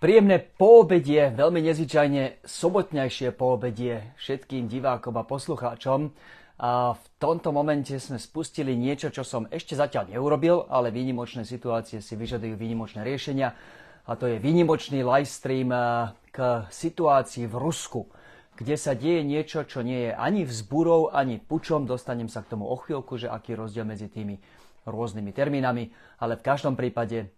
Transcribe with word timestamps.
Príjemné 0.00 0.40
poobedie, 0.40 1.28
veľmi 1.28 1.60
nezvyčajne 1.60 2.40
sobotnejšie 2.40 3.36
poobedie 3.36 4.16
všetkým 4.16 4.64
divákom 4.64 5.12
a 5.20 5.28
poslucháčom. 5.28 6.16
A 6.56 6.96
v 6.96 7.04
tomto 7.20 7.52
momente 7.52 7.92
sme 8.00 8.16
spustili 8.16 8.80
niečo, 8.80 9.12
čo 9.12 9.28
som 9.28 9.44
ešte 9.52 9.76
zatiaľ 9.76 10.08
neurobil, 10.08 10.64
ale 10.72 10.88
výnimočné 10.88 11.44
situácie 11.44 12.00
si 12.00 12.16
vyžadujú 12.16 12.56
výnimočné 12.56 13.04
riešenia. 13.04 13.52
A 14.08 14.16
to 14.16 14.24
je 14.24 14.40
výnimočný 14.40 15.04
livestream 15.04 15.68
k 16.32 16.64
situácii 16.72 17.44
v 17.44 17.60
Rusku, 17.60 18.08
kde 18.56 18.80
sa 18.80 18.96
deje 18.96 19.20
niečo, 19.20 19.68
čo 19.68 19.84
nie 19.84 20.08
je 20.08 20.12
ani 20.16 20.48
vzburou, 20.48 21.12
ani 21.12 21.36
pučom. 21.36 21.84
Dostanem 21.84 22.32
sa 22.32 22.40
k 22.40 22.56
tomu 22.56 22.64
o 22.72 22.76
chvíľku, 22.80 23.20
že 23.20 23.28
aký 23.28 23.52
rozdiel 23.52 23.84
medzi 23.84 24.08
tými 24.08 24.40
rôznymi 24.88 25.28
termínami, 25.36 25.92
ale 26.24 26.40
v 26.40 26.46
každom 26.48 26.72
prípade 26.72 27.28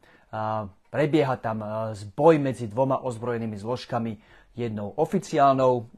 Prebieha 0.93 1.40
tam 1.40 1.64
zboj 1.96 2.36
medzi 2.36 2.69
dvoma 2.69 3.00
ozbrojenými 3.00 3.56
zložkami, 3.56 4.20
jednou 4.52 4.92
oficiálnou, 5.00 5.88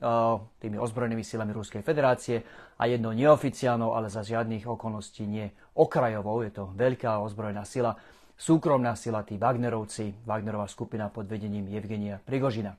tými 0.62 0.78
ozbrojenými 0.78 1.26
silami 1.26 1.50
Ruskej 1.50 1.82
federácie 1.82 2.46
a 2.78 2.86
jednou 2.86 3.10
neoficiálnou, 3.10 3.90
ale 3.98 4.06
za 4.06 4.22
žiadnych 4.22 4.70
okolností 4.70 5.26
nie 5.26 5.50
okrajovou. 5.74 6.46
Je 6.46 6.54
to 6.54 6.70
veľká 6.78 7.18
ozbrojená 7.26 7.66
sila, 7.66 7.98
súkromná 8.38 8.94
sila, 8.94 9.26
tí 9.26 9.34
Wagnerovci, 9.34 10.22
Wagnerová 10.22 10.70
skupina 10.70 11.10
pod 11.10 11.26
vedením 11.26 11.66
Evgenia 11.74 12.22
Prigožina. 12.22 12.78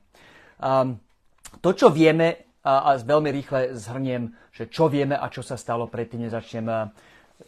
To, 1.60 1.70
čo 1.76 1.92
vieme, 1.92 2.56
a 2.64 2.96
veľmi 2.96 3.30
rýchle 3.36 3.76
zhrniem, 3.76 4.32
že 4.56 4.72
čo 4.72 4.88
vieme 4.88 5.20
a 5.20 5.28
čo 5.28 5.44
sa 5.44 5.60
stalo 5.60 5.92
predtým, 5.92 6.32
nezačnem 6.32 6.96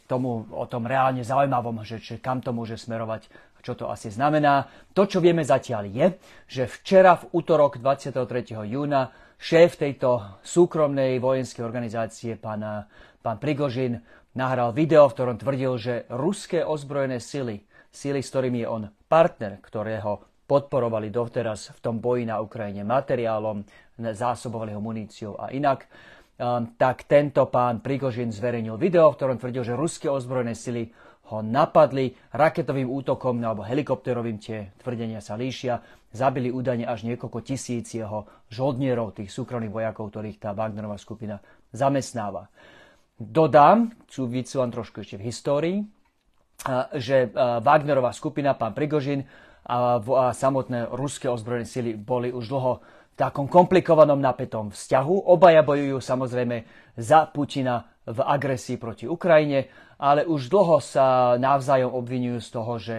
tomu 0.03 0.43
o 0.51 0.67
tom 0.67 0.83
reálne 0.83 1.23
zaujímavom, 1.23 1.79
že, 1.87 2.03
že 2.03 2.19
kam 2.19 2.43
to 2.43 2.51
môže 2.51 2.75
smerovať 2.75 3.31
čo 3.67 3.75
to 3.75 3.91
asi 3.91 4.07
znamená. 4.07 4.63
To, 4.95 5.03
čo 5.03 5.19
vieme 5.19 5.43
zatiaľ 5.43 5.91
je, 5.91 6.07
že 6.47 6.63
včera 6.71 7.19
v 7.19 7.35
útorok 7.35 7.83
23. 7.83 8.23
júna 8.63 9.11
šéf 9.35 9.75
tejto 9.75 10.39
súkromnej 10.39 11.19
vojenskej 11.19 11.67
organizácie, 11.67 12.39
pán, 12.39 12.87
pán 13.19 13.37
Prigožin, 13.43 13.99
nahral 14.39 14.71
video, 14.71 15.11
v 15.11 15.15
ktorom 15.19 15.35
tvrdil, 15.35 15.73
že 15.75 15.93
ruské 16.15 16.63
ozbrojené 16.63 17.19
sily, 17.19 17.59
sily, 17.91 18.23
s 18.23 18.31
ktorými 18.31 18.63
je 18.63 18.67
on 18.71 18.83
partner, 19.11 19.59
ktorého 19.59 20.23
podporovali 20.47 21.11
doteraz 21.11 21.75
v 21.75 21.79
tom 21.83 21.99
boji 21.99 22.23
na 22.23 22.39
Ukrajine 22.39 22.87
materiálom, 22.87 23.67
zásobovali 23.99 24.71
ho 24.71 24.79
muníciou 24.79 25.35
a 25.35 25.51
inak, 25.51 25.91
um, 26.39 26.71
tak 26.79 27.03
tento 27.03 27.51
pán 27.51 27.83
Prigožin 27.83 28.31
zverejnil 28.31 28.79
video, 28.79 29.11
v 29.11 29.17
ktorom 29.19 29.37
tvrdil, 29.43 29.67
že 29.67 29.75
ruské 29.75 30.07
ozbrojené 30.07 30.55
sily 30.55 30.87
ho 31.27 31.43
napadli 31.43 32.15
raketovým 32.31 32.87
útokom 32.87 33.43
alebo 33.43 33.67
helikopterovým, 33.67 34.39
tie 34.39 34.71
tvrdenia 34.79 35.19
sa 35.19 35.35
líšia, 35.35 35.83
zabili 36.15 36.47
údajne 36.47 36.87
až 36.87 37.03
niekoľko 37.03 37.43
tisíc 37.43 37.91
jeho 37.91 38.23
žoldnierov, 38.47 39.11
tých 39.11 39.29
súkromných 39.29 39.73
vojakov, 39.73 40.09
ktorých 40.09 40.39
tá 40.39 40.55
Wagnerová 40.55 40.95
skupina 40.95 41.43
zamestnáva. 41.75 42.47
Dodám, 43.19 43.91
chcú 44.07 44.29
len 44.63 44.71
trošku 44.71 45.03
ešte 45.03 45.19
v 45.19 45.27
histórii, 45.27 45.77
že 46.95 47.27
Wagnerová 47.61 48.15
skupina, 48.15 48.55
pán 48.55 48.71
Prigožin 48.71 49.27
a 49.67 49.99
samotné 50.31 50.87
ruské 50.95 51.27
ozbrojené 51.27 51.67
sily 51.67 51.91
boli 51.99 52.31
už 52.31 52.47
dlho 52.47 52.79
v 52.79 53.15
takom 53.19 53.51
komplikovanom 53.51 54.21
napätom 54.21 54.71
vzťahu. 54.71 55.27
Obaja 55.27 55.65
bojujú 55.65 55.99
samozrejme 55.99 56.63
za 56.95 57.27
Putina 57.27 57.83
v 58.07 58.23
agresii 58.23 58.79
proti 58.79 59.09
Ukrajine, 59.09 59.86
ale 59.97 60.25
už 60.25 60.49
dlho 60.49 60.77
sa 60.81 61.35
navzájom 61.41 61.93
obvinujú 61.93 62.37
z 62.41 62.49
toho, 62.53 62.73
že 62.77 62.95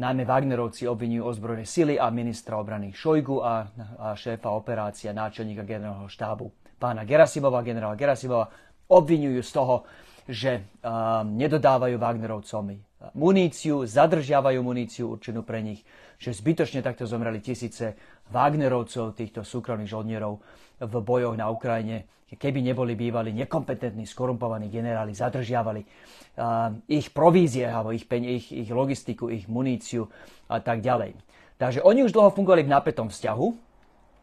najmä 0.00 0.24
Wagnerovci 0.24 0.88
obvinujú 0.88 1.22
ozbrojené 1.30 1.66
sily 1.68 1.94
a 2.00 2.10
ministra 2.10 2.56
obrany 2.58 2.90
Šojgu 2.90 3.36
a, 3.44 3.68
a 4.00 4.06
šéfa 4.16 4.50
operácia, 4.50 5.14
náčelníka 5.14 5.62
generálneho 5.62 6.10
štábu 6.10 6.50
pána 6.80 7.04
Gerasimova, 7.04 7.60
generála 7.60 7.92
Gerasimova, 7.94 8.48
obvinujú 8.88 9.44
z 9.44 9.52
toho, 9.52 9.76
že 10.24 10.52
um, 10.80 11.36
nedodávajú 11.36 12.00
Wagnerovcom 12.00 12.80
muníciu, 13.12 13.84
zadržiavajú 13.84 14.60
muníciu 14.64 15.16
určenú 15.16 15.44
pre 15.44 15.60
nich, 15.60 15.84
že 16.20 16.36
zbytočne 16.36 16.84
takto 16.84 17.08
zomreli 17.08 17.40
tisíce 17.40 17.96
Wagnerovcov, 18.30 19.18
týchto 19.18 19.42
súkromných 19.42 19.90
žoldnierov 19.90 20.38
v 20.80 20.94
bojoch 21.02 21.36
na 21.36 21.50
Ukrajine, 21.50 22.06
keby 22.30 22.62
neboli 22.62 22.94
bývali 22.94 23.34
nekompetentní, 23.34 24.06
skorumpovaní 24.06 24.70
generáli, 24.70 25.10
zadržiavali 25.10 25.82
uh, 25.82 26.70
ich 26.86 27.10
provízie, 27.10 27.66
alebo 27.66 27.90
ich, 27.90 28.06
ich, 28.06 28.46
ich 28.54 28.70
logistiku, 28.70 29.26
ich 29.28 29.50
muníciu 29.50 30.06
a 30.46 30.62
tak 30.62 30.78
ďalej. 30.78 31.18
Takže 31.58 31.82
oni 31.82 32.06
už 32.06 32.14
dlho 32.14 32.30
fungovali 32.30 32.64
v 32.64 32.72
napätom 32.72 33.10
vzťahu. 33.10 33.46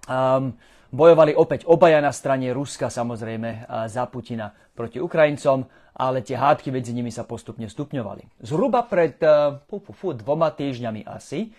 Um, 0.08 0.56
bojovali 0.88 1.36
opäť 1.36 1.68
obaja 1.68 2.00
na 2.00 2.16
strane 2.16 2.48
Ruska, 2.56 2.88
samozrejme, 2.88 3.68
za 3.92 4.08
Putina 4.08 4.56
proti 4.72 5.04
Ukrajincom, 5.04 5.68
ale 6.00 6.24
tie 6.24 6.40
hádky 6.40 6.72
medzi 6.72 6.96
nimi 6.96 7.12
sa 7.12 7.28
postupne 7.28 7.68
stupňovali. 7.68 8.40
Zhruba 8.40 8.88
pred 8.88 9.20
uh, 9.20 9.60
fu, 9.68 9.84
fu, 9.84 9.92
fu, 9.92 10.16
dvoma 10.16 10.48
týždňami 10.56 11.04
asi 11.04 11.52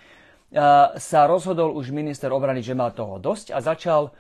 sa 0.97 1.21
rozhodol 1.29 1.77
už 1.77 1.93
minister 1.93 2.33
obrany, 2.33 2.65
že 2.65 2.73
má 2.73 2.89
toho 2.89 3.21
dosť 3.21 3.53
a 3.53 3.61
začal 3.61 4.11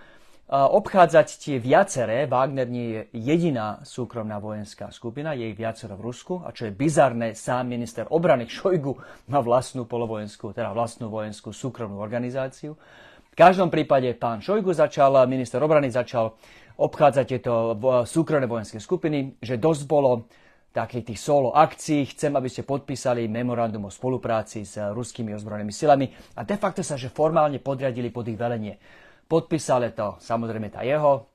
obchádzať 0.49 1.29
tie 1.45 1.57
viaceré. 1.61 2.25
Wagner 2.25 2.65
nie 2.65 2.87
je 2.89 3.01
jediná 3.17 3.85
súkromná 3.85 4.41
vojenská 4.41 4.89
skupina, 4.89 5.37
je 5.37 5.53
ich 5.53 5.57
viacero 5.61 5.93
v 5.97 6.09
Rusku. 6.09 6.41
A 6.41 6.57
čo 6.57 6.69
je 6.69 6.73
bizarné, 6.73 7.37
sám 7.37 7.69
minister 7.69 8.09
obrany 8.09 8.49
Šojgu 8.49 8.97
má 9.29 9.45
vlastnú 9.45 9.85
polovojenskú, 9.85 10.57
teda 10.57 10.73
vlastnú 10.73 11.13
vojenskú 11.13 11.53
súkromnú 11.53 12.01
organizáciu. 12.01 12.81
V 13.29 13.37
každom 13.37 13.69
prípade 13.69 14.09
pán 14.17 14.41
Šojgu 14.41 14.73
začal, 14.73 15.21
minister 15.29 15.61
obrany 15.61 15.93
začal 15.93 16.33
obchádzať 16.81 17.25
tieto 17.29 17.77
súkromné 18.09 18.49
vojenské 18.49 18.81
skupiny, 18.81 19.37
že 19.45 19.61
dosť 19.61 19.83
bolo 19.85 20.25
takých 20.79 21.13
tých 21.13 21.21
solo 21.21 21.51
akcií. 21.51 22.15
Chcem, 22.15 22.31
aby 22.39 22.47
ste 22.47 22.63
podpísali 22.63 23.27
memorandum 23.27 23.91
o 23.91 23.93
spolupráci 23.93 24.63
s 24.63 24.79
ruskými 24.79 25.35
ozbrojenými 25.35 25.75
silami 25.75 26.07
a 26.39 26.47
de 26.47 26.55
facto 26.55 26.87
sa, 26.87 26.95
že 26.95 27.11
formálne 27.11 27.59
podriadili 27.59 28.15
pod 28.15 28.31
ich 28.31 28.39
velenie. 28.39 28.79
Podpísali 29.27 29.91
to 29.93 30.17
samozrejme 30.23 30.71
tá 30.71 30.87
jeho, 30.87 31.27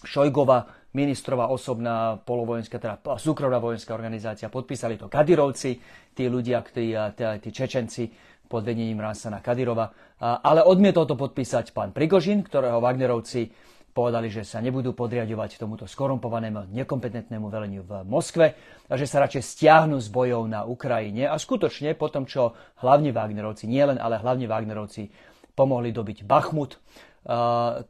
Šojgova, 0.00 0.64
ministrová 0.96 1.52
osobná 1.52 2.18
polovojenská, 2.18 2.80
teda 2.80 2.98
súkromná 3.20 3.60
vojenská 3.60 3.94
organizácia, 3.94 4.50
podpísali 4.50 4.96
to 4.96 5.12
Kadirovci, 5.12 5.76
tí 6.16 6.26
ľudia, 6.26 6.64
tí, 6.66 6.96
tí, 7.14 7.24
tí 7.38 7.48
Čečenci 7.52 8.10
pod 8.50 8.66
vedením 8.66 8.98
Ransana 8.98 9.38
Kadirova, 9.38 9.86
ale 10.18 10.66
odmietol 10.66 11.06
to 11.06 11.14
podpísať 11.14 11.70
pán 11.70 11.94
Prigožin, 11.94 12.42
ktorého 12.42 12.82
Wagnerovci 12.82 13.46
povedali, 13.90 14.30
že 14.30 14.46
sa 14.46 14.62
nebudú 14.62 14.94
podriadovať 14.94 15.60
tomuto 15.60 15.84
skorumpovanému, 15.84 16.70
nekompetentnému 16.70 17.46
veleniu 17.50 17.82
v 17.82 18.06
Moskve 18.06 18.46
a 18.86 18.94
že 18.94 19.04
sa 19.04 19.22
radšej 19.26 19.42
stiahnu 19.42 19.98
z 19.98 20.08
bojov 20.08 20.46
na 20.46 20.62
Ukrajine. 20.64 21.26
A 21.26 21.36
skutočne 21.36 21.98
po 21.98 22.08
tom, 22.08 22.24
čo 22.24 22.54
hlavne 22.80 23.10
Wagnerovci, 23.10 23.66
nielen, 23.66 23.98
ale 23.98 24.22
hlavne 24.22 24.46
Wagnerovci 24.46 25.10
pomohli 25.52 25.90
dobiť 25.90 26.24
Bachmut, 26.24 26.78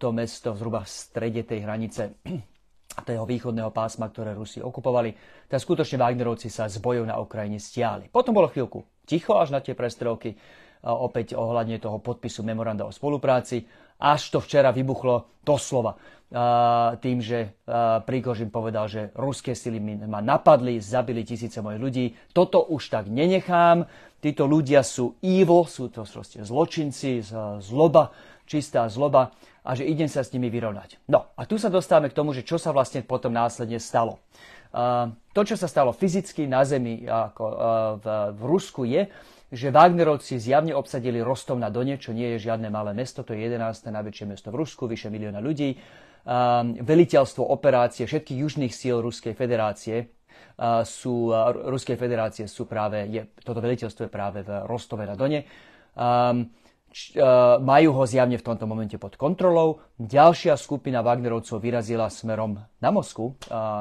to 0.01 0.09
mesto 0.11 0.59
zhruba 0.59 0.83
v 0.83 0.91
strede 0.91 1.47
tej 1.47 1.63
hranice 1.63 2.19
toho 3.07 3.25
východného 3.25 3.71
pásma, 3.71 4.11
ktoré 4.11 4.35
Rusi 4.35 4.59
okupovali, 4.59 5.15
tak 5.47 5.63
skutočne 5.63 6.03
Wagnerovci 6.03 6.51
sa 6.51 6.67
z 6.67 6.83
bojov 6.83 7.07
na 7.07 7.17
Ukrajine 7.23 7.63
stiahli. 7.63 8.11
Potom 8.11 8.35
bolo 8.35 8.51
chvíľku 8.51 8.83
ticho 9.07 9.39
až 9.39 9.55
na 9.55 9.63
tie 9.63 9.79
prestrelky, 9.79 10.35
opäť 10.81 11.37
ohľadne 11.37 11.77
toho 11.77 12.01
podpisu 12.01 12.41
memoranda 12.41 12.89
o 12.89 12.93
spolupráci, 12.93 13.69
až 14.01 14.33
to 14.33 14.41
včera 14.41 14.73
vybuchlo 14.73 15.29
doslova 15.45 16.01
tým, 17.03 17.19
že 17.19 17.59
Príkožin 18.07 18.55
povedal, 18.55 18.87
že 18.87 19.11
ruské 19.19 19.53
sily 19.53 19.83
ma 20.07 20.23
napadli, 20.23 20.79
zabili 20.79 21.27
tisíce 21.27 21.59
mojich 21.59 21.83
ľudí. 21.83 22.07
Toto 22.31 22.71
už 22.71 22.87
tak 22.87 23.11
nenechám. 23.11 23.85
Títo 24.23 24.47
ľudia 24.47 24.87
sú 24.87 25.19
evil, 25.27 25.67
sú 25.67 25.91
to 25.91 26.07
zločinci, 26.07 27.27
zloba 27.59 28.15
čistá 28.51 28.91
zloba 28.91 29.31
a 29.63 29.79
že 29.79 29.87
idem 29.87 30.11
sa 30.11 30.27
s 30.27 30.35
nimi 30.35 30.51
vyrovnať. 30.51 30.99
No 31.07 31.31
a 31.39 31.47
tu 31.47 31.55
sa 31.55 31.71
dostávame 31.71 32.11
k 32.11 32.19
tomu, 32.19 32.35
že 32.35 32.43
čo 32.43 32.59
sa 32.59 32.75
vlastne 32.75 33.07
potom 33.07 33.31
následne 33.31 33.79
stalo. 33.79 34.19
To, 35.35 35.41
čo 35.47 35.55
sa 35.55 35.71
stalo 35.71 35.95
fyzicky 35.95 36.51
na 36.51 36.67
zemi 36.67 37.07
ako, 37.07 37.45
v 38.35 38.43
Rusku 38.43 38.87
je, 38.87 39.07
že 39.51 39.75
Wagnerovci 39.75 40.39
zjavne 40.39 40.73
obsadili 40.73 41.19
Rostov 41.19 41.59
na 41.59 41.69
Done, 41.69 41.99
čo 41.99 42.15
nie 42.15 42.35
je 42.35 42.51
žiadne 42.51 42.71
malé 42.71 42.95
mesto, 42.95 43.27
to 43.27 43.35
je 43.35 43.51
11. 43.51 43.91
najväčšie 43.91 44.27
mesto 44.31 44.49
v 44.55 44.63
Rusku, 44.63 44.87
vyše 44.87 45.11
milióna 45.11 45.43
ľudí. 45.43 45.75
Uh, 46.21 46.77
veliteľstvo 46.85 47.43
operácie 47.43 48.05
všetkých 48.05 48.39
južných 48.45 48.73
síl 48.77 49.01
Ruskej 49.01 49.33
federácie 49.33 50.13
uh, 50.61 50.85
sú, 50.85 51.33
uh, 51.33 51.49
Ruskej 51.51 51.97
federácie 51.97 52.45
sú 52.45 52.69
práve, 52.69 53.09
je, 53.09 53.25
toto 53.41 53.65
veliteľstvo 53.65 54.07
je 54.07 54.13
práve 54.13 54.45
v 54.45 54.51
Rostove 54.69 55.09
na 55.09 55.17
Done. 55.17 55.49
Um, 55.97 56.53
E, 56.91 57.23
majú 57.63 58.03
ho 58.03 58.05
zjavne 58.05 58.35
v 58.35 58.43
tomto 58.43 58.67
momente 58.67 58.99
pod 58.99 59.15
kontrolou. 59.15 59.79
Ďalšia 60.03 60.59
skupina 60.59 61.07
Wagnerovcov 61.07 61.63
vyrazila 61.63 62.11
smerom 62.11 62.59
na 62.59 62.91
Moskvu, 62.91 63.39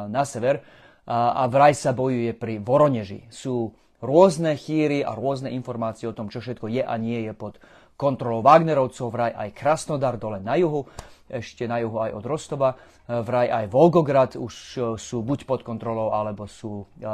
na 0.09 0.21
sever 0.29 0.61
a 1.09 1.49
vraj 1.49 1.73
sa 1.73 1.89
bojuje 1.89 2.37
pri 2.37 2.61
Voroneži. 2.61 3.25
Sú 3.33 3.73
rôzne 3.99 4.55
chýry 4.55 5.03
a 5.03 5.15
rôzne 5.15 5.51
informácie 5.51 6.07
o 6.07 6.15
tom, 6.15 6.31
čo 6.31 6.39
všetko 6.39 6.71
je 6.71 6.83
a 6.83 6.95
nie 6.95 7.27
je 7.27 7.33
pod 7.35 7.59
kontrolou 7.99 8.39
Wagnerovcov, 8.39 9.11
vraj 9.11 9.31
aj 9.35 9.49
Krasnodar 9.51 10.15
dole 10.15 10.39
na 10.39 10.55
juhu, 10.55 10.87
ešte 11.27 11.67
na 11.67 11.83
juhu 11.83 11.99
aj 11.99 12.11
od 12.15 12.25
Rostova, 12.25 12.69
vraj 13.05 13.49
aj 13.49 13.65
Volgograd 13.69 14.31
už 14.37 14.53
e, 14.53 14.79
sú 15.01 15.25
buď 15.25 15.49
pod 15.49 15.61
kontrolou, 15.65 16.13
alebo 16.13 16.45
sú, 16.45 16.85
e, 16.97 17.05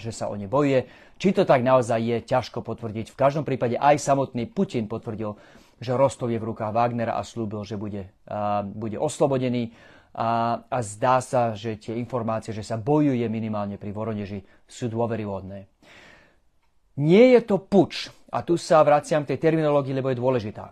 že 0.00 0.12
sa 0.12 0.28
o 0.28 0.36
ne 0.36 0.48
bojuje. 0.48 0.84
Či 1.16 1.36
to 1.36 1.42
tak 1.44 1.64
naozaj 1.64 2.00
je, 2.00 2.16
ťažko 2.24 2.60
potvrdiť. 2.60 3.12
V 3.12 3.16
každom 3.16 3.44
prípade 3.44 3.76
aj 3.76 4.00
samotný 4.00 4.48
Putin 4.48 4.88
potvrdil, 4.88 5.36
že 5.80 5.96
Rostov 5.96 6.28
je 6.28 6.40
v 6.40 6.48
rukách 6.52 6.76
Wagnera 6.76 7.16
a 7.16 7.24
slúbil, 7.24 7.64
že 7.64 7.80
bude, 7.80 8.12
bude 8.76 9.00
oslobodený. 9.00 9.72
A, 10.12 10.60
a 10.68 10.78
zdá 10.84 11.24
sa, 11.24 11.56
že 11.56 11.80
tie 11.80 11.96
informácie, 11.96 12.52
že 12.52 12.66
sa 12.66 12.76
bojuje 12.76 13.24
minimálne 13.32 13.80
pri 13.80 13.94
Voroneži, 13.94 14.44
sú 14.68 14.92
dôveryhodné. 14.92 15.79
Nie 17.00 17.32
je 17.32 17.40
to 17.40 17.56
puč, 17.56 18.12
a 18.30 18.44
tu 18.46 18.60
sa 18.60 18.84
vraciam 18.84 19.24
k 19.24 19.34
tej 19.34 19.50
terminológii, 19.50 19.96
lebo 19.96 20.12
je 20.12 20.20
dôležitá. 20.20 20.70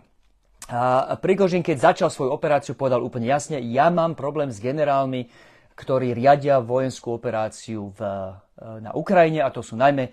A 0.69 1.17
Prigožin, 1.17 1.65
keď 1.65 1.91
začal 1.91 2.09
svoju 2.13 2.29
operáciu, 2.29 2.77
povedal 2.77 3.01
úplne 3.01 3.25
jasne, 3.25 3.57
ja 3.57 3.89
mám 3.89 4.13
problém 4.13 4.53
s 4.53 4.61
generálmi, 4.61 5.25
ktorí 5.73 6.13
riadia 6.13 6.61
vojenskú 6.61 7.17
operáciu 7.17 7.89
v, 7.95 7.99
e, 8.05 8.83
na 8.83 8.91
Ukrajine, 8.93 9.41
a 9.41 9.49
to 9.49 9.63
sú 9.63 9.79
najmä 9.79 10.05
e, 10.05 10.11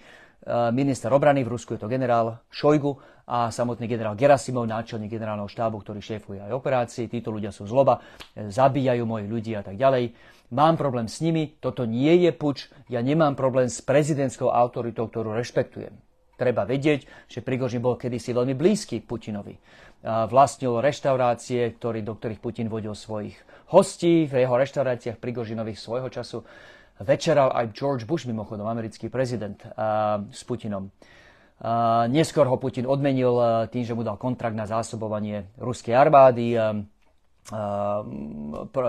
minister 0.72 1.12
obrany, 1.12 1.42
v 1.42 1.52
Rusku 1.52 1.74
je 1.74 1.82
to 1.82 1.90
generál 1.90 2.40
Šojgu 2.48 2.96
a 3.26 3.50
samotný 3.50 3.90
generál 3.90 4.14
Gerasimov, 4.14 4.64
náčelník 4.64 5.10
generálneho 5.10 5.50
štábu, 5.50 5.82
ktorý 5.82 5.98
šéfuje 5.98 6.38
aj 6.40 6.54
operácii. 6.54 7.10
Títo 7.10 7.34
ľudia 7.34 7.50
sú 7.50 7.66
zloba, 7.66 8.00
e, 8.32 8.48
zabíjajú 8.48 9.02
moji 9.04 9.26
ľudí 9.26 9.52
a 9.58 9.66
tak 9.66 9.76
ďalej. 9.76 10.14
Mám 10.54 10.78
problém 10.78 11.10
s 11.10 11.18
nimi, 11.20 11.58
toto 11.58 11.84
nie 11.84 12.14
je 12.22 12.30
puč, 12.30 12.70
ja 12.86 13.02
nemám 13.02 13.34
problém 13.34 13.66
s 13.66 13.82
prezidentskou 13.82 14.48
autoritou, 14.48 15.10
ktorú 15.10 15.34
rešpektujem. 15.34 16.05
Treba 16.36 16.68
vedieť, 16.68 17.28
že 17.32 17.40
Prigožin 17.40 17.80
bol 17.80 17.96
kedysi 17.96 18.36
veľmi 18.36 18.52
blízky 18.52 19.00
Putinovi. 19.00 19.56
Vlastnil 20.04 20.84
reštaurácie, 20.84 21.80
ktorý, 21.80 22.04
do 22.04 22.12
ktorých 22.12 22.44
Putin 22.44 22.68
vodil 22.68 22.92
svojich 22.92 23.34
hostí. 23.72 24.28
V 24.28 24.44
jeho 24.44 24.54
reštauráciách 24.54 25.16
Prigožinových 25.16 25.80
svojho 25.80 26.12
času 26.12 26.44
večeral 27.00 27.50
aj 27.56 27.72
George 27.72 28.04
Bush, 28.04 28.28
mimochodom 28.28 28.68
americký 28.68 29.08
prezident, 29.08 29.56
s 30.28 30.44
Putinom. 30.44 30.92
Neskôr 32.12 32.44
ho 32.44 32.60
Putin 32.60 32.84
odmenil 32.84 33.66
tým, 33.72 33.88
že 33.88 33.96
mu 33.96 34.04
dal 34.04 34.20
kontrakt 34.20 34.52
na 34.52 34.68
zásobovanie 34.68 35.56
ruskej 35.56 35.96
armády 35.96 36.52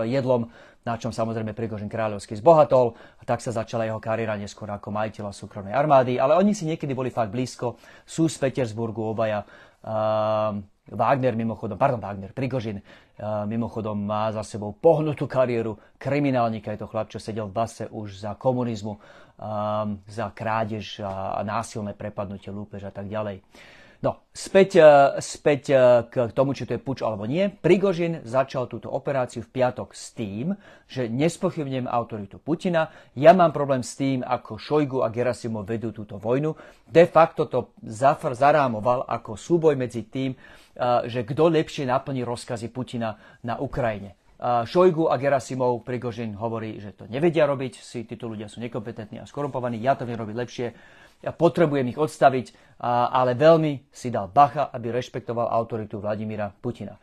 jedlom 0.04 0.52
na 0.88 0.96
čom 0.96 1.12
samozrejme 1.12 1.52
Prigožin 1.52 1.92
kráľovský 1.92 2.40
zbohatol 2.40 2.96
a 3.20 3.22
tak 3.28 3.44
sa 3.44 3.52
začala 3.52 3.84
jeho 3.84 4.00
kariéra 4.00 4.40
neskôr 4.40 4.72
ako 4.72 4.88
majiteľa 4.88 5.36
súkromnej 5.36 5.76
armády, 5.76 6.16
ale 6.16 6.40
oni 6.40 6.56
si 6.56 6.64
niekedy 6.64 6.96
boli 6.96 7.12
fakt 7.12 7.28
blízko, 7.28 7.76
sú 8.08 8.32
z 8.32 8.40
Petersburgu 8.40 9.04
obaja. 9.04 9.44
Uh, 9.84 10.56
Wagner 10.88 11.36
mimochodom, 11.36 11.76
pardon, 11.76 12.00
Wagner, 12.00 12.32
Prigožin 12.32 12.80
uh, 12.80 13.44
mimochodom 13.44 14.00
má 14.00 14.32
za 14.32 14.40
sebou 14.40 14.72
pohnutú 14.72 15.28
kariéru 15.28 15.76
kriminálnika, 16.00 16.72
je 16.72 16.80
to 16.80 16.88
chlap, 16.88 17.12
čo 17.12 17.20
sedel 17.20 17.52
v 17.52 17.56
base 17.60 17.84
už 17.92 18.24
za 18.24 18.32
komunizmu, 18.40 18.96
um, 18.96 20.00
za 20.08 20.32
krádež 20.32 21.04
a, 21.04 21.36
a 21.36 21.40
násilné 21.44 21.92
prepadnutie, 21.92 22.48
lúpež 22.48 22.88
a 22.88 22.92
tak 22.92 23.12
ďalej. 23.12 23.44
No, 23.98 24.30
späť, 24.30 24.78
e, 24.78 25.18
späť 25.18 25.74
e, 25.74 25.76
k 26.06 26.30
tomu, 26.30 26.54
či 26.54 26.70
to 26.70 26.78
je 26.78 26.82
puč 26.82 27.02
alebo 27.02 27.26
nie. 27.26 27.50
Prigožin 27.50 28.22
začal 28.22 28.70
túto 28.70 28.86
operáciu 28.94 29.42
v 29.42 29.50
piatok 29.50 29.90
s 29.90 30.14
tým, 30.14 30.54
že 30.86 31.10
nespochybnem 31.10 31.90
autoritu 31.90 32.38
Putina. 32.38 32.94
Ja 33.18 33.34
mám 33.34 33.50
problém 33.50 33.82
s 33.82 33.98
tým, 33.98 34.22
ako 34.22 34.54
Šojgu 34.54 35.02
a 35.02 35.10
Gerasimov 35.10 35.66
vedú 35.66 35.90
túto 35.90 36.14
vojnu. 36.14 36.54
De 36.86 37.10
facto 37.10 37.50
to 37.50 37.74
Zafar 37.82 38.38
zarámoval 38.38 39.02
ako 39.02 39.34
súboj 39.34 39.74
medzi 39.74 40.06
tým, 40.06 40.30
e, 40.30 40.38
že 41.10 41.26
kto 41.26 41.50
lepšie 41.50 41.82
naplní 41.82 42.22
rozkazy 42.22 42.70
Putina 42.70 43.18
na 43.42 43.58
Ukrajine. 43.58 44.14
Šojgu 44.38 45.10
a 45.10 45.18
Gerasimov 45.18 45.82
Prigožin 45.82 46.38
hovorí, 46.38 46.78
že 46.78 46.94
to 46.94 47.10
nevedia 47.10 47.42
robiť, 47.42 47.82
si 47.82 48.06
títo 48.06 48.30
ľudia 48.30 48.46
sú 48.46 48.62
nekompetentní 48.62 49.18
a 49.18 49.26
skorumpovaní, 49.26 49.82
ja 49.82 49.98
to 49.98 50.06
viem 50.06 50.14
robiť 50.14 50.36
lepšie 50.38 50.66
ja 51.22 51.34
potrebujem 51.34 51.90
ich 51.90 51.98
odstaviť, 51.98 52.78
ale 52.84 53.34
veľmi 53.34 53.90
si 53.90 54.08
dal 54.08 54.30
bacha, 54.30 54.70
aby 54.70 54.94
rešpektoval 54.94 55.50
autoritu 55.50 55.98
Vladimíra 55.98 56.54
Putina. 56.54 56.94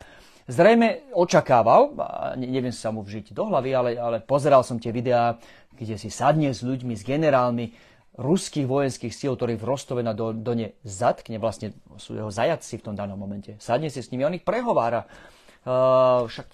Zrejme 0.46 1.10
očakával, 1.12 1.90
neviem 2.38 2.70
sa 2.70 2.94
mu 2.94 3.02
vžiť 3.02 3.34
do 3.34 3.50
hlavy, 3.50 3.70
ale, 3.74 3.90
ale 3.98 4.16
pozeral 4.22 4.62
som 4.62 4.78
tie 4.78 4.94
videá, 4.94 5.36
kde 5.74 5.98
si 5.98 6.08
sadne 6.08 6.54
s 6.54 6.62
ľuďmi, 6.62 6.94
s 6.94 7.02
generálmi 7.02 7.74
ruských 8.16 8.64
vojenských 8.64 9.12
síl, 9.12 9.36
ktorí 9.36 9.60
v 9.60 9.68
Rostove 9.68 10.00
na 10.00 10.16
Done 10.16 10.80
zatkne, 10.80 11.36
vlastne 11.36 11.76
sú 12.00 12.16
jeho 12.16 12.32
zajatci 12.32 12.80
v 12.80 12.84
tom 12.88 12.94
danom 12.96 13.20
momente. 13.20 13.60
Sadne 13.60 13.92
si 13.92 14.00
s 14.00 14.08
nimi, 14.08 14.24
on 14.24 14.32
ich 14.32 14.46
prehovára. 14.46 15.04
Uh, 15.66 16.24
však 16.24 16.48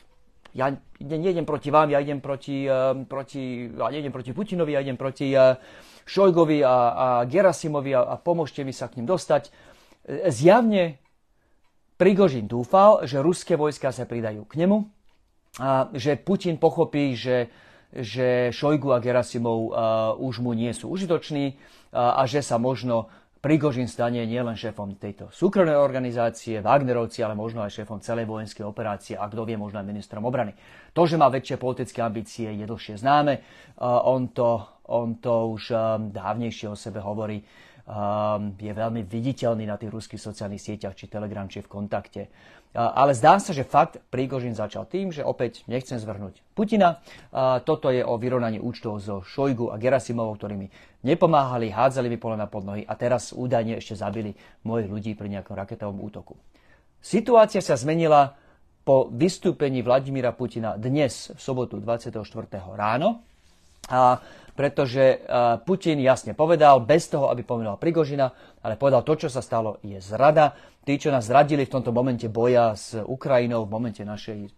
ja 0.53 0.69
nejdem 1.01 1.49
proti 1.49 1.73
vám, 1.73 1.91
ja 1.91 2.01
idem 2.01 2.21
proti, 2.21 2.69
uh, 2.69 2.93
proti, 3.09 3.73
ja 3.73 3.89
nejdem 3.89 4.13
proti 4.13 4.33
Putinovi, 4.37 4.73
ja 4.77 4.81
idem 4.85 4.97
proti 4.97 5.33
uh, 5.33 5.57
Šojgovi 6.05 6.65
a, 6.65 6.77
a 6.93 7.07
Gerasimovi 7.25 7.95
a, 7.95 8.05
a 8.05 8.15
pomôžte 8.19 8.67
mi 8.67 8.75
sa 8.75 8.91
k 8.91 9.01
ním 9.01 9.07
dostať. 9.07 9.49
Zjavne 10.35 10.99
Prigožin 11.95 12.51
dúfal, 12.51 13.07
že 13.07 13.23
ruské 13.23 13.55
vojska 13.55 13.95
sa 13.95 14.03
pridajú 14.03 14.43
k 14.51 14.59
nemu 14.59 14.91
a 15.63 15.87
že 15.95 16.19
Putin 16.19 16.59
pochopí, 16.59 17.15
že, 17.15 17.47
že 17.95 18.51
Šojgu 18.51 18.91
a 18.91 18.99
Gerasimov 18.99 19.59
uh, 19.71 19.71
už 20.19 20.43
mu 20.43 20.51
nie 20.59 20.75
sú 20.75 20.91
užitoční 20.91 21.55
uh, 21.55 22.19
a 22.19 22.27
že 22.27 22.43
sa 22.43 22.59
možno 22.59 23.07
Prigožin 23.43 23.91
stane 23.91 24.23
nielen 24.23 24.55
šéfom 24.55 24.95
tejto 25.03 25.27
súkromnej 25.35 25.75
organizácie, 25.75 26.63
Wagnerovci, 26.63 27.27
ale 27.27 27.35
možno 27.35 27.59
aj 27.67 27.75
šéfom 27.75 27.99
celej 27.99 28.31
vojenskej 28.31 28.63
operácie 28.63 29.19
a 29.19 29.27
kto 29.27 29.43
vie, 29.43 29.59
možno 29.59 29.83
aj 29.83 29.91
ministrom 29.91 30.23
obrany. 30.23 30.55
To, 30.95 31.03
že 31.11 31.19
má 31.19 31.27
väčšie 31.27 31.59
politické 31.59 32.07
ambície, 32.07 32.55
je 32.55 32.63
dlhšie 32.63 33.03
známe. 33.03 33.43
On 33.83 34.31
to, 34.31 34.63
on 34.87 35.19
to 35.19 35.59
už 35.59 35.75
um, 35.75 36.15
dávnejšie 36.15 36.71
o 36.71 36.79
sebe 36.79 37.03
hovorí. 37.03 37.43
Um, 37.83 38.55
je 38.63 38.71
veľmi 38.71 39.03
viditeľný 39.11 39.67
na 39.67 39.75
tých 39.75 39.91
ruských 39.91 40.23
sociálnych 40.23 40.63
sieťach, 40.63 40.95
či 40.95 41.11
Telegram, 41.11 41.51
či 41.51 41.67
v 41.67 41.83
kontakte. 41.83 42.31
Ale 42.73 43.13
zdá 43.13 43.37
sa, 43.37 43.53
že 43.53 43.69
fakt 43.69 44.01
Prigožin 44.09 44.57
začal 44.57 44.89
tým, 44.89 45.13
že 45.13 45.21
opäť 45.21 45.61
nechcem 45.69 46.01
zvrhnúť 46.01 46.41
Putina. 46.57 47.05
Toto 47.69 47.93
je 47.93 48.01
o 48.01 48.17
vyrovnaní 48.17 48.65
účtov 48.65 48.97
zo 49.05 49.21
Šojgu 49.21 49.69
a 49.69 49.77
Gerasimovou, 49.77 50.33
ktorými 50.41 50.73
nepomáhali, 51.05 51.69
hádzali 51.69 52.09
mi 52.09 52.17
pole 52.17 52.41
na 52.41 52.49
podnohy 52.49 52.89
a 52.89 52.97
teraz 52.97 53.37
údajne 53.37 53.77
ešte 53.77 54.01
zabili 54.01 54.33
mojich 54.65 54.89
ľudí 54.89 55.13
pri 55.13 55.29
nejakom 55.29 55.53
raketovom 55.53 56.01
útoku. 56.01 56.33
Situácia 57.03 57.61
sa 57.61 57.77
zmenila 57.77 58.41
po 58.89 59.13
vystúpení 59.13 59.85
Vladimíra 59.85 60.33
Putina 60.33 60.81
dnes, 60.81 61.29
v 61.37 61.41
sobotu 61.45 61.77
24. 61.77 62.25
ráno. 62.73 63.21
A 63.91 64.23
pretože 64.53 65.25
Putin 65.65 65.97
jasne 66.05 66.37
povedal, 66.37 66.85
bez 66.85 67.09
toho, 67.09 67.33
aby 67.33 67.41
pomenoval 67.41 67.81
Prigožina, 67.81 68.29
ale 68.61 68.77
povedal, 68.77 69.01
to, 69.01 69.17
čo 69.17 69.29
sa 69.33 69.41
stalo, 69.41 69.81
je 69.81 69.97
zrada 69.97 70.53
tí, 70.83 70.99
čo 70.99 71.15
nás 71.15 71.27
zradili 71.27 71.67
v 71.67 71.75
tomto 71.79 71.95
momente 71.95 72.27
boja 72.27 72.75
s 72.75 72.99
Ukrajinou, 72.99 73.67
v 73.67 73.73
momente 73.73 74.03
našej, 74.03 74.51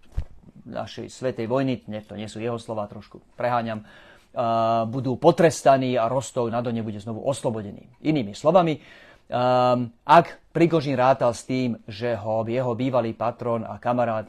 našej 0.68 1.06
svetej 1.12 1.46
vojny, 1.46 1.84
nie, 1.88 2.00
to 2.00 2.16
nie 2.16 2.28
sú 2.28 2.40
jeho 2.40 2.56
slova, 2.56 2.88
trošku 2.88 3.20
preháňam, 3.36 3.84
uh, 3.84 4.88
budú 4.88 5.20
potrestaní 5.20 6.00
a 6.00 6.08
Rostov 6.08 6.48
na 6.48 6.64
Done 6.64 6.80
bude 6.80 7.00
znovu 7.00 7.20
oslobodený. 7.22 7.84
Inými 8.08 8.32
slovami, 8.32 8.80
um, 8.80 9.92
ak 10.08 10.52
Prigožin 10.54 10.96
rátal 10.96 11.36
s 11.36 11.44
tým, 11.44 11.76
že 11.84 12.16
ho 12.16 12.46
jeho 12.48 12.72
bývalý 12.72 13.12
patron 13.12 13.66
a 13.66 13.76
kamarát 13.76 14.28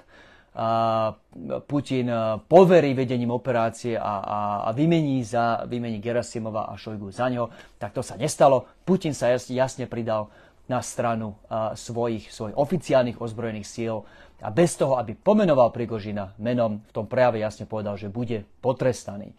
Putin 1.67 2.07
poverí 2.47 2.95
vedením 2.95 3.35
operácie 3.35 3.99
a, 3.99 4.13
a, 4.23 4.39
a 4.63 4.69
vymení, 4.71 5.19
za, 5.19 5.67
vymení 5.67 5.99
Gerasimova 5.99 6.71
a 6.71 6.79
Šojgu 6.79 7.11
za 7.11 7.27
ňo, 7.27 7.51
tak 7.75 7.91
to 7.91 7.99
sa 7.99 8.15
nestalo. 8.15 8.63
Putin 8.87 9.11
sa 9.11 9.35
jasne, 9.35 9.83
pridal 9.83 10.31
na 10.71 10.79
stranu 10.79 11.35
svojich, 11.75 12.31
svojich 12.31 12.55
oficiálnych 12.55 13.19
ozbrojených 13.19 13.67
síl 13.67 14.07
a 14.39 14.47
bez 14.47 14.79
toho, 14.79 14.95
aby 14.95 15.11
pomenoval 15.11 15.75
Prigožina 15.75 16.31
menom, 16.39 16.79
v 16.87 16.91
tom 16.95 17.05
prejave 17.05 17.43
jasne 17.43 17.67
povedal, 17.67 17.99
že 17.99 18.07
bude 18.07 18.47
potrestaný. 18.63 19.35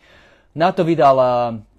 Na 0.57 0.73
to 0.73 0.85
vydal 0.85 1.17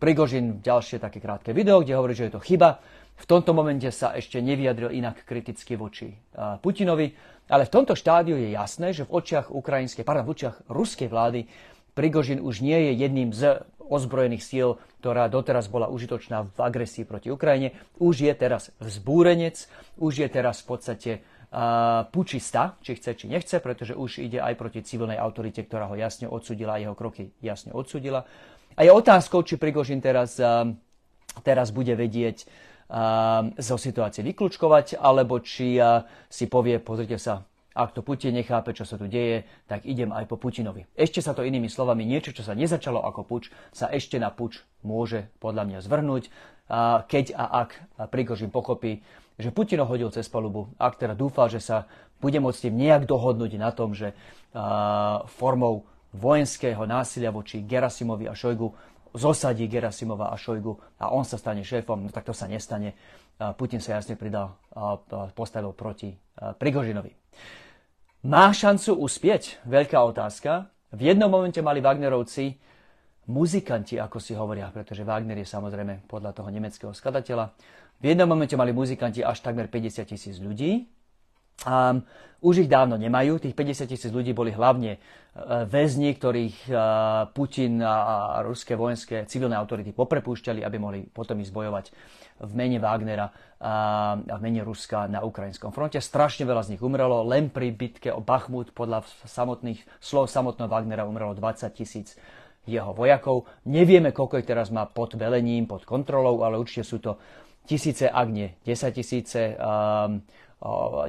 Prigožin 0.01 0.65
ďalšie 0.65 0.97
také 0.97 1.21
krátke 1.21 1.53
video, 1.53 1.81
kde 1.81 1.93
hovorí, 1.93 2.17
že 2.17 2.29
je 2.29 2.35
to 2.37 2.41
chyba. 2.41 2.81
V 3.17 3.25
tomto 3.25 3.51
momente 3.51 3.89
sa 3.89 4.13
ešte 4.13 4.37
nevyjadril 4.37 4.93
inak 4.93 5.25
kriticky 5.25 5.73
voči 5.73 6.13
Putinovi, 6.61 7.11
ale 7.49 7.65
v 7.65 7.73
tomto 7.73 7.97
štádiu 7.97 8.37
je 8.37 8.53
jasné, 8.53 8.93
že 8.93 9.09
v 9.09 9.17
očiach 9.17 9.49
ukrajinskej, 9.49 10.05
pardon, 10.05 10.27
v 10.27 10.33
očiach 10.37 10.55
ruskej 10.69 11.09
vlády 11.09 11.49
Prigožin 11.97 12.37
už 12.37 12.61
nie 12.61 12.77
je 12.77 12.91
jedným 12.93 13.33
z 13.33 13.65
ozbrojených 13.81 14.45
síl, 14.45 14.77
ktorá 15.01 15.31
doteraz 15.31 15.65
bola 15.71 15.89
užitočná 15.89 16.45
v 16.45 16.59
agresii 16.61 17.07
proti 17.09 17.33
Ukrajine, 17.33 17.73
už 17.97 18.27
je 18.27 18.33
teraz 18.37 18.69
vzbúrenec, 18.77 19.65
už 19.97 20.13
je 20.21 20.27
teraz 20.29 20.61
v 20.61 20.65
podstate 20.67 21.11
uh, 21.23 22.05
pučista, 22.11 22.77
či 22.83 22.99
chce, 22.99 23.15
či 23.17 23.25
nechce, 23.31 23.57
pretože 23.57 23.97
už 23.97 24.21
ide 24.21 24.43
aj 24.43 24.53
proti 24.59 24.85
civilnej 24.85 25.17
autorite, 25.17 25.63
ktorá 25.65 25.89
ho 25.89 25.97
jasne 25.97 26.29
odsudila 26.29 26.77
jeho 26.77 26.93
kroky 26.93 27.33
jasne 27.41 27.73
odsudila. 27.73 28.29
A 28.77 28.85
je 28.85 28.93
otázkou, 28.93 29.41
či 29.41 29.57
Prigožin 29.57 30.03
teraz, 30.03 30.37
uh, 30.37 30.69
teraz 31.41 31.73
bude 31.73 31.97
vedieť 31.97 32.45
zo 33.59 33.75
situácie 33.75 34.23
vyklúčkovať, 34.23 34.95
alebo 34.95 35.43
či 35.43 35.75
si 36.31 36.45
povie, 36.47 36.79
pozrite 36.79 37.19
sa, 37.19 37.43
ak 37.77 37.93
to 37.93 38.01
Putin 38.01 38.33
nechápe, 38.33 38.73
čo 38.73 38.89
sa 38.89 38.97
tu 38.97 39.05
deje, 39.05 39.45
tak 39.69 39.85
idem 39.85 40.09
aj 40.09 40.25
po 40.25 40.39
Putinovi. 40.39 40.89
Ešte 40.97 41.21
sa 41.21 41.37
to 41.37 41.45
inými 41.45 41.69
slovami, 41.69 42.09
niečo, 42.09 42.33
čo 42.33 42.41
sa 42.41 42.57
nezačalo 42.57 43.03
ako 43.05 43.21
puč, 43.21 43.53
sa 43.69 43.85
ešte 43.91 44.17
na 44.17 44.33
puč 44.33 44.65
môže 44.81 45.29
podľa 45.37 45.69
mňa 45.69 45.79
zvrhnúť, 45.85 46.23
keď 47.05 47.25
a 47.37 47.45
ak 47.67 47.69
Prigožin 48.09 48.49
pochopí, 48.49 49.05
že 49.37 49.53
Putin 49.53 49.83
ho 49.83 49.85
hodil 49.85 50.09
cez 50.09 50.25
palubu, 50.25 50.73
ak 50.81 50.97
teda 50.97 51.13
dúfa, 51.13 51.45
že 51.53 51.61
sa 51.61 51.85
bude 52.17 52.41
môcť 52.41 52.65
tým 52.65 52.75
nejak 52.81 53.05
dohodnúť 53.05 53.61
na 53.61 53.69
tom, 53.69 53.93
že 53.93 54.17
formou 55.37 55.85
vojenského 56.17 56.81
násilia 56.89 57.29
voči 57.29 57.61
Gerasimovi 57.61 58.25
a 58.25 58.33
Šojgu 58.33 58.73
zosadí 59.13 59.67
Gerasimova 59.67 60.31
a 60.31 60.35
Šojgu 60.35 60.99
a 60.99 61.13
on 61.13 61.23
sa 61.23 61.37
stane 61.39 61.63
šéfom, 61.63 62.07
no 62.07 62.09
tak 62.09 62.27
to 62.27 62.33
sa 62.33 62.47
nestane. 62.49 62.95
Putin 63.55 63.77
sa 63.77 64.01
jasne 64.01 64.17
pridal, 64.17 64.57
postavil 65.37 65.69
proti 65.77 66.09
Prigožinovi. 66.37 67.13
Má 68.25 68.49
šancu 68.49 68.97
uspieť? 68.97 69.61
Veľká 69.69 70.01
otázka. 70.01 70.73
V 70.89 71.01
jednom 71.05 71.29
momente 71.29 71.61
mali 71.61 71.77
Wagnerovci 71.77 72.57
muzikanti, 73.29 74.01
ako 74.01 74.17
si 74.17 74.33
hovoria, 74.33 74.71
pretože 74.73 75.05
Wagner 75.05 75.37
je 75.37 75.45
samozrejme 75.45 76.09
podľa 76.09 76.33
toho 76.33 76.49
nemeckého 76.49 76.95
skladateľa. 76.95 77.53
V 78.01 78.05
jednom 78.09 78.25
momente 78.25 78.57
mali 78.57 78.73
muzikanti 78.73 79.21
až 79.21 79.43
takmer 79.45 79.69
50 79.69 80.07
tisíc 80.07 80.41
ľudí. 80.41 80.89
Um, 81.65 82.05
už 82.45 82.67
ich 82.67 82.69
dávno 82.69 83.01
nemajú. 83.01 83.41
Tých 83.41 83.57
50 83.57 83.89
tisíc 83.89 84.11
ľudí 84.13 84.29
boli 84.37 84.53
hlavne 84.53 85.01
uh, 85.01 85.65
väzni, 85.65 86.13
ktorých 86.13 86.69
uh, 86.69 86.77
Putin 87.33 87.81
a 87.81 88.45
ruské 88.45 88.77
vojenské 88.77 89.25
civilné 89.25 89.57
autority 89.57 89.89
poprepúšťali, 89.89 90.61
aby 90.61 90.77
mohli 90.77 90.99
potom 91.09 91.41
ísť 91.41 91.53
bojovať 91.55 91.85
v 92.37 92.51
mene 92.53 92.77
Wagnera 92.77 93.33
a 93.57 94.13
v 94.21 94.41
mene 94.45 94.61
Ruska 94.61 95.09
na 95.09 95.25
ukrajinskom 95.25 95.73
fronte. 95.73 95.97
Strašne 95.97 96.45
veľa 96.45 96.69
z 96.69 96.77
nich 96.77 96.81
umrelo. 96.85 97.25
Len 97.25 97.49
pri 97.49 97.73
bitke 97.73 98.13
o 98.13 98.21
Bachmut 98.21 98.69
podľa 98.69 99.09
samotných 99.25 99.81
slov 99.97 100.29
samotného 100.29 100.69
Wagnera 100.69 101.09
umrelo 101.09 101.33
20 101.33 101.65
tisíc 101.73 102.13
jeho 102.69 102.93
vojakov. 102.93 103.49
Nevieme, 103.65 104.13
koľko 104.13 104.37
ich 104.37 104.45
teraz 104.45 104.69
má 104.69 104.85
pod 104.85 105.17
velením, 105.17 105.65
pod 105.65 105.89
kontrolou, 105.89 106.45
ale 106.45 106.61
určite 106.61 106.85
sú 106.85 107.01
to 107.01 107.17
tisíce, 107.65 108.05
ak 108.05 108.27
nie 108.29 108.53
10 108.61 108.93
tisíce. 108.93 109.57
Um, 109.57 110.21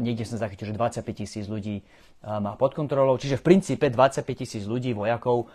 niekde 0.05 0.29
som 0.29 0.37
zachytil, 0.37 0.71
že 0.71 0.77
25 0.77 1.03
tisíc 1.13 1.45
ľudí 1.49 1.81
má 2.25 2.59
pod 2.59 2.77
kontrolou. 2.77 3.17
Čiže 3.17 3.41
v 3.41 3.47
princípe 3.55 3.89
25 3.89 4.25
tisíc 4.37 4.65
ľudí, 4.69 4.93
vojakov, 4.93 5.49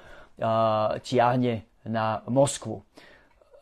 tiahne 1.05 1.67
na 1.85 2.25
Moskvu. 2.25 2.81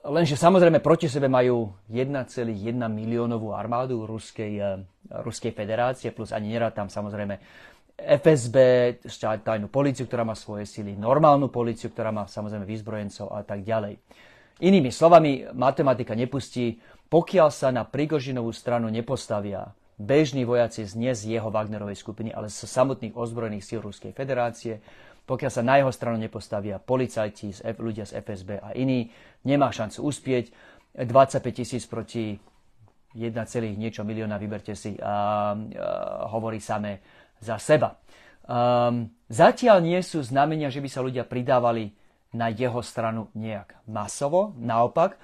Lenže 0.01 0.33
samozrejme 0.33 0.81
proti 0.81 1.05
sebe 1.05 1.29
majú 1.29 1.77
1,1 1.91 2.47
miliónovú 2.89 3.53
armádu 3.53 4.09
Ruskej, 4.09 4.81
Ruskej 5.11 5.53
federácie, 5.53 6.09
plus 6.09 6.33
ani 6.33 6.57
nerad 6.57 6.73
tam 6.73 6.89
samozrejme 6.89 7.37
FSB, 8.01 8.57
tajnú 9.45 9.69
policiu, 9.69 10.09
ktorá 10.09 10.25
má 10.25 10.33
svoje 10.33 10.65
sily, 10.65 10.97
normálnu 10.97 11.53
policiu, 11.53 11.93
ktorá 11.93 12.09
má 12.09 12.25
samozrejme 12.25 12.65
výzbrojencov 12.65 13.29
a 13.29 13.45
tak 13.45 13.61
ďalej. 13.61 14.01
Inými 14.65 14.89
slovami, 14.89 15.53
matematika 15.53 16.17
nepustí, 16.17 16.81
pokiaľ 17.05 17.49
sa 17.53 17.69
na 17.69 17.85
Prigožinovú 17.85 18.49
stranu 18.55 18.89
nepostavia 18.89 19.69
bežní 20.01 20.43
vojaci 20.43 20.89
nie 20.97 21.13
z 21.13 21.37
jeho 21.37 21.53
Wagnerovej 21.53 21.95
skupiny, 21.95 22.33
ale 22.33 22.49
z 22.49 22.65
samotných 22.65 23.13
ozbrojených 23.13 23.65
síl 23.65 23.79
Ruskej 23.79 24.17
federácie, 24.17 24.81
pokiaľ 25.29 25.51
sa 25.53 25.63
na 25.63 25.77
jeho 25.77 25.93
stranu 25.93 26.17
nepostavia 26.17 26.81
policajti, 26.81 27.53
ľudia 27.77 28.09
z 28.09 28.19
FSB 28.19 28.57
a 28.57 28.73
iní, 28.73 29.13
nemá 29.45 29.69
šancu 29.69 30.01
uspieť. 30.01 30.51
25 30.91 31.39
tisíc 31.55 31.87
proti 31.87 32.35
1, 33.15 33.31
niečo 33.79 34.03
milióna, 34.03 34.35
vyberte 34.35 34.75
si, 34.75 34.99
a, 34.99 35.05
a, 35.05 35.15
hovorí 36.35 36.59
samé 36.59 36.99
za 37.39 37.55
seba. 37.55 37.95
Um, 38.43 39.07
zatiaľ 39.31 39.79
nie 39.79 39.99
sú 40.03 40.19
znamenia, 40.19 40.67
že 40.67 40.83
by 40.83 40.89
sa 40.91 40.99
ľudia 40.99 41.23
pridávali 41.23 41.95
na 42.35 42.51
jeho 42.51 42.79
stranu 42.83 43.31
nejak 43.35 43.87
masovo. 43.87 44.51
Naopak, 44.59 45.15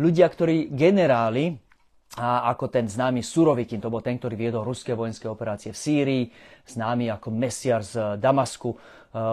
ľudia, 0.00 0.28
ktorí 0.28 0.72
generáli, 0.72 1.60
a 2.18 2.50
ako 2.50 2.66
ten 2.66 2.90
známy 2.90 3.22
Surovikin, 3.22 3.78
to 3.78 3.86
bol 3.86 4.02
ten, 4.02 4.18
ktorý 4.18 4.34
viedol 4.34 4.66
ruské 4.66 4.98
vojenské 4.98 5.30
operácie 5.30 5.70
v 5.70 5.78
Sýrii, 5.78 6.24
známy 6.66 7.06
ako 7.06 7.30
Mesiar 7.30 7.86
z 7.86 8.18
Damasku, 8.18 8.74
e, 8.74 8.76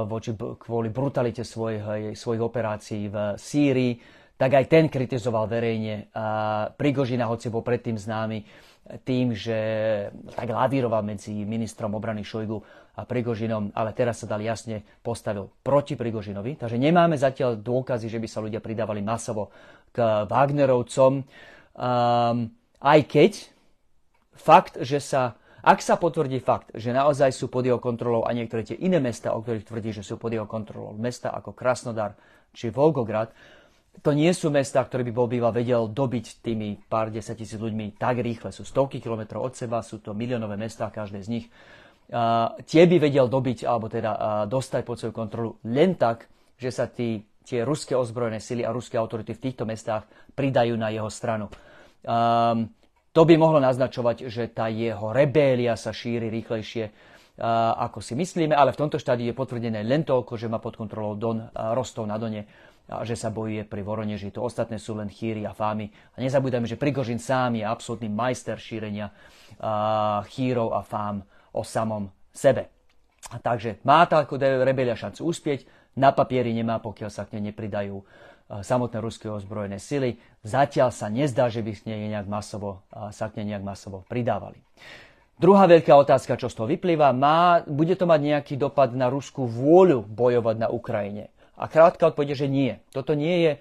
voči, 0.06 0.38
kvôli 0.38 0.94
brutalite 0.94 1.42
svojich, 1.42 2.14
svojich 2.14 2.44
operácií 2.44 3.10
v 3.10 3.34
Sýrii, 3.34 3.94
tak 4.38 4.54
aj 4.54 4.66
ten 4.70 4.86
kritizoval 4.86 5.50
verejne 5.50 6.14
Prigožina, 6.78 7.26
hoci 7.26 7.50
bol 7.50 7.66
predtým 7.66 7.98
známy 7.98 8.46
tým, 9.04 9.36
že 9.36 9.58
tak 10.32 10.48
lavíroval 10.48 11.04
medzi 11.04 11.34
ministrom 11.44 11.98
obrany 11.98 12.24
Šojgu 12.24 12.62
a 12.98 13.04
Prigožinom, 13.04 13.74
ale 13.76 13.92
teraz 13.98 14.24
sa 14.24 14.30
dal 14.30 14.42
jasne 14.42 14.86
postavil 15.02 15.50
proti 15.62 15.98
Prigožinovi. 15.98 16.56
Takže 16.56 16.78
nemáme 16.80 17.18
zatiaľ 17.18 17.60
dôkazy, 17.60 18.08
že 18.08 18.22
by 18.22 18.28
sa 18.30 18.40
ľudia 18.46 18.62
pridávali 18.64 19.02
masovo 19.02 19.52
k 19.92 20.26
Wagnerovcom. 20.30 21.26
Um, 21.78 22.50
aj 22.82 23.00
keď 23.10 23.32
fakt, 24.38 24.78
že 24.82 25.02
sa, 25.02 25.36
ak 25.66 25.82
sa 25.82 25.98
potvrdí 25.98 26.38
fakt, 26.40 26.72
že 26.78 26.94
naozaj 26.94 27.34
sú 27.34 27.50
pod 27.50 27.66
jeho 27.66 27.82
kontrolou 27.82 28.24
a 28.24 28.32
niektoré 28.32 28.64
tie 28.64 28.78
iné 28.78 29.02
mesta, 29.02 29.34
o 29.34 29.42
ktorých 29.42 29.66
tvrdí, 29.66 29.92
že 29.98 30.06
sú 30.06 30.22
pod 30.22 30.30
jeho 30.32 30.46
kontrolou, 30.46 30.94
mesta 30.94 31.34
ako 31.34 31.58
Krasnodar 31.58 32.14
či 32.54 32.70
Volgograd, 32.70 33.34
to 34.06 34.14
nie 34.14 34.30
sú 34.30 34.54
mesta, 34.54 34.86
ktoré 34.86 35.02
by 35.10 35.14
bol 35.14 35.26
býval 35.26 35.50
vedel 35.50 35.90
dobiť 35.90 36.46
tými 36.46 36.86
pár 36.86 37.10
desať 37.10 37.42
tisíc 37.42 37.58
ľuďmi 37.58 37.98
tak 37.98 38.22
rýchle. 38.22 38.54
Sú 38.54 38.62
stovky 38.62 39.02
kilometrov 39.02 39.42
od 39.42 39.54
seba, 39.58 39.82
sú 39.82 39.98
to 39.98 40.14
miliónové 40.14 40.54
mesta, 40.54 40.94
každé 40.94 41.26
z 41.26 41.30
nich. 41.34 41.46
Uh, 42.08 42.54
tie 42.64 42.86
by 42.86 43.02
vedel 43.02 43.26
dobiť, 43.28 43.66
alebo 43.66 43.90
teda 43.90 44.12
uh, 44.14 44.20
dostať 44.46 44.82
pod 44.86 44.96
svoju 45.02 45.14
kontrolu 45.18 45.58
len 45.66 45.98
tak, 45.98 46.30
že 46.62 46.70
sa 46.70 46.86
tí, 46.88 47.26
tie 47.42 47.66
ruské 47.66 47.98
ozbrojené 47.98 48.38
sily 48.38 48.64
a 48.64 48.72
ruské 48.72 48.96
autority 49.02 49.34
v 49.34 49.44
týchto 49.50 49.66
mestách 49.66 50.06
pridajú 50.38 50.78
na 50.78 50.94
jeho 50.94 51.10
stranu. 51.10 51.50
Um, 52.06 52.70
to 53.14 53.22
by 53.26 53.34
mohlo 53.38 53.58
naznačovať, 53.58 54.30
že 54.30 54.54
tá 54.54 54.70
jeho 54.70 55.10
rebélia 55.10 55.74
sa 55.74 55.90
šíri 55.90 56.30
rýchlejšie, 56.30 56.86
uh, 56.88 57.74
ako 57.90 58.02
si 58.04 58.14
myslíme, 58.14 58.54
ale 58.54 58.74
v 58.74 58.80
tomto 58.86 59.02
štádiu 59.02 59.34
je 59.34 59.36
potvrdené 59.38 59.82
len 59.82 60.06
toľko, 60.06 60.38
že 60.38 60.52
má 60.52 60.62
pod 60.62 60.78
kontrolou 60.78 61.18
Don, 61.18 61.42
uh, 61.42 61.74
Rostov 61.74 62.06
na 62.06 62.22
Done 62.22 62.46
a 62.88 63.04
že 63.04 63.20
sa 63.20 63.28
bojuje 63.28 63.68
pri 63.68 63.84
Voroneži. 63.84 64.32
To 64.32 64.48
ostatné 64.48 64.80
sú 64.80 64.96
len 64.96 65.12
chýry 65.12 65.44
a 65.44 65.52
fámy. 65.52 65.92
A 66.16 66.24
nezabúdajme, 66.24 66.72
že 66.72 66.80
Prigožin 66.80 67.20
sám 67.20 67.60
je 67.60 67.68
absolútny 67.68 68.08
majster 68.08 68.56
šírenia 68.56 69.12
uh, 69.12 70.24
chýrov 70.32 70.72
a 70.72 70.88
fám 70.88 71.20
o 71.52 71.68
samom 71.68 72.08
sebe. 72.32 72.72
Takže 73.44 73.84
má 73.84 74.08
tá 74.08 74.24
rebelia 74.64 74.96
šancu 74.96 75.28
uspieť, 75.28 75.68
na 75.98 76.14
papieri 76.14 76.54
nemá, 76.54 76.78
pokiaľ 76.78 77.10
sa 77.10 77.26
k 77.26 77.36
nej 77.36 77.52
nepridajú 77.52 77.98
samotné 78.48 79.04
ruské 79.04 79.28
ozbrojené 79.28 79.78
sily. 79.80 80.20
Zatiaľ 80.44 80.96
sa 80.96 81.12
nezdá, 81.12 81.52
že 81.52 81.60
by 81.60 81.72
nejak 81.88 82.28
masovo, 82.32 82.88
sa 83.12 83.28
k 83.28 83.44
nej 83.44 83.56
nejak 83.56 83.64
masovo 83.68 84.08
pridávali. 84.08 84.64
Druhá 85.38 85.70
veľká 85.70 85.94
otázka, 85.94 86.34
čo 86.40 86.50
z 86.50 86.58
toho 86.58 86.66
vyplýva, 86.66 87.14
má, 87.14 87.62
bude 87.68 87.94
to 87.94 88.10
mať 88.10 88.20
nejaký 88.26 88.54
dopad 88.58 88.98
na 88.98 89.06
ruskú 89.06 89.46
vôľu 89.46 90.02
bojovať 90.02 90.56
na 90.58 90.68
Ukrajine? 90.74 91.30
A 91.54 91.70
krátka 91.70 92.10
odpoveď, 92.10 92.34
že 92.34 92.48
nie. 92.50 92.82
Toto 92.90 93.14
nie 93.14 93.46
je 93.46 93.52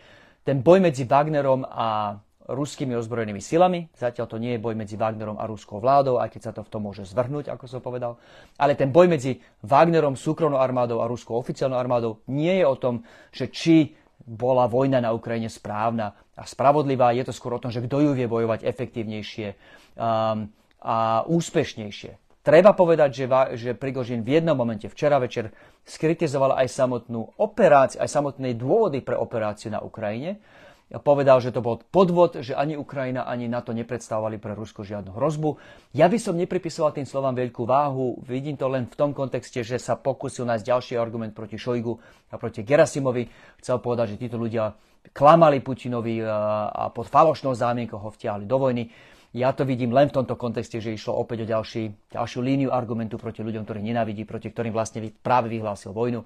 ten 0.47 0.65
boj 0.65 0.81
medzi 0.81 1.05
Wagnerom 1.05 1.69
a 1.69 2.17
ruskými 2.47 2.95
ozbrojenými 2.95 3.43
silami. 3.43 3.91
Zatiaľ 3.93 4.31
to 4.31 4.39
nie 4.39 4.55
je 4.55 4.63
boj 4.63 4.79
medzi 4.79 4.95
Wagnerom 4.95 5.37
a 5.37 5.45
ruskou 5.51 5.83
vládou, 5.83 6.23
aj 6.23 6.31
keď 6.31 6.43
sa 6.47 6.53
to 6.55 6.63
v 6.63 6.71
tom 6.71 6.87
môže 6.87 7.03
zvrhnúť, 7.03 7.51
ako 7.51 7.65
som 7.67 7.83
povedal. 7.83 8.17
Ale 8.57 8.79
ten 8.79 8.89
boj 8.89 9.11
medzi 9.11 9.43
Wagnerom, 9.67 10.15
súkromnou 10.15 10.63
armádou 10.63 11.03
a 11.03 11.11
ruskou 11.11 11.35
oficiálnou 11.37 11.77
armádou 11.77 12.23
nie 12.31 12.63
je 12.63 12.65
o 12.65 12.77
tom, 12.79 13.03
že 13.35 13.51
či 13.51 13.99
bola 14.25 14.65
vojna 14.71 15.03
na 15.03 15.13
Ukrajine 15.13 15.53
správna 15.53 16.17
a 16.33 16.45
spravodlivá. 16.49 17.13
Je 17.13 17.27
to 17.27 17.37
skôr 17.37 17.57
o 17.57 17.63
tom, 17.63 17.71
že 17.71 17.85
kto 17.85 18.01
ju 18.01 18.11
vie 18.17 18.25
bojovať 18.25 18.65
efektívnejšie 18.65 19.49
um, 19.53 20.49
a 20.81 21.27
úspešnejšie. 21.29 22.17
Treba 22.47 22.79
povedať, 22.79 23.11
že, 23.11 23.27
že 23.59 23.71
Prigožin 23.75 24.23
v 24.23 24.39
jednom 24.39 24.55
momente 24.55 24.87
včera 24.87 25.19
večer 25.19 25.51
skritizoval 25.83 26.55
aj 26.55 26.71
samotnú 26.71 27.35
operáciu, 27.43 27.99
aj 27.99 28.07
samotné 28.07 28.55
dôvody 28.55 29.03
pre 29.03 29.19
operáciu 29.19 29.75
na 29.75 29.83
Ukrajine 29.83 30.39
povedal, 30.87 31.43
že 31.43 31.51
to 31.51 31.59
bol 31.59 31.83
podvod, 31.83 32.39
že 32.47 32.55
ani 32.55 32.79
Ukrajina, 32.79 33.27
ani 33.27 33.51
NATO 33.51 33.75
nepredstavovali 33.75 34.39
pre 34.39 34.55
Rusko 34.55 34.87
žiadnu 34.87 35.19
hrozbu. 35.19 35.59
Ja 35.91 36.07
by 36.07 36.15
som 36.15 36.39
nepripisoval 36.39 36.95
tým 36.95 37.07
slovám 37.07 37.35
veľkú 37.35 37.67
váhu, 37.67 38.23
vidím 38.23 38.55
to 38.55 38.71
len 38.71 38.87
v 38.87 38.95
tom 38.95 39.11
kontexte, 39.11 39.67
že 39.67 39.83
sa 39.83 39.99
pokusil 39.99 40.47
nájsť 40.47 40.65
ďalší 40.65 40.95
argument 40.95 41.35
proti 41.35 41.59
Šojgu 41.59 41.99
a 42.31 42.39
proti 42.39 42.63
Gerasimovi. 42.63 43.27
Chcel 43.59 43.83
povedať, 43.83 44.15
že 44.15 44.31
títo 44.31 44.39
ľudia 44.39 44.79
klamali 45.11 45.59
Putinovi 45.59 46.23
e, 46.23 46.27
a 46.71 46.87
pod 46.95 47.11
falošnou 47.11 47.59
zámienkou 47.59 47.99
ho 47.99 48.11
vtiahli 48.15 48.47
do 48.47 48.55
vojny. 48.55 48.87
Ja 49.35 49.51
to 49.51 49.67
vidím 49.67 49.91
len 49.91 50.07
v 50.07 50.23
tomto 50.23 50.39
kontexte, 50.39 50.79
že 50.79 50.95
išlo 50.95 51.19
opäť 51.19 51.45
o 51.45 51.51
ďalší, 51.51 52.15
ďalšiu 52.15 52.41
líniu 52.41 52.71
argumentu 52.71 53.19
proti 53.19 53.43
ľuďom, 53.43 53.67
ktorých 53.67 53.85
nenávidí, 53.85 54.23
proti 54.23 54.55
ktorým 54.55 54.73
vlastne 54.73 55.03
práve 55.21 55.51
vyhlásil 55.51 55.93
vojnu. 55.93 56.25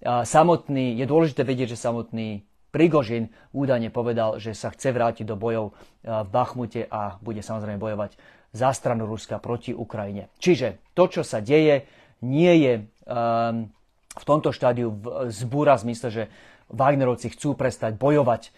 Samotný, 0.00 0.96
je 0.96 1.04
dôležité 1.04 1.44
vedieť, 1.44 1.76
že 1.76 1.84
samotný 1.84 2.48
Prigožin 2.76 3.32
údajne 3.56 3.88
povedal, 3.88 4.36
že 4.36 4.52
sa 4.52 4.68
chce 4.68 4.92
vrátiť 4.92 5.24
do 5.24 5.32
bojov 5.40 5.72
v 6.04 6.28
Bachmute 6.28 6.84
a 6.92 7.16
bude 7.24 7.40
samozrejme 7.40 7.80
bojovať 7.80 8.20
za 8.52 8.76
stranu 8.76 9.08
Ruska 9.08 9.40
proti 9.40 9.72
Ukrajine. 9.72 10.28
Čiže 10.36 10.92
to, 10.92 11.08
čo 11.08 11.24
sa 11.24 11.40
deje, 11.40 11.88
nie 12.20 12.52
je 12.60 12.72
um, 13.08 13.72
v 14.12 14.24
tomto 14.28 14.52
štádiu 14.52 14.92
zbúra 15.32 15.80
v 15.80 15.88
zmysle, 15.88 16.08
že 16.12 16.24
Wagnerovci 16.68 17.32
chcú 17.32 17.56
prestať 17.56 17.96
bojovať 17.96 18.52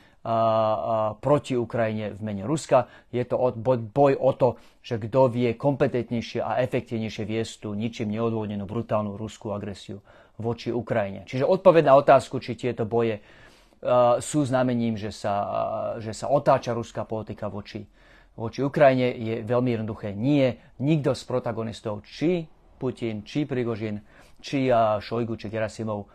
proti 1.22 1.54
Ukrajine 1.54 2.12
v 2.12 2.20
mene 2.20 2.44
Ruska. 2.44 2.90
Je 3.14 3.22
to 3.22 3.38
boj 3.94 4.12
o 4.18 4.32
to, 4.34 4.58
že 4.82 4.98
kto 4.98 5.30
vie 5.30 5.54
kompetentnejšie 5.54 6.42
a 6.42 6.60
efektívnejšie 6.60 7.24
viesť 7.24 7.64
tú 7.64 7.72
ničím 7.72 8.12
neodvodnenú 8.12 8.66
brutálnu 8.66 9.14
ruskú 9.14 9.54
agresiu 9.54 10.02
voči 10.36 10.74
Ukrajine. 10.74 11.24
Čiže 11.24 11.48
odpoveď 11.48 11.88
na 11.88 11.94
otázku, 11.96 12.42
či 12.42 12.58
tieto 12.58 12.84
boje 12.84 13.22
sú 14.18 14.40
znamením, 14.42 14.98
že 14.98 15.14
sa, 15.14 15.34
že 16.02 16.10
sa 16.10 16.26
otáča 16.30 16.74
ruská 16.74 17.06
politika 17.06 17.46
voči, 17.46 17.86
voči 18.34 18.62
Ukrajine, 18.62 19.14
je 19.14 19.34
veľmi 19.46 19.74
jednoduché. 19.74 20.14
Nie. 20.14 20.74
Nikto 20.82 21.14
z 21.14 21.22
protagonistov, 21.26 22.02
či 22.06 22.46
Putin, 22.78 23.22
či 23.26 23.46
Prigožin, 23.46 24.02
či 24.38 24.70
Šojgu, 25.02 25.34
či 25.34 25.50
Gerasimov, 25.50 26.10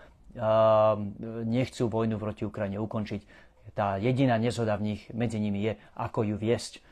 nechcú 1.46 1.84
vojnu 1.92 2.16
proti 2.18 2.44
Ukrajine 2.48 2.82
ukončiť 2.82 3.22
tá 3.78 3.96
jediná 3.96 4.36
nezhoda 4.36 4.76
v 4.76 4.94
nich, 4.94 5.02
medzi 5.16 5.40
nimi 5.40 5.64
je, 5.64 5.74
ako 5.96 6.28
ju 6.28 6.36
viesť. 6.36 6.84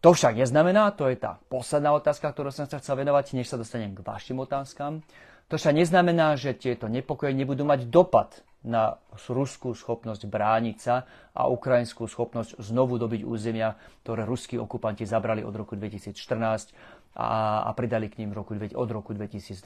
To 0.00 0.08
však 0.16 0.36
neznamená, 0.36 0.90
to 0.96 1.06
je 1.06 1.16
tá 1.20 1.38
posledná 1.46 1.92
otázka, 1.92 2.32
ktorú 2.32 2.50
som 2.50 2.64
sa 2.66 2.80
chcel 2.80 2.98
venovať, 2.98 3.36
než 3.36 3.52
sa 3.52 3.60
dostanem 3.60 3.94
k 3.94 4.00
vašim 4.00 4.40
otázkam. 4.42 5.04
To 5.52 5.54
však 5.60 5.76
neznamená, 5.76 6.34
že 6.34 6.56
tieto 6.56 6.88
nepokoje 6.88 7.36
nebudú 7.36 7.68
mať 7.68 7.90
dopad 7.90 8.42
na 8.60 9.00
ruskú 9.32 9.72
schopnosť 9.72 10.28
brániť 10.28 10.76
sa 10.76 11.08
a 11.32 11.48
ukrajinskú 11.48 12.04
schopnosť 12.04 12.60
znovu 12.60 13.00
dobiť 13.00 13.24
územia, 13.24 13.72
ktoré 14.04 14.28
ruskí 14.28 14.60
okupanti 14.60 15.08
zabrali 15.08 15.40
od 15.40 15.54
roku 15.56 15.80
2014 15.80 16.76
a, 17.16 17.64
a 17.64 17.70
pridali 17.72 18.12
k 18.12 18.20
ním 18.20 18.36
roku, 18.36 18.52
od 18.54 18.90
roku 18.92 19.16
2022. 19.16 19.64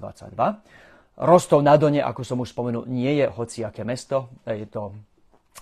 Rostov 1.14 1.62
na 1.62 1.74
Done, 1.78 2.02
ako 2.02 2.22
som 2.26 2.38
už 2.42 2.54
spomenul, 2.54 2.86
nie 2.90 3.22
je 3.22 3.26
hociaké 3.30 3.86
mesto. 3.86 4.30
Je 4.46 4.66
to 4.66 4.94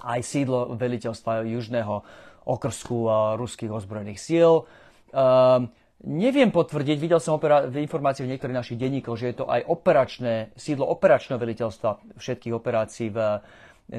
aj 0.00 0.20
sídlo 0.24 0.72
veliteľstva 0.76 1.44
južného 1.44 2.00
okrsku 2.48 2.96
ruských 3.36 3.70
ozbrojených 3.72 4.20
síl. 4.20 4.64
Um, 5.12 5.68
neviem 6.02 6.50
potvrdiť, 6.50 6.96
videl 6.98 7.22
som 7.22 7.38
opera- 7.38 7.66
informácie 7.70 8.26
v 8.26 8.34
niektorých 8.34 8.58
našich 8.58 8.78
denníkoch, 8.78 9.18
že 9.18 9.32
je 9.32 9.36
to 9.42 9.46
aj 9.46 9.62
operačné, 9.66 10.50
sídlo 10.58 10.86
operačného 10.90 11.38
veliteľstva 11.38 12.18
všetkých 12.18 12.54
operácií 12.54 13.08
v, 13.14 13.40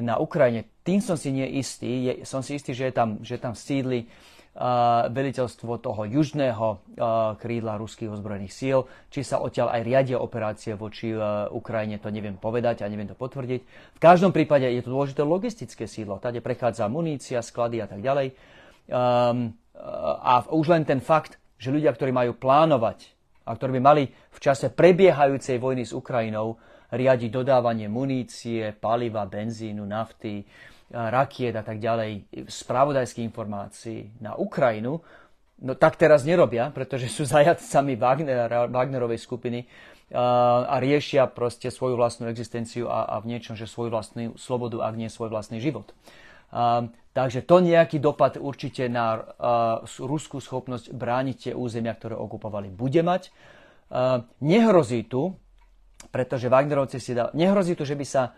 na 0.04 0.20
Ukrajine. 0.20 0.68
Tým 0.84 1.00
som 1.00 1.16
si 1.16 1.32
nie 1.32 1.58
istý. 1.58 2.08
Je, 2.08 2.12
som 2.28 2.44
si 2.44 2.60
istý, 2.60 2.76
že 2.76 2.88
je 2.88 2.94
tam, 2.94 3.20
že 3.24 3.40
tam 3.40 3.56
sídli 3.56 4.06
veliteľstvo 5.10 5.82
toho 5.82 6.06
južného 6.06 6.78
krídla 7.42 7.74
ruských 7.74 8.06
ozbrojených 8.06 8.54
síl. 8.54 8.86
Či 9.10 9.26
sa 9.26 9.42
odtiaľ 9.42 9.74
aj 9.74 9.82
riadia 9.82 10.22
operácie 10.22 10.78
voči 10.78 11.10
Ukrajine, 11.50 11.98
to 11.98 12.06
neviem 12.14 12.38
povedať 12.38 12.86
a 12.86 12.90
neviem 12.90 13.10
to 13.10 13.18
potvrdiť. 13.18 13.60
V 13.66 13.98
každom 13.98 14.30
prípade 14.30 14.70
je 14.70 14.78
to 14.78 14.94
dôležité 14.94 15.26
logistické 15.26 15.90
sídlo. 15.90 16.22
Tade 16.22 16.38
prechádza 16.38 16.86
munícia, 16.86 17.42
sklady 17.42 17.82
a 17.82 17.90
tak 17.90 17.98
ďalej. 17.98 18.30
Um, 18.94 19.58
a 20.22 20.46
už 20.46 20.70
len 20.70 20.86
ten 20.86 21.02
fakt, 21.02 21.34
že 21.64 21.72
ľudia, 21.72 21.96
ktorí 21.96 22.12
majú 22.12 22.36
plánovať 22.36 23.08
a 23.48 23.56
ktorí 23.56 23.80
by 23.80 23.82
mali 23.82 24.04
v 24.12 24.38
čase 24.38 24.68
prebiehajúcej 24.68 25.56
vojny 25.56 25.88
s 25.88 25.96
Ukrajinou 25.96 26.60
riadiť 26.92 27.30
dodávanie 27.32 27.88
munície, 27.88 28.76
paliva, 28.76 29.24
benzínu, 29.24 29.80
nafty, 29.88 30.44
rakiet 30.92 31.56
a 31.56 31.64
tak 31.64 31.80
ďalej, 31.80 32.28
spravodajských 32.44 33.24
informácií 33.24 34.20
na 34.20 34.36
Ukrajinu, 34.36 35.00
no 35.64 35.72
tak 35.74 35.96
teraz 35.96 36.22
nerobia, 36.28 36.68
pretože 36.70 37.08
sú 37.08 37.24
zajadcami 37.24 37.96
Wagner, 37.96 38.68
Wagnerovej 38.68 39.18
skupiny 39.18 39.64
a 40.14 40.76
riešia 40.78 41.26
proste 41.26 41.72
svoju 41.72 41.96
vlastnú 41.96 42.28
existenciu 42.28 42.86
a, 42.86 43.08
a 43.08 43.16
v 43.24 43.34
niečom, 43.34 43.56
že 43.56 43.66
svoju 43.66 43.90
vlastnú 43.90 44.36
slobodu, 44.36 44.84
ak 44.84 44.94
nie 44.94 45.08
svoj 45.08 45.32
vlastný 45.32 45.58
život. 45.58 45.90
A, 46.54 46.86
takže 47.10 47.42
to 47.42 47.58
nejaký 47.58 47.98
dopad 47.98 48.38
určite 48.38 48.86
na 48.86 49.18
a, 49.18 49.18
ruskú 49.98 50.38
schopnosť 50.38 50.94
brániť 50.94 51.36
tie 51.50 51.52
územia, 51.52 51.98
ktoré 51.98 52.14
okupovali, 52.14 52.70
bude 52.70 53.02
mať. 53.02 53.34
A, 53.90 54.22
nehrozí 54.38 55.02
tu, 55.10 55.34
pretože 56.14 56.46
Wagnerovci 56.46 57.02
si 57.02 57.10
dá, 57.10 57.34
nehrozí 57.34 57.74
tu, 57.74 57.82
že 57.82 57.98
by 57.98 58.06
sa 58.06 58.30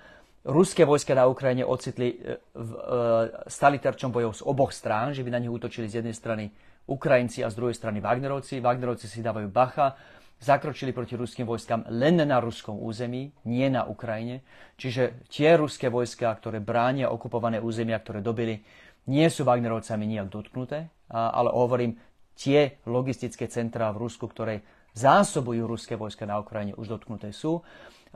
ruské 0.47 0.87
vojska 0.87 1.13
na 1.13 1.27
Ukrajine 1.27 1.67
ocitli, 1.67 2.15
e, 2.15 2.39
v, 2.55 2.71
e, 2.73 3.51
stali 3.51 3.83
terčom 3.83 4.15
bojov 4.15 4.33
z 4.39 4.43
oboch 4.47 4.73
strán, 4.73 5.11
že 5.13 5.27
by 5.27 5.31
na 5.35 5.43
nich 5.43 5.51
útočili 5.51 5.91
z 5.91 6.01
jednej 6.01 6.15
strany 6.15 6.49
Ukrajinci 6.87 7.43
a 7.43 7.51
z 7.51 7.59
druhej 7.59 7.75
strany 7.75 7.99
Wagnerovci. 7.99 8.63
Wagnerovci 8.63 9.11
si 9.11 9.19
dávajú 9.21 9.51
bacha, 9.51 9.99
zakročili 10.37 10.93
proti 10.93 11.17
ruským 11.17 11.49
vojskám 11.49 11.89
len 11.89 12.21
na 12.21 12.39
ruskom 12.39 12.77
území, 12.77 13.33
nie 13.49 13.67
na 13.73 13.89
Ukrajine. 13.89 14.45
Čiže 14.77 15.25
tie 15.33 15.57
ruské 15.57 15.89
vojska, 15.89 16.29
ktoré 16.37 16.61
bránia 16.61 17.09
okupované 17.09 17.57
územia, 17.59 17.97
ktoré 17.97 18.21
dobili, 18.21 18.61
nie 19.07 19.27
sú 19.31 19.47
Wagnerovcami 19.47 20.05
nijak 20.05 20.29
dotknuté, 20.29 20.91
ale 21.09 21.49
hovorím, 21.55 21.97
tie 22.37 22.83
logistické 22.85 23.49
centrá 23.49 23.89
v 23.95 24.05
Rusku, 24.05 24.29
ktoré 24.29 24.61
zásobujú 24.93 25.65
ruské 25.65 25.97
vojska 25.97 26.29
na 26.29 26.37
Ukrajine, 26.41 26.77
už 26.77 27.01
dotknuté 27.01 27.33
sú. 27.33 27.65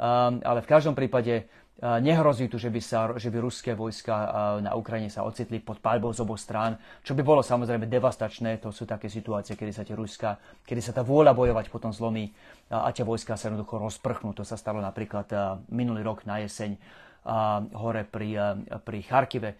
Ale 0.00 0.60
v 0.64 0.70
každom 0.70 0.96
prípade 0.96 1.48
nehrozí 1.80 2.52
tu, 2.52 2.60
že 2.60 2.68
by, 2.68 2.80
sa, 2.84 3.08
že 3.16 3.32
by 3.32 3.40
ruské 3.40 3.72
vojska 3.72 4.12
na 4.60 4.76
Ukrajine 4.76 5.08
sa 5.08 5.24
ocitli 5.24 5.64
pod 5.64 5.80
palbou 5.80 6.12
z 6.12 6.20
oboch 6.20 6.36
strán, 6.36 6.76
čo 7.00 7.16
by 7.16 7.24
bolo 7.24 7.40
samozrejme 7.40 7.88
devastačné. 7.88 8.60
To 8.60 8.68
sú 8.68 8.84
také 8.84 9.08
situácie, 9.08 9.56
kedy 9.56 9.72
sa 9.72 9.80
tie 9.80 9.96
Ruska, 9.96 10.36
kedy 10.68 10.80
sa 10.84 10.92
tá 10.92 11.00
vôľa 11.00 11.32
bojovať 11.32 11.72
potom 11.72 11.88
zlomí 11.88 12.28
a 12.68 12.92
tie 12.92 13.00
vojska 13.00 13.40
sa 13.40 13.48
jednoducho 13.48 13.80
rozprchnú. 13.80 14.36
To 14.36 14.44
sa 14.44 14.60
stalo 14.60 14.84
napríklad 14.84 15.32
minulý 15.72 16.04
rok 16.04 16.28
na 16.28 16.44
jeseň 16.44 16.76
hore 17.72 18.04
pri, 18.04 18.60
pri 18.84 18.98
Charkive, 19.00 19.56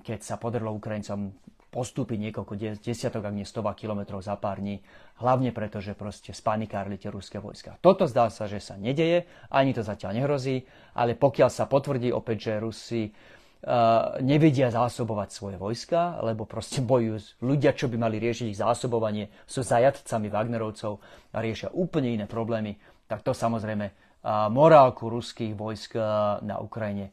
keď 0.00 0.18
sa 0.24 0.40
podarilo 0.40 0.72
Ukrajincom 0.72 1.36
postúpiť 1.76 2.16
niekoľko 2.16 2.80
desiatok, 2.80 3.28
ak 3.28 3.36
nie 3.36 3.44
stová 3.44 3.76
kilometrov 3.76 4.24
za 4.24 4.32
pár 4.40 4.64
dní, 4.64 4.80
hlavne 5.20 5.52
preto, 5.52 5.84
že 5.84 5.92
proste 5.92 6.32
spanikárli 6.32 6.96
tie 6.96 7.12
ruské 7.12 7.36
vojska. 7.36 7.76
Toto 7.84 8.08
zdá 8.08 8.32
sa, 8.32 8.48
že 8.48 8.64
sa 8.64 8.80
nedeje, 8.80 9.28
ani 9.52 9.76
to 9.76 9.84
zatiaľ 9.84 10.16
nehrozí, 10.16 10.64
ale 10.96 11.12
pokiaľ 11.12 11.52
sa 11.52 11.68
potvrdí 11.68 12.08
opäť, 12.16 12.48
že 12.48 12.62
Rusi 12.64 13.02
uh, 13.12 14.16
nevedia 14.24 14.72
zásobovať 14.72 15.28
svoje 15.36 15.60
vojska, 15.60 16.24
lebo 16.24 16.48
proste 16.48 16.80
bojujú 16.80 17.44
ľudia, 17.44 17.76
čo 17.76 17.92
by 17.92 18.00
mali 18.00 18.16
riešiť 18.24 18.56
ich 18.56 18.60
zásobovanie, 18.64 19.28
sú 19.44 19.60
zajadcami 19.60 20.32
Wagnerovcov 20.32 20.96
a 21.36 21.44
riešia 21.44 21.68
úplne 21.76 22.16
iné 22.16 22.24
problémy, 22.24 22.80
tak 23.04 23.20
to 23.20 23.36
samozrejme 23.36 23.92
uh, 23.92 24.48
morálku 24.48 25.12
ruských 25.12 25.52
vojsk 25.52 26.00
uh, 26.00 26.40
na 26.40 26.56
Ukrajine 26.56 27.12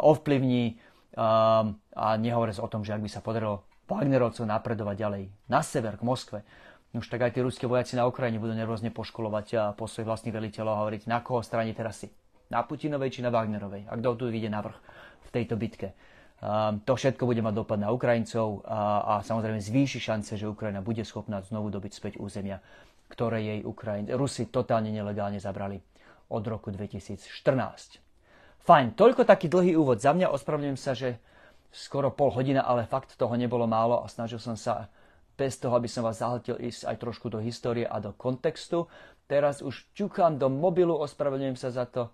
ovplyvní 0.00 0.80
a 1.20 2.08
nehovoriac 2.16 2.58
o 2.64 2.70
tom, 2.72 2.80
že 2.80 2.96
ak 2.96 3.04
by 3.04 3.10
sa 3.12 3.20
podarilo 3.20 3.66
Wagnerovcov 3.90 4.46
napredovať 4.46 4.96
ďalej 4.96 5.22
na 5.50 5.60
sever, 5.66 5.98
k 5.98 6.06
Moskve. 6.06 6.46
Už 6.94 7.06
tak 7.10 7.26
aj 7.26 7.34
tí 7.34 7.42
ruské 7.42 7.66
vojaci 7.66 7.98
na 7.98 8.06
Ukrajine 8.06 8.38
budú 8.38 8.54
nervózne 8.54 8.94
poškolovať 8.94 9.46
a 9.58 9.62
po 9.74 9.90
svojich 9.90 10.06
vlastných 10.06 10.34
veliteľov 10.34 10.86
hovoriť, 10.86 11.10
na 11.10 11.22
koho 11.22 11.42
strane 11.42 11.74
teraz 11.74 12.02
si. 12.02 12.10
Na 12.50 12.62
Putinovej 12.66 13.14
či 13.14 13.20
na 13.22 13.30
Wagnerovej. 13.30 13.86
A 13.86 13.94
kto 13.98 14.14
tu 14.18 14.24
ide 14.30 14.50
na 14.50 14.62
vrch 14.62 14.78
v 15.26 15.28
tejto 15.30 15.54
bitke. 15.54 15.94
Um, 16.40 16.80
to 16.82 16.96
všetko 16.96 17.28
bude 17.28 17.44
mať 17.44 17.52
dopad 17.52 17.76
na 17.76 17.92
Ukrajincov 17.92 18.64
a, 18.64 19.04
a 19.04 19.14
samozrejme 19.20 19.60
zvýši 19.60 20.00
šance, 20.00 20.40
že 20.40 20.48
Ukrajina 20.48 20.80
bude 20.80 21.04
schopná 21.04 21.44
znovu 21.44 21.68
dobiť 21.68 21.92
späť 21.92 22.12
územia, 22.16 22.64
ktoré 23.12 23.44
jej 23.44 23.60
Ukrajin, 23.60 24.08
Rusi 24.16 24.48
totálne 24.48 24.88
nelegálne 24.88 25.36
zabrali 25.36 25.76
od 26.32 26.42
roku 26.46 26.72
2014. 26.72 27.28
Fajn, 28.64 28.86
toľko 28.96 29.28
taký 29.28 29.52
dlhý 29.52 29.76
úvod 29.76 30.00
za 30.00 30.16
mňa. 30.16 30.32
Ospravedlňujem 30.32 30.80
sa, 30.80 30.96
že 30.96 31.20
skoro 31.70 32.10
pol 32.10 32.34
hodina, 32.34 32.66
ale 32.66 32.86
fakt 32.86 33.14
toho 33.14 33.34
nebolo 33.38 33.66
málo 33.66 34.02
a 34.02 34.10
snažil 34.10 34.42
som 34.42 34.58
sa 34.58 34.90
bez 35.38 35.56
toho, 35.56 35.72
aby 35.72 35.88
som 35.88 36.04
vás 36.04 36.20
zahltil 36.20 36.60
ísť 36.60 36.84
aj 36.84 36.96
trošku 37.00 37.32
do 37.32 37.40
histórie 37.40 37.88
a 37.88 37.96
do 37.96 38.12
kontextu. 38.12 38.90
Teraz 39.24 39.64
už 39.64 39.88
ťukám 39.96 40.36
do 40.36 40.52
mobilu, 40.52 40.92
ospravedlňujem 41.00 41.56
sa 41.56 41.72
za 41.72 41.88
to 41.88 42.12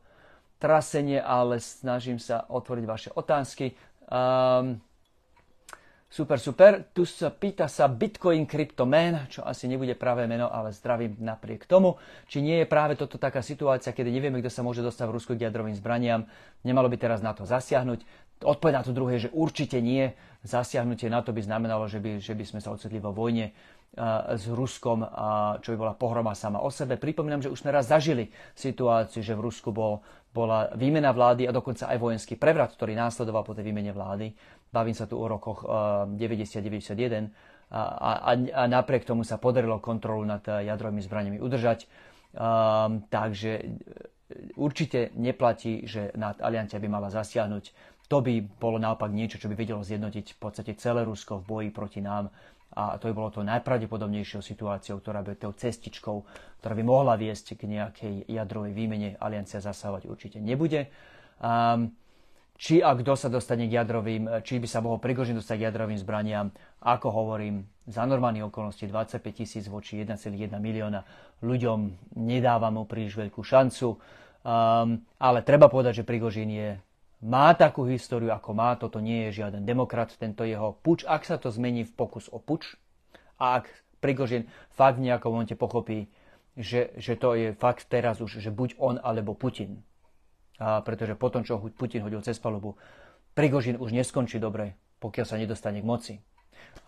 trasenie, 0.62 1.19
ale 1.19 1.59
snažím 1.59 2.23
sa 2.23 2.47
otvoriť 2.47 2.85
vaše 2.87 3.11
otázky. 3.12 3.75
Um, 4.07 4.79
Super, 6.07 6.38
super. 6.38 6.87
Tu 6.95 7.03
sa 7.03 7.35
pýta 7.35 7.66
sa 7.66 7.90
Bitcoin 7.90 8.47
Cryptoman, 8.47 9.27
čo 9.27 9.42
asi 9.42 9.66
nebude 9.66 9.99
práve 9.99 10.25
meno, 10.31 10.47
ale 10.47 10.71
zdravím 10.71 11.19
napriek 11.19 11.66
tomu. 11.66 11.99
Či 12.31 12.40
nie 12.47 12.62
je 12.62 12.66
práve 12.71 12.95
toto 12.95 13.19
taká 13.19 13.42
situácia, 13.42 13.90
kedy 13.90 14.14
nevieme, 14.14 14.38
kto 14.38 14.49
sa 14.49 14.62
môže 14.62 14.87
dostať 14.87 15.03
v 15.03 15.14
Rusku 15.19 15.35
k 15.35 15.51
jadrovým 15.51 15.75
zbraniam. 15.75 16.25
Nemalo 16.62 16.87
by 16.87 16.97
teraz 16.97 17.21
na 17.27 17.35
to 17.35 17.42
zasiahnuť. 17.42 18.07
Odpoveď 18.47 18.75
na 18.81 18.85
to 18.87 18.95
druhé, 18.95 19.19
že 19.19 19.35
určite 19.35 19.83
nie. 19.83 20.14
Zasiahnutie 20.47 21.11
na 21.11 21.27
to 21.27 21.35
by 21.35 21.42
znamenalo, 21.42 21.90
že 21.90 21.99
by, 21.99 22.23
že 22.23 22.38
by 22.38 22.45
sme 22.47 22.61
sa 22.62 22.71
ocitli 22.71 23.03
vo 23.03 23.11
vojne 23.11 23.51
s 24.31 24.45
Ruskom, 24.53 25.09
čo 25.64 25.73
by 25.73 25.77
bola 25.81 25.97
pohroma 25.97 26.37
sama 26.37 26.61
o 26.61 26.69
sebe. 26.69 27.01
Pripomínam, 27.01 27.40
že 27.40 27.49
už 27.49 27.64
sme 27.64 27.73
raz 27.73 27.88
zažili 27.88 28.29
situáciu, 28.53 29.25
že 29.25 29.33
v 29.33 29.40
Rusku 29.40 29.73
bol, 29.73 30.05
bola 30.37 30.69
výmena 30.77 31.16
vlády 31.16 31.49
a 31.49 31.53
dokonca 31.57 31.88
aj 31.88 31.97
vojenský 31.97 32.37
prevrat, 32.37 32.77
ktorý 32.77 32.92
následoval 32.92 33.40
po 33.40 33.57
tej 33.57 33.73
výmene 33.73 33.97
vlády. 33.97 34.37
Bavím 34.70 34.94
sa 34.94 35.09
tu 35.09 35.16
o 35.16 35.26
rokoch 35.26 35.64
90-91 35.64 37.31
a, 37.70 37.81
a, 37.81 38.33
a 38.35 38.62
napriek 38.66 39.09
tomu 39.09 39.26
sa 39.26 39.40
podarilo 39.40 39.83
kontrolu 39.83 40.22
nad 40.22 40.42
jadrovými 40.44 41.02
zbraniami 41.02 41.38
udržať. 41.40 41.87
Um, 42.37 43.09
takže 43.09 43.64
určite 44.61 45.14
neplatí, 45.16 45.88
že 45.88 46.12
nad 46.18 46.37
aliancia 46.42 46.76
by 46.76 46.88
mala 46.90 47.09
zasiahnuť. 47.09 47.64
To 48.07 48.22
by 48.22 48.38
bolo 48.61 48.79
naopak 48.79 49.11
niečo, 49.11 49.40
čo 49.40 49.50
by 49.50 49.59
vedelo 49.59 49.83
zjednotiť 49.83 50.37
v 50.37 50.38
podstate 50.38 50.79
celé 50.79 51.02
Rusko 51.02 51.42
v 51.42 51.46
boji 51.46 51.70
proti 51.74 51.98
nám 52.05 52.31
a 52.76 53.00
to 53.00 53.09
by 53.09 53.14
bolo 53.16 53.31
to 53.33 53.40
najpravdepodobnejšou 53.40 54.44
situáciou, 54.44 55.00
ktorá 55.00 55.24
by 55.24 55.40
tou 55.40 55.57
cestičkou, 55.57 56.16
ktorá 56.61 56.74
by 56.76 56.85
mohla 56.85 57.16
viesť 57.16 57.57
k 57.57 57.72
nejakej 57.72 58.14
jadrovej 58.29 58.76
výmene. 58.76 59.16
Aliancia 59.16 59.64
zasahovať 59.64 60.05
určite 60.05 60.38
nebude. 60.44 60.92
Um, 61.40 61.96
či 62.57 62.81
a 62.81 62.97
kto 62.97 63.12
sa 63.14 63.29
dostane 63.29 63.69
k 63.69 63.77
jadrovým, 63.77 64.40
či 64.40 64.57
by 64.57 64.69
sa 64.69 64.81
mohol 64.81 64.97
Prigožin 64.97 65.37
dostať 65.37 65.57
k 65.61 65.66
jadrovým 65.69 66.01
zbraniam, 66.01 66.49
ako 66.81 67.09
hovorím, 67.12 67.69
za 67.87 68.03
normálnych 68.03 68.49
okolností 68.51 68.88
25 68.90 69.23
tisíc 69.31 69.64
voči 69.71 70.03
1,1 70.03 70.33
milióna 70.59 71.05
ľuďom 71.45 71.79
nedáva 72.19 72.73
mu 72.73 72.88
príliš 72.88 73.14
veľkú 73.14 73.45
šancu. 73.45 73.95
Um, 74.47 75.05
ale 75.21 75.42
treba 75.47 75.71
povedať, 75.71 76.03
že 76.03 76.09
Prigožin 76.09 76.51
je 76.51 76.69
má 77.25 77.57
takú 77.57 77.88
históriu, 77.88 78.31
ako 78.31 78.51
má. 78.53 78.77
Toto 78.77 79.01
nie 79.01 79.29
je 79.29 79.42
žiaden 79.42 79.64
demokrat, 79.64 80.12
tento 80.14 80.45
jeho 80.45 80.77
puč. 80.85 81.03
Ak 81.09 81.25
sa 81.25 81.40
to 81.40 81.49
zmení 81.49 81.85
v 81.85 81.92
pokus 81.97 82.29
o 82.29 82.38
puč 82.38 82.77
a 83.40 83.61
ak 83.61 83.69
Prigožin 84.01 84.47
fakt 84.71 85.01
v 85.01 85.09
nejakom 85.09 85.33
momente 85.33 85.57
pochopí, 85.57 86.12
že, 86.57 86.92
že 86.97 87.16
to 87.16 87.37
je 87.37 87.53
fakt 87.57 87.88
teraz 87.88 88.21
už, 88.21 88.40
že 88.40 88.53
buď 88.53 88.77
on 88.81 88.97
alebo 89.01 89.37
Putin. 89.37 89.85
A 90.57 90.81
pretože 90.81 91.19
potom, 91.19 91.45
čo 91.45 91.61
Putin 91.77 92.05
hodil 92.05 92.25
cez 92.25 92.40
palubu, 92.40 92.77
Prigožin 93.37 93.77
už 93.77 93.92
neskončí 93.92 94.40
dobre, 94.40 94.81
pokiaľ 94.99 95.27
sa 95.29 95.37
nedostane 95.37 95.85
k 95.85 95.88
moci. 95.88 96.14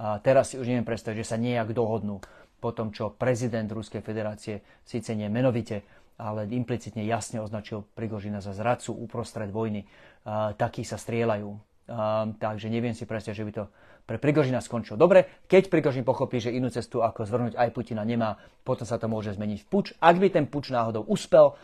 A 0.00 0.16
teraz 0.24 0.52
si 0.52 0.56
už 0.56 0.64
neviem 0.64 0.86
predstaviť, 0.88 1.20
že 1.20 1.28
sa 1.28 1.36
nejak 1.36 1.76
dohodnú 1.76 2.24
po 2.58 2.70
tom, 2.72 2.90
čo 2.90 3.12
prezident 3.12 3.68
Ruskej 3.68 4.00
federácie 4.00 4.64
síce 4.82 5.12
nie 5.12 5.28
menovite, 5.28 5.84
ale 6.18 6.50
implicitne 6.50 7.06
jasne 7.06 7.38
označil 7.38 7.86
Prigožina 7.94 8.42
za 8.42 8.50
zradcu 8.50 8.90
uprostred 8.90 9.54
vojny. 9.54 9.86
Uh, 10.26 10.50
takí 10.58 10.82
sa 10.82 10.98
strieľajú. 10.98 11.50
Uh, 11.88 12.34
takže 12.42 12.66
neviem 12.66 12.92
si 12.92 13.06
predstaviť, 13.06 13.38
že 13.38 13.46
by 13.46 13.52
to 13.54 13.64
pre 14.08 14.18
Prigožina 14.18 14.58
skončilo. 14.58 14.98
Dobre, 14.98 15.44
keď 15.46 15.70
Prigožin 15.70 16.02
pochopí, 16.02 16.40
že 16.42 16.50
inú 16.50 16.72
cestu 16.72 17.04
ako 17.04 17.28
zvrhnúť 17.28 17.54
aj 17.54 17.70
Putina 17.70 18.02
nemá, 18.02 18.40
potom 18.64 18.88
sa 18.88 18.98
to 18.98 19.06
môže 19.06 19.36
zmeniť 19.36 19.58
v 19.62 19.68
puč. 19.68 19.92
Ak 20.00 20.16
by 20.16 20.32
ten 20.32 20.48
puč 20.48 20.72
náhodou 20.72 21.04
uspel, 21.06 21.54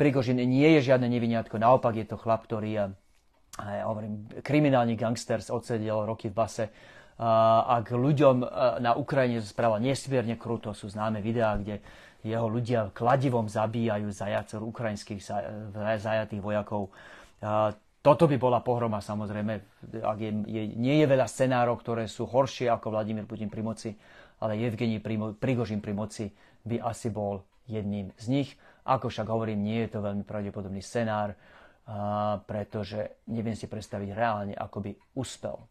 Prigožin 0.00 0.40
nie 0.40 0.80
je 0.80 0.88
žiadne 0.88 1.04
neviniatko, 1.12 1.60
naopak 1.60 2.00
je 2.00 2.08
to 2.08 2.16
chlap, 2.16 2.48
ktorý 2.48 2.68
je, 2.72 2.84
ja 3.60 3.84
hovorím, 3.84 4.24
kriminálny 4.40 4.96
gangster, 4.96 5.44
odsedel 5.44 6.08
roky 6.08 6.32
v 6.32 6.36
base. 6.40 6.64
Uh, 7.20 7.20
ak 7.20 7.92
ľuďom 7.92 8.40
na 8.80 8.96
Ukrajine 8.96 9.44
správa 9.44 9.76
nesmierne 9.76 10.40
kruto, 10.40 10.72
sú 10.72 10.88
známe 10.88 11.20
videá, 11.20 11.52
kde 11.60 11.84
jeho 12.24 12.48
ľudia 12.48 12.88
kladivom 12.96 13.44
zabíjajú 13.44 14.08
zajacov, 14.08 14.72
ukrajinských 14.72 15.20
zajatých 16.00 16.40
vojakov. 16.40 16.88
Toto 18.00 18.24
by 18.24 18.36
bola 18.40 18.64
pohroma 18.64 19.04
samozrejme, 19.04 19.52
ak 20.00 20.18
je, 20.20 20.32
je, 20.48 20.62
nie 20.80 20.96
je 21.00 21.06
veľa 21.08 21.28
scenárov, 21.28 21.76
ktoré 21.80 22.08
sú 22.08 22.24
horšie 22.24 22.72
ako 22.72 22.96
Vladimír 22.96 23.28
Putin 23.28 23.52
pri 23.52 23.60
moci, 23.60 23.90
ale 24.40 24.56
Evgení 24.56 25.00
Prigožin 25.36 25.84
pri 25.84 25.92
moci 25.92 26.32
by 26.64 26.80
asi 26.80 27.12
bol 27.12 27.44
jedným 27.68 28.16
z 28.16 28.26
nich. 28.32 28.56
Ako 28.90 29.06
však 29.06 29.30
hovorím, 29.30 29.62
nie 29.62 29.86
je 29.86 29.94
to 29.94 30.02
veľmi 30.02 30.26
pravdepodobný 30.26 30.82
scenár, 30.82 31.38
pretože 32.50 33.22
neviem 33.30 33.54
si 33.54 33.70
predstaviť 33.70 34.10
reálne, 34.10 34.54
ako 34.58 34.78
by 34.82 34.90
uspel. 35.14 35.62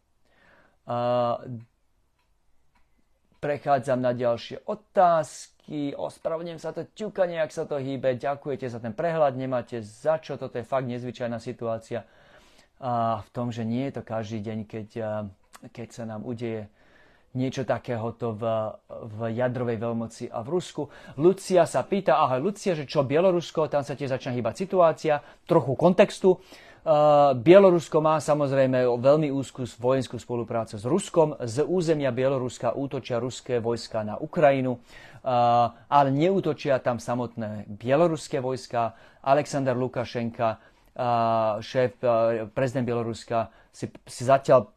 Prechádzam 3.40 4.00
na 4.00 4.12
ďalšie 4.16 4.64
otázky. 4.64 5.92
Ospravedlňujem 5.92 6.60
sa 6.60 6.72
to 6.72 6.88
ťukanie, 6.92 7.40
ak 7.40 7.52
sa 7.52 7.68
to 7.68 7.76
hýbe. 7.80 8.16
Ďakujete 8.16 8.68
za 8.68 8.80
ten 8.80 8.96
prehľad, 8.96 9.36
nemáte 9.36 9.84
za 9.84 10.16
čo. 10.20 10.40
Toto 10.40 10.56
je 10.56 10.64
fakt 10.64 10.88
nezvyčajná 10.88 11.36
situácia. 11.40 12.04
A 12.80 13.20
v 13.20 13.28
tom, 13.36 13.52
že 13.52 13.68
nie 13.68 13.88
je 13.88 14.00
to 14.00 14.02
každý 14.04 14.40
deň, 14.44 14.58
keď, 14.64 14.88
keď 15.72 15.88
sa 15.92 16.04
nám 16.08 16.24
udeje 16.24 16.72
niečo 17.30 17.62
takéhoto 17.62 18.34
v, 18.34 18.42
v 18.90 19.18
jadrovej 19.38 19.78
veľmoci 19.78 20.24
a 20.34 20.42
v 20.42 20.48
Rusku. 20.50 20.90
Lucia 21.14 21.62
sa 21.62 21.86
pýta, 21.86 22.18
aha, 22.18 22.42
Lucia, 22.42 22.74
že 22.74 22.90
čo 22.90 23.06
Bielorusko, 23.06 23.70
tam 23.70 23.86
sa 23.86 23.94
tiež 23.94 24.10
začína 24.10 24.34
hýbať 24.34 24.54
situácia, 24.66 25.22
trochu 25.46 25.78
kontextu. 25.78 26.42
Bielorusko 27.36 28.00
má 28.00 28.16
samozrejme 28.24 28.88
veľmi 28.98 29.28
úzkú 29.30 29.68
vojenskú 29.78 30.16
spoluprácu 30.16 30.80
s 30.80 30.84
Ruskom. 30.88 31.36
Z 31.38 31.68
územia 31.68 32.08
Bieloruska 32.08 32.72
útočia 32.72 33.20
ruské 33.20 33.60
vojska 33.60 34.00
na 34.00 34.16
Ukrajinu, 34.16 34.80
ale 35.86 36.08
neútočia 36.08 36.80
tam 36.80 36.96
samotné 36.96 37.68
bieloruské 37.68 38.40
vojska. 38.40 38.96
Aleksandr 39.20 39.76
Lukašenka, 39.76 40.56
šéf, 41.60 42.00
prezident 42.56 42.88
Bieloruska, 42.88 43.52
si, 43.68 43.92
si 44.08 44.24
zatiaľ 44.24 44.72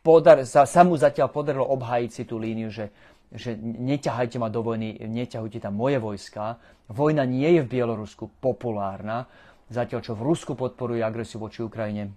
podar, 0.00 0.44
sa, 0.44 0.66
sa 0.66 0.82
mu 0.84 0.96
zatiaľ 0.96 1.28
podarilo 1.32 1.66
obhájiť 1.68 2.10
si 2.10 2.22
tú 2.24 2.36
líniu, 2.40 2.68
že 2.72 2.92
že 3.30 3.54
neťahajte 3.62 4.42
ma 4.42 4.50
do 4.50 4.58
vojny, 4.58 5.06
neťahujte 5.06 5.62
tam 5.62 5.78
moje 5.78 6.02
vojska. 6.02 6.58
Vojna 6.90 7.22
nie 7.22 7.46
je 7.46 7.62
v 7.62 7.78
Bielorusku 7.78 8.26
populárna 8.42 9.30
Zatiaľ, 9.70 10.02
čo 10.02 10.18
v 10.18 10.26
Rusku 10.26 10.58
podporuje 10.58 10.98
agresiu 10.98 11.38
voči 11.38 11.62
Ukrajine, 11.62 12.10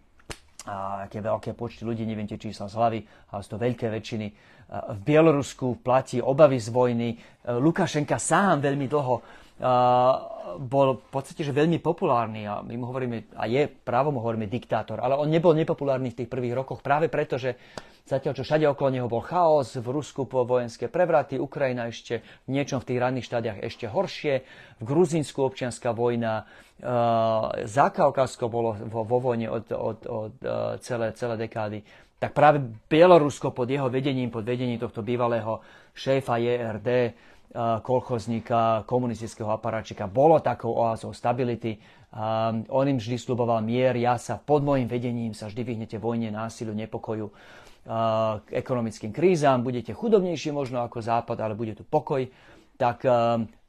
a 0.65 1.05
aké 1.05 1.21
veľké 1.21 1.53
počty 1.53 1.85
ľudí, 1.85 2.01
neviem 2.01 2.25
tie 2.25 2.41
čísla 2.41 2.65
z 2.65 2.73
hlavy, 2.73 2.99
ale 3.29 3.39
sú 3.45 3.49
to 3.53 3.61
veľké 3.61 3.93
väčšiny. 3.93 4.27
V 4.73 4.99
Bielorusku 5.05 5.77
platí 5.85 6.17
obavy 6.17 6.57
z 6.57 6.73
vojny. 6.73 7.13
Lukašenka 7.45 8.17
sám 8.17 8.57
veľmi 8.57 8.89
dlho 8.89 9.15
bol 10.57 10.87
v 10.97 11.09
podstate 11.13 11.45
že 11.45 11.53
veľmi 11.53 11.77
populárny 11.77 12.49
a 12.49 12.65
my 12.65 12.73
mu 12.73 12.89
hovoríme, 12.89 13.37
a 13.37 13.45
je 13.45 13.69
právom 13.69 14.17
hovoríme 14.17 14.49
diktátor, 14.49 14.97
ale 14.99 15.13
on 15.17 15.29
nebol 15.29 15.53
nepopulárny 15.53 16.09
v 16.11 16.23
tých 16.23 16.29
prvých 16.29 16.57
rokoch 16.57 16.81
práve 16.81 17.07
preto, 17.07 17.37
že 17.37 17.55
Zatiaľ, 18.03 18.35
čo 18.35 18.43
všade 18.43 18.67
okolo 18.67 18.89
neho 18.91 19.07
bol 19.07 19.23
chaos, 19.23 19.79
v 19.79 19.87
Rusku 19.87 20.27
po 20.27 20.43
vojenské 20.43 20.91
prevraty, 20.91 21.39
Ukrajina 21.39 21.87
ešte 21.87 22.19
v 22.43 22.59
niečom 22.59 22.83
v 22.83 22.87
tých 22.91 22.99
ranných 22.99 23.27
štádiach 23.31 23.63
ešte 23.63 23.87
horšie, 23.87 24.43
v 24.75 24.83
Gruzínsku 24.83 25.39
občianská 25.39 25.95
vojna, 25.95 26.43
uh, 26.43 27.63
Zakaukasko 27.63 28.51
bolo 28.51 28.75
vo, 28.91 29.07
vo 29.07 29.23
vojne 29.23 29.47
od, 29.47 29.71
od, 29.71 29.99
od 30.03 30.35
uh, 30.43 30.75
celé, 30.83 31.15
celé 31.15 31.47
dekády, 31.47 31.79
tak 32.19 32.35
práve 32.35 32.59
Bielorusko 32.91 33.55
pod 33.55 33.71
jeho 33.71 33.87
vedením, 33.87 34.27
pod 34.27 34.43
vedením 34.43 34.83
tohto 34.83 34.99
bývalého 34.99 35.63
šéfa 35.95 36.43
JRD, 36.43 37.15
kolchozníka, 37.57 38.83
komunistického 38.89 39.53
aparáčika, 39.53 40.09
bolo 40.09 40.41
takou 40.41 40.73
oázou 40.73 41.13
stability. 41.13 41.77
Um, 42.13 42.65
on 42.73 42.89
im 42.89 42.97
vždy 42.97 43.17
sluboval 43.21 43.61
mier, 43.61 43.93
ja 43.97 44.17
sa 44.17 44.41
pod 44.41 44.65
môjim 44.65 44.89
vedením 44.89 45.37
sa 45.37 45.49
vždy 45.49 45.61
vyhnete 45.61 45.97
vojne, 46.01 46.33
násiliu, 46.33 46.73
nepokoju 46.73 47.29
k 47.83 48.47
ekonomickým 48.47 49.11
krízam, 49.11 49.59
budete 49.59 49.91
chudobnejší 49.91 50.55
možno 50.55 50.87
ako 50.87 51.03
Západ, 51.03 51.35
ale 51.43 51.51
bude 51.51 51.75
tu 51.75 51.83
pokoj, 51.83 52.23
tak 52.79 53.03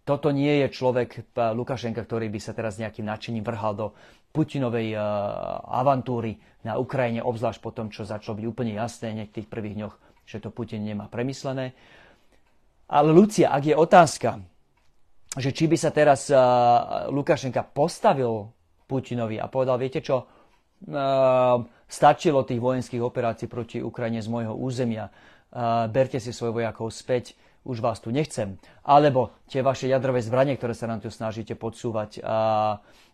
toto 0.06 0.28
nie 0.30 0.62
je 0.62 0.66
človek 0.70 1.34
Lukašenka, 1.34 2.06
ktorý 2.06 2.30
by 2.30 2.38
sa 2.38 2.54
teraz 2.54 2.78
nejakým 2.78 3.10
nadšením 3.10 3.42
vrhal 3.42 3.74
do 3.74 3.86
Putinovej 4.30 4.94
avantúry 5.66 6.38
na 6.62 6.78
Ukrajine, 6.78 7.26
obzvlášť 7.26 7.58
po 7.58 7.74
tom, 7.74 7.90
čo 7.90 8.06
začalo 8.06 8.38
byť 8.38 8.46
úplne 8.46 8.78
jasné 8.78 9.18
v 9.18 9.34
tých 9.34 9.50
prvých 9.50 9.82
dňoch, 9.82 9.94
že 10.30 10.38
to 10.38 10.54
Putin 10.54 10.86
nemá 10.86 11.10
premyslené. 11.10 11.74
Ale 12.88 13.08
Lucia, 13.10 13.48
ak 13.48 13.64
je 13.64 13.76
otázka, 13.76 14.44
že 15.34 15.50
či 15.50 15.66
by 15.66 15.76
sa 15.80 15.90
teraz 15.90 16.30
Lukašenka 17.10 17.64
postavil 17.64 18.52
Putinovi 18.86 19.40
a 19.40 19.48
povedal, 19.48 19.80
viete 19.80 20.04
čo, 20.04 20.28
stačilo 21.88 22.44
tých 22.44 22.60
vojenských 22.60 23.00
operácií 23.00 23.48
proti 23.48 23.80
Ukrajine 23.80 24.20
z 24.20 24.28
môjho 24.28 24.52
územia, 24.52 25.08
berte 25.88 26.20
si 26.20 26.30
svoj 26.30 26.60
vojakov 26.60 26.92
späť, 26.92 27.34
už 27.64 27.80
vás 27.80 27.96
tu 28.04 28.12
nechcem. 28.12 28.60
Alebo 28.84 29.32
tie 29.48 29.64
vaše 29.64 29.88
jadrové 29.88 30.20
zbranie, 30.20 30.60
ktoré 30.60 30.76
sa 30.76 30.84
nám 30.84 31.00
tu 31.00 31.08
snažíte 31.08 31.56
podsúvať, 31.56 32.20
a 32.20 32.36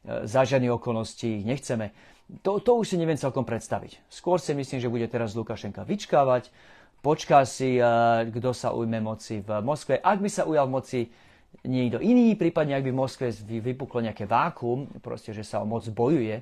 za 0.02 0.42
žiadne 0.42 0.66
okolnosti 0.74 1.22
ich 1.22 1.46
nechceme. 1.46 1.94
To, 2.42 2.59
to 2.59 2.74
už 2.83 2.94
si 2.94 2.96
neviem 2.98 3.18
celkom 3.18 3.46
predstaviť. 3.46 4.02
Skôr 4.11 4.42
si 4.42 4.50
myslím, 4.50 4.83
že 4.83 4.90
bude 4.90 5.06
teraz 5.06 5.38
Lukašenka 5.38 5.87
vyčkávať, 5.87 6.50
počká 7.01 7.45
si, 7.49 7.81
kto 8.31 8.51
sa 8.53 8.77
ujme 8.77 9.01
moci 9.01 9.41
v 9.41 9.61
Moskve. 9.65 9.99
Ak 10.01 10.21
by 10.21 10.29
sa 10.29 10.45
ujal 10.45 10.69
moci 10.69 11.09
niekto 11.67 11.99
iný, 11.99 12.39
prípadne 12.39 12.79
ak 12.79 12.85
by 12.87 12.93
v 12.95 13.01
Moskve 13.01 13.27
vypuklo 13.43 14.01
nejaké 14.05 14.25
vákum, 14.29 14.87
proste, 15.03 15.35
že 15.35 15.43
sa 15.43 15.61
o 15.61 15.67
moc 15.67 15.85
bojuje, 15.89 16.41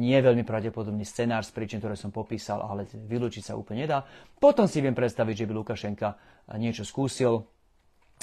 nie 0.00 0.14
je 0.16 0.22
veľmi 0.24 0.48
pravdepodobný 0.48 1.04
scenár 1.04 1.44
z 1.44 1.52
príčin, 1.52 1.76
ktoré 1.76 1.92
som 1.92 2.08
popísal, 2.08 2.64
ale 2.64 2.88
vylúčiť 2.88 3.52
sa 3.52 3.56
úplne 3.56 3.84
nedá. 3.84 4.00
Potom 4.40 4.64
si 4.64 4.80
viem 4.80 4.96
predstaviť, 4.96 5.44
že 5.44 5.46
by 5.48 5.52
Lukašenka 5.52 6.08
niečo 6.56 6.88
skúsil, 6.88 7.44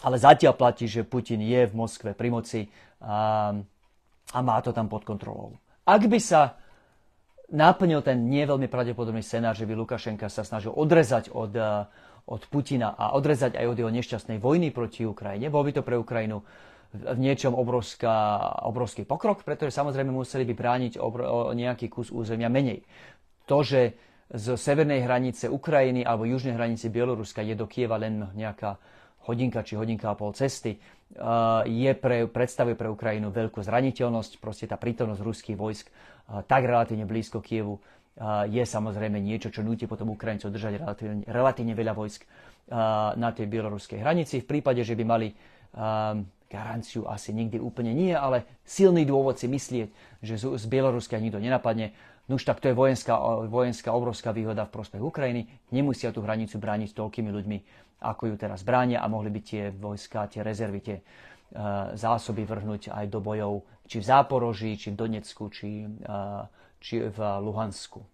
ale 0.01 0.17
zatiaľ 0.17 0.57
platí, 0.57 0.89
že 0.89 1.05
Putin 1.05 1.43
je 1.43 1.69
v 1.69 1.73
Moskve 1.77 2.17
pri 2.17 2.29
moci 2.33 2.65
a 3.03 4.39
má 4.41 4.57
to 4.65 4.73
tam 4.73 4.89
pod 4.89 5.05
kontrolou. 5.05 5.57
Ak 5.85 6.05
by 6.05 6.17
sa 6.21 6.57
naplnil 7.51 8.01
ten 8.05 8.29
nie 8.29 8.45
veľmi 8.45 8.69
pravdepodobný 8.69 9.21
scenár, 9.25 9.57
že 9.57 9.65
by 9.65 9.73
Lukašenka 9.75 10.29
sa 10.29 10.45
snažil 10.45 10.73
odrezať 10.73 11.33
od, 11.33 11.53
od 12.29 12.41
Putina 12.49 12.93
a 12.93 13.13
odrezať 13.17 13.57
aj 13.57 13.65
od 13.69 13.77
jeho 13.77 13.91
nešťastnej 13.93 14.37
vojny 14.37 14.69
proti 14.69 15.05
Ukrajine, 15.05 15.49
bol 15.49 15.65
by 15.65 15.71
to 15.73 15.81
pre 15.81 15.97
Ukrajinu 15.97 16.45
v 16.89 17.19
niečom 17.21 17.53
obrovská, 17.53 18.41
obrovský 18.65 19.05
pokrok, 19.05 19.45
pretože 19.45 19.77
samozrejme 19.77 20.09
museli 20.09 20.41
by 20.49 20.53
brániť 20.57 20.93
o 20.97 21.53
nejaký 21.53 21.85
kus 21.85 22.09
územia 22.09 22.49
menej. 22.49 22.81
To, 23.45 23.61
že 23.61 23.93
z 24.29 24.57
severnej 24.57 25.05
hranice 25.05 25.49
Ukrajiny 25.49 26.05
alebo 26.05 26.25
južnej 26.25 26.57
hranice 26.57 26.89
Bieloruska 26.89 27.41
je 27.45 27.53
do 27.53 27.65
Kieva 27.69 27.97
len 27.97 28.29
nejaká 28.33 28.77
hodinka 29.29 29.61
či 29.61 29.77
hodinka 29.77 30.09
a 30.09 30.17
pol 30.17 30.33
cesty, 30.33 30.81
je 31.65 31.91
pre, 31.97 32.29
predstavuje 32.29 32.77
pre 32.77 32.89
Ukrajinu 32.89 33.33
veľkú 33.33 33.61
zraniteľnosť. 33.61 34.37
Proste 34.37 34.69
tá 34.69 34.77
prítomnosť 34.77 35.21
ruských 35.21 35.57
vojsk 35.57 35.89
tak 36.45 36.61
relatívne 36.65 37.09
blízko 37.09 37.41
Kievu 37.41 37.81
je 38.51 38.63
samozrejme 38.67 39.17
niečo, 39.17 39.47
čo 39.47 39.63
núti 39.63 39.87
potom 39.87 40.11
Ukrajincov 40.11 40.51
držať 40.51 40.83
relatívne, 40.83 41.23
relatívne 41.25 41.73
veľa 41.73 41.93
vojsk 41.95 42.21
na 43.15 43.29
tej 43.31 43.47
bieloruskej 43.47 44.03
hranici. 44.03 44.43
V 44.43 44.49
prípade, 44.49 44.83
že 44.83 44.93
by 44.93 45.03
mali 45.07 45.31
garanciu 46.49 47.05
asi 47.05 47.29
nikdy 47.29 47.61
úplne 47.61 47.93
nie, 47.93 48.11
ale 48.11 48.59
silný 48.65 49.05
dôvod 49.05 49.37
si 49.37 49.45
myslieť, 49.45 49.87
že 50.25 50.35
z, 50.35 50.65
Bieloruska 50.65 51.21
nikto 51.21 51.37
nenapadne. 51.37 51.93
No 52.25 52.41
už 52.41 52.45
tak 52.45 52.57
to 52.61 52.69
je 52.69 52.75
vojenská, 52.77 53.15
vojenská 53.49 53.93
obrovská 53.93 54.33
výhoda 54.33 54.65
v 54.65 54.73
prospech 54.73 55.01
Ukrajiny. 55.01 55.45
Nemusia 55.69 56.09
tú 56.09 56.25
hranicu 56.25 56.57
brániť 56.57 56.97
toľkými 56.97 57.29
ľuďmi, 57.29 57.57
ako 58.01 58.33
ju 58.33 58.35
teraz 58.37 58.65
bránia 58.65 59.01
a 59.01 59.07
mohli 59.09 59.29
by 59.29 59.39
tie 59.45 59.63
vojska, 59.69 60.29
tie 60.29 60.41
rezervy, 60.41 60.79
tie 60.81 60.97
zásoby 61.97 62.45
vrhnúť 62.45 62.93
aj 62.93 63.05
do 63.09 63.21
bojov, 63.21 63.65
či 63.89 63.97
v 63.97 64.05
Záporoží, 64.05 64.77
či 64.77 64.93
v 64.93 64.99
Donecku, 65.01 65.49
či, 65.49 65.89
či 66.77 66.95
v 67.09 67.19
Luhansku. 67.41 68.05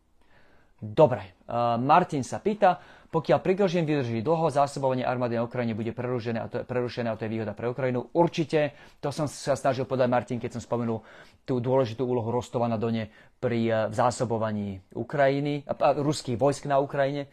Dobre, 0.80 1.36
Martin 1.84 2.24
sa 2.24 2.40
pýta, 2.40 2.80
pokiaľ 3.12 3.40
Prigožin 3.40 3.88
vydrží 3.88 4.20
dlho, 4.20 4.52
zásobovanie 4.52 5.08
armády 5.08 5.40
na 5.40 5.48
Ukrajine 5.48 5.72
bude 5.72 5.96
prerušené 5.96 6.36
a 6.36 6.52
to 6.52 6.56
je, 6.60 6.64
prerušené 6.68 7.08
a 7.08 7.16
to 7.16 7.24
je 7.24 7.32
výhoda 7.32 7.56
pre 7.56 7.72
Ukrajinu. 7.72 8.12
Určite, 8.12 8.76
to 9.00 9.08
som 9.08 9.24
sa 9.24 9.56
snažil 9.56 9.88
povedať 9.88 10.12
Martin, 10.12 10.38
keď 10.40 10.60
som 10.60 10.62
spomenul 10.62 11.00
tú 11.48 11.64
dôležitú 11.64 12.04
úlohu 12.04 12.28
Rostova 12.28 12.68
na 12.68 12.76
Done 12.76 13.08
pri 13.40 13.88
zásobovaní 13.96 14.84
Ukrajiny, 14.92 15.64
a, 15.64 15.74
a, 15.76 15.88
ruských 15.96 16.36
vojsk 16.36 16.68
na 16.68 16.84
Ukrajine. 16.84 17.32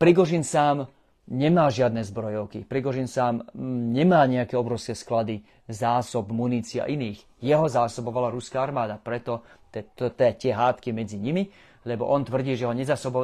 Prigožin 0.00 0.40
sám 0.40 0.88
nemá 1.30 1.70
žiadne 1.70 2.02
zbrojovky. 2.02 2.66
Prigožin 2.66 3.06
sám 3.06 3.46
mm, 3.54 3.94
nemá 3.94 4.26
nejaké 4.26 4.58
obrovské 4.58 4.98
sklady 4.98 5.46
zásob, 5.70 6.34
munícia 6.34 6.90
iných. 6.90 7.22
Jeho 7.38 7.70
zásobovala 7.70 8.34
ruská 8.34 8.60
armáda, 8.66 8.98
preto 8.98 9.46
tie 9.70 10.52
hádky 10.52 10.90
medzi 10.90 11.16
nimi 11.16 11.48
lebo 11.84 12.04
on 12.12 12.24
tvrdí, 12.24 12.56
že 12.56 12.68
ho 12.68 12.76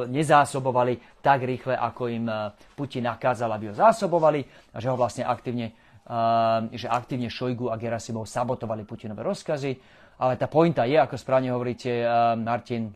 nezásobovali 0.09 1.21
tak 1.21 1.45
rýchle, 1.45 1.77
ako 1.77 2.09
im 2.09 2.25
e, 2.25 2.33
Putin 2.73 3.05
nakázal, 3.05 3.53
aby 3.53 3.69
ho 3.69 3.75
zásobovali 3.77 4.41
a 4.73 4.81
že 4.81 4.89
ho 4.89 4.97
vlastne 4.97 5.29
aktívne, 5.29 5.77
e, 6.01 6.73
že 6.73 6.89
aktívne 6.89 7.29
Šojgu 7.29 7.69
a 7.69 7.77
Gerasimov 7.77 8.25
sabotovali 8.25 8.81
Putinové 8.81 9.21
rozkazy. 9.21 9.77
Ale 10.17 10.33
tá 10.41 10.49
pointa 10.49 10.89
je, 10.89 10.97
ako 10.97 11.13
správne 11.13 11.53
hovoríte, 11.53 12.01
e, 12.01 12.05
Martin, 12.41 12.89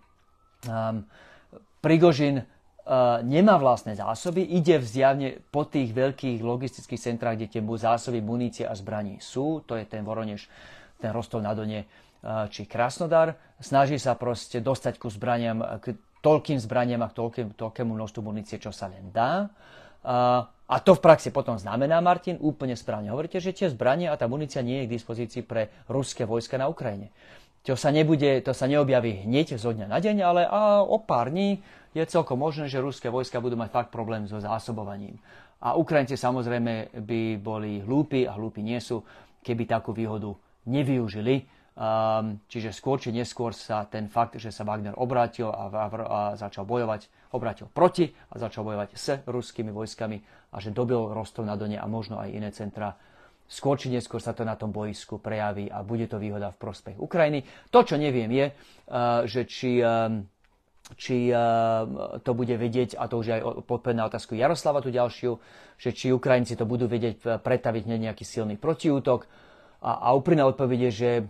Prigožin 1.82 2.38
nemá 3.22 3.56
vlastné 3.62 3.94
zásoby, 3.94 4.42
ide 4.42 4.82
vzdiavne 4.82 5.42
po 5.54 5.70
tých 5.70 5.94
veľkých 5.94 6.42
logistických 6.42 7.02
centrách, 7.02 7.38
kde 7.38 7.48
tie 7.48 7.62
zásoby 7.62 8.20
munície 8.20 8.66
a 8.66 8.74
zbraní 8.74 9.22
sú, 9.22 9.62
to 9.64 9.78
je 9.78 9.86
ten 9.86 10.02
Voronež, 10.02 10.50
ten 10.98 11.14
Rostov 11.14 11.46
na 11.46 11.54
Done, 11.54 11.86
či 12.50 12.70
Krasnodar. 12.70 13.34
Snaží 13.58 13.98
sa 13.98 14.14
proste 14.18 14.62
dostať 14.62 15.02
ku 15.02 15.10
zbraniam, 15.10 15.62
k 15.82 15.98
toľkým 16.22 16.62
zbraniam 16.62 17.02
a 17.02 17.10
k 17.10 17.18
toľkým, 17.18 17.48
toľkému 17.58 17.98
množstvu 17.98 18.22
munície, 18.22 18.62
čo 18.62 18.70
sa 18.70 18.90
len 18.90 19.10
dá. 19.10 19.50
A 20.72 20.78
to 20.80 20.96
v 20.96 21.04
praxi 21.04 21.30
potom 21.34 21.60
znamená, 21.60 22.00
Martin, 22.00 22.40
úplne 22.40 22.74
správne 22.80 23.12
hovoríte, 23.12 23.42
že 23.44 23.54
tie 23.54 23.68
zbrania 23.70 24.14
a 24.14 24.18
tá 24.18 24.26
munícia 24.30 24.64
nie 24.64 24.82
je 24.82 24.88
k 24.88 24.94
dispozícii 24.98 25.44
pre 25.46 25.70
ruské 25.90 26.24
vojska 26.24 26.58
na 26.58 26.70
Ukrajine. 26.70 27.12
To 27.70 27.78
sa, 27.78 27.94
nebude, 27.94 28.42
to 28.42 28.58
sa 28.58 28.66
neobjaví 28.66 29.30
hneď 29.30 29.62
zo 29.62 29.70
dňa 29.70 29.86
na 29.86 30.02
deň, 30.02 30.18
ale 30.26 30.42
a 30.50 30.82
o 30.82 30.98
pár 30.98 31.30
dní 31.30 31.62
je 31.94 32.02
celkom 32.10 32.42
možné, 32.42 32.66
že 32.66 32.82
ruské 32.82 33.14
vojska 33.14 33.38
budú 33.38 33.54
mať 33.54 33.70
fakt 33.70 33.90
problém 33.94 34.26
so 34.26 34.42
zásobovaním. 34.42 35.22
A 35.62 35.78
Ukrajinci 35.78 36.18
samozrejme 36.18 36.90
by 37.06 37.38
boli 37.38 37.86
hlúpi 37.86 38.26
a 38.26 38.34
hlúpi 38.34 38.66
nie 38.66 38.82
sú, 38.82 39.06
keby 39.46 39.70
takú 39.70 39.94
výhodu 39.94 40.34
nevyužili 40.66 41.62
Um, 41.72 42.44
čiže 42.52 42.76
skôr 42.76 43.00
či 43.00 43.16
neskôr 43.16 43.56
sa 43.56 43.88
ten 43.88 44.12
fakt, 44.12 44.36
že 44.36 44.52
sa 44.52 44.68
Wagner 44.68 44.92
obrátil 45.00 45.48
a, 45.48 45.72
a, 45.72 45.88
a 45.88 46.20
začal 46.36 46.68
bojovať, 46.68 47.32
obrátil 47.32 47.72
proti 47.72 48.12
a 48.12 48.36
začal 48.36 48.68
bojovať 48.68 48.90
s 48.92 49.24
ruskými 49.24 49.72
vojskami 49.72 50.20
a 50.52 50.60
že 50.60 50.76
dobil 50.76 51.00
Rostov 51.16 51.48
na 51.48 51.56
Done 51.56 51.80
a 51.80 51.88
možno 51.88 52.20
aj 52.20 52.28
iné 52.28 52.52
centra. 52.52 53.00
Skôr 53.52 53.76
či 53.76 53.92
neskôr 53.92 54.24
sa 54.24 54.32
to 54.32 54.48
na 54.48 54.56
tom 54.56 54.72
boisku 54.72 55.20
prejaví 55.20 55.68
a 55.68 55.84
bude 55.84 56.08
to 56.08 56.16
výhoda 56.16 56.56
v 56.56 56.62
prospech 56.64 56.96
Ukrajiny. 56.96 57.44
To, 57.68 57.84
čo 57.84 58.00
neviem, 58.00 58.32
je, 58.32 58.46
uh, 58.48 59.28
že 59.28 59.44
či, 59.44 59.84
um, 59.84 60.24
či 60.96 61.28
uh, 61.28 62.16
to 62.24 62.32
bude 62.32 62.56
vedieť, 62.56 62.96
a 62.96 63.12
to 63.12 63.20
už 63.20 63.28
aj 63.36 63.42
podpoveď 63.68 63.96
na 64.00 64.08
otázku 64.08 64.40
Jaroslava 64.40 64.80
tu 64.80 64.88
ďalšiu, 64.88 65.36
že 65.76 65.92
či 65.92 66.16
Ukrajinci 66.16 66.56
to 66.56 66.64
budú 66.64 66.88
vedieť 66.88 67.44
pretaviť 67.44 67.84
na 67.92 68.00
nejaký 68.00 68.24
silný 68.24 68.56
protiútok. 68.56 69.28
A, 69.84 70.00
a 70.00 70.16
úprimná 70.16 70.48
odpoveď 70.48 70.88
že 70.88 71.28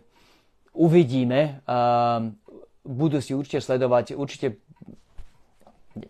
uvidíme. 0.78 1.64
Budú 2.86 3.18
si 3.18 3.32
určite 3.32 3.64
sledovať, 3.64 4.14
určite 4.14 4.60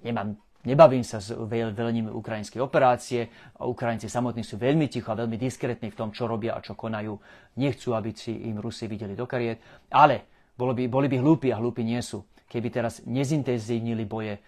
nemám, 0.02 0.38
nebavím 0.66 1.06
sa 1.06 1.18
s 1.18 1.34
velením 1.34 2.12
ukrajinskej 2.12 2.62
operácie. 2.62 3.30
Ukrajinci 3.62 4.08
samotní 4.10 4.46
sú 4.46 4.58
veľmi 4.58 4.88
ticho 4.88 5.14
a 5.14 5.20
veľmi 5.20 5.38
diskrétni 5.38 5.90
v 5.90 5.98
tom, 5.98 6.10
čo 6.10 6.26
robia 6.30 6.58
a 6.58 6.64
čo 6.64 6.78
konajú. 6.78 7.18
Nechcú, 7.58 7.94
aby 7.94 8.12
si 8.14 8.34
im 8.50 8.62
Rusi 8.62 8.86
videli 8.86 9.18
do 9.18 9.26
kariet. 9.26 9.62
Ale 9.90 10.50
boli 10.56 10.84
by, 10.84 10.84
boli 10.88 11.08
by 11.10 11.18
hlúpi 11.20 11.50
a 11.54 11.60
hlúpi 11.60 11.86
nie 11.86 12.00
sú. 12.00 12.26
Keby 12.52 12.68
teraz 12.70 13.02
nezintenzívnili 13.08 14.04
boje 14.06 14.40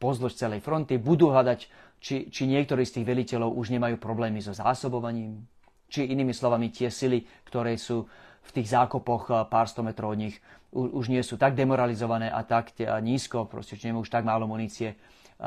pozdĺž 0.00 0.36
celej 0.36 0.60
fronty, 0.60 1.00
budú 1.00 1.32
hľadať, 1.32 1.60
či, 2.00 2.28
či 2.28 2.48
niektorí 2.48 2.84
z 2.84 3.00
tých 3.00 3.08
veliteľov 3.08 3.56
už 3.56 3.72
nemajú 3.76 3.96
problémy 4.00 4.40
so 4.40 4.56
zásobovaním, 4.56 5.44
či 5.88 6.08
inými 6.08 6.32
slovami 6.32 6.72
tie 6.72 6.88
sily, 6.88 7.24
ktoré 7.48 7.76
sú 7.76 8.08
v 8.40 8.50
tých 8.56 8.72
zákopoch 8.72 9.22
eh, 9.28 9.34
pár 9.48 9.68
sto 9.68 9.84
metrov 9.84 10.16
od 10.16 10.20
nich 10.20 10.36
už 10.72 11.10
nie 11.10 11.22
sú 11.26 11.34
tak 11.34 11.58
demoralizované 11.58 12.30
a 12.30 12.46
tak 12.46 12.78
nízko, 12.78 13.50
proste 13.50 13.74
že 13.74 13.90
nemajú 13.90 14.06
už 14.06 14.14
tak 14.14 14.22
málo 14.22 14.46
munície, 14.46 14.94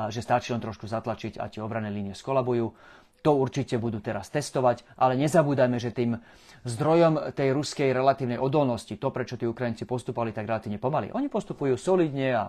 že 0.10 0.26
stačí 0.26 0.52
len 0.52 0.62
trošku 0.62 0.90
zatlačiť 0.90 1.38
a 1.38 1.48
tie 1.48 1.62
obrané 1.62 1.94
línie 1.94 2.18
skolabujú. 2.18 2.74
To 3.24 3.32
určite 3.40 3.80
budú 3.80 4.04
teraz 4.04 4.28
testovať, 4.28 4.84
ale 5.00 5.16
nezabúdajme, 5.16 5.80
že 5.80 5.96
tým 5.96 6.20
zdrojom 6.68 7.32
tej 7.32 7.56
ruskej 7.56 7.96
relatívnej 7.96 8.36
odolnosti, 8.36 9.00
to 9.00 9.08
prečo 9.16 9.40
tí 9.40 9.48
Ukrajinci 9.48 9.88
postupovali 9.88 10.36
tak 10.36 10.44
relatívne 10.44 10.76
pomaly, 10.76 11.16
oni 11.16 11.32
postupujú 11.32 11.80
solidne 11.80 12.36
a, 12.36 12.46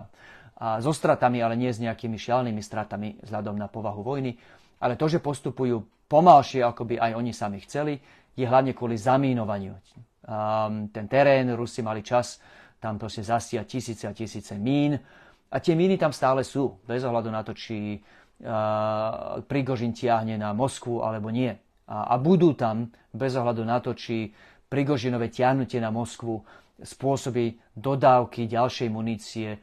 a 0.59 0.83
so 0.83 0.91
stratami, 0.91 1.39
ale 1.39 1.55
nie 1.55 1.71
s 1.71 1.79
nejakými 1.79 2.19
šialnými 2.19 2.59
stratami 2.59 3.23
vzhľadom 3.23 3.55
na 3.55 3.71
povahu 3.71 4.03
vojny. 4.03 4.35
Ale 4.83 4.99
to, 4.99 5.07
že 5.07 5.23
postupujú 5.23 6.07
pomalšie, 6.11 6.59
ako 6.59 6.83
by 6.91 6.95
aj 6.99 7.11
oni 7.15 7.31
sami 7.31 7.63
chceli, 7.63 7.95
je 8.35 8.43
hlavne 8.43 8.75
kvôli 8.75 8.99
zamínovaniu 8.99 9.79
um, 10.25 10.89
ten 10.89 11.07
terén, 11.07 11.53
Rusi 11.53 11.81
mali 11.81 12.01
čas 12.01 12.41
tam 12.79 12.99
proste 12.99 13.23
zasiať 13.23 13.65
tisíce 13.65 14.05
a 14.05 14.13
tisíce 14.13 14.53
mín. 14.57 14.99
A 15.51 15.57
tie 15.61 15.77
míny 15.77 15.95
tam 15.99 16.11
stále 16.11 16.41
sú, 16.41 16.81
bez 16.89 17.05
ohľadu 17.05 17.29
na 17.29 17.45
to, 17.45 17.53
či 17.53 17.99
uh, 17.99 19.39
Prigožin 19.45 19.93
tiahne 19.93 20.35
na 20.35 20.51
Moskvu 20.51 21.05
alebo 21.05 21.29
nie. 21.29 21.53
A, 21.85 22.13
a 22.13 22.15
budú 22.17 22.57
tam, 22.57 22.89
bez 23.13 23.37
ohľadu 23.37 23.61
na 23.61 23.77
to, 23.79 23.93
či 23.93 24.33
Prigožinové 24.65 25.29
tiahnutie 25.29 25.77
na 25.77 25.93
Moskvu 25.93 26.41
spôsobí 26.81 27.61
dodávky 27.77 28.49
ďalšej 28.51 28.89
munície 28.91 29.55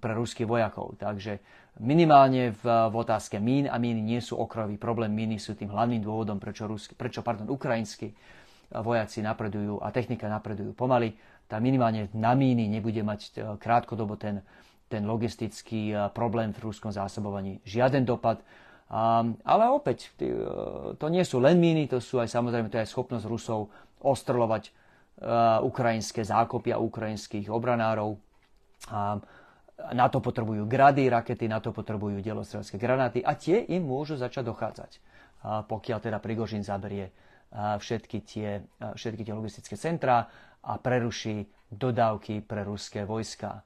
pre 0.00 0.12
ruských 0.14 0.46
vojakov. 0.46 0.94
Takže 0.96 1.42
minimálne 1.82 2.54
v, 2.54 2.64
v 2.64 2.94
otázke 2.94 3.42
mín 3.42 3.66
a 3.66 3.76
míny 3.76 4.00
nie 4.00 4.20
sú 4.22 4.38
okrajový 4.38 4.78
problém, 4.78 5.10
míny 5.10 5.42
sú 5.42 5.58
tým 5.58 5.68
hlavným 5.74 6.00
dôvodom, 6.00 6.38
prečo, 6.38 6.70
ruský, 6.70 6.94
prečo 6.94 7.26
pardon, 7.26 7.50
ukrajinský 7.50 8.14
vojaci 8.70 9.22
napredujú 9.22 9.82
a 9.82 9.90
technika 9.90 10.30
napredujú 10.30 10.74
pomaly, 10.74 11.14
tá 11.46 11.62
minimálne 11.62 12.10
na 12.14 12.34
míny 12.34 12.66
nebude 12.66 12.98
mať 13.06 13.20
e, 13.22 13.30
krátkodobo 13.62 14.18
ten, 14.18 14.42
ten 14.86 15.02
logistický 15.06 15.92
e, 15.92 15.96
problém 16.14 16.54
v 16.54 16.70
rúskom 16.70 16.90
zásobovaní 16.94 17.58
žiaden 17.66 18.06
dopad. 18.06 18.42
Ale 19.42 19.64
opäť, 19.74 20.14
e, 20.22 20.30
to 20.94 21.06
nie 21.10 21.26
sú 21.26 21.42
len 21.42 21.58
míny, 21.58 21.90
to 21.90 21.98
sú 21.98 22.22
aj 22.22 22.30
samozrejme 22.30 22.70
to 22.70 22.78
je 22.78 22.86
schopnosť 22.86 23.26
Rusov 23.26 23.70
ostrlovať 24.02 24.70
ukrajinské 25.64 26.20
zákopy 26.28 26.76
a 26.76 26.78
ukrajinských 26.78 27.48
obranárov. 27.48 28.20
Na 29.96 30.06
to 30.12 30.20
potrebujú 30.20 30.68
grady, 30.68 31.08
rakety, 31.08 31.48
na 31.48 31.56
to 31.56 31.72
potrebujú 31.72 32.20
delostrelské 32.20 32.76
granáty 32.76 33.24
a 33.24 33.32
tie 33.32 33.64
im 33.64 33.88
môžu 33.88 34.20
začať 34.20 34.44
dochádzať, 34.44 34.90
pokiaľ 35.72 35.98
teda 36.04 36.20
Prigožin 36.20 36.60
zaberie 36.60 37.16
všetky 37.56 38.18
tie, 38.28 38.60
všetky 38.76 39.24
tie 39.24 39.32
logistické 39.32 39.80
centrá 39.80 40.28
a 40.60 40.76
preruší 40.76 41.48
dodávky 41.72 42.44
pre 42.44 42.68
ruské 42.68 43.08
vojska. 43.08 43.64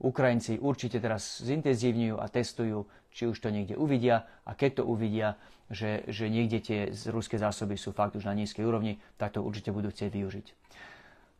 Ukrajinci 0.00 0.56
určite 0.56 0.96
teraz 0.96 1.44
zintenzívňujú 1.44 2.16
a 2.16 2.26
testujú, 2.32 2.88
či 3.12 3.28
už 3.28 3.36
to 3.36 3.52
niekde 3.52 3.76
uvidia 3.76 4.24
a 4.48 4.56
keď 4.56 4.80
to 4.80 4.82
uvidia, 4.88 5.36
že, 5.70 6.08
že 6.08 6.32
niekde 6.32 6.58
tie 6.64 6.80
ruské 7.12 7.36
zásoby 7.36 7.76
sú 7.76 7.92
fakt 7.92 8.16
už 8.16 8.24
na 8.24 8.34
nízkej 8.34 8.64
úrovni, 8.64 8.98
tak 9.20 9.36
to 9.36 9.44
určite 9.44 9.70
budú 9.70 9.92
chcieť 9.92 10.10
využiť. 10.10 10.46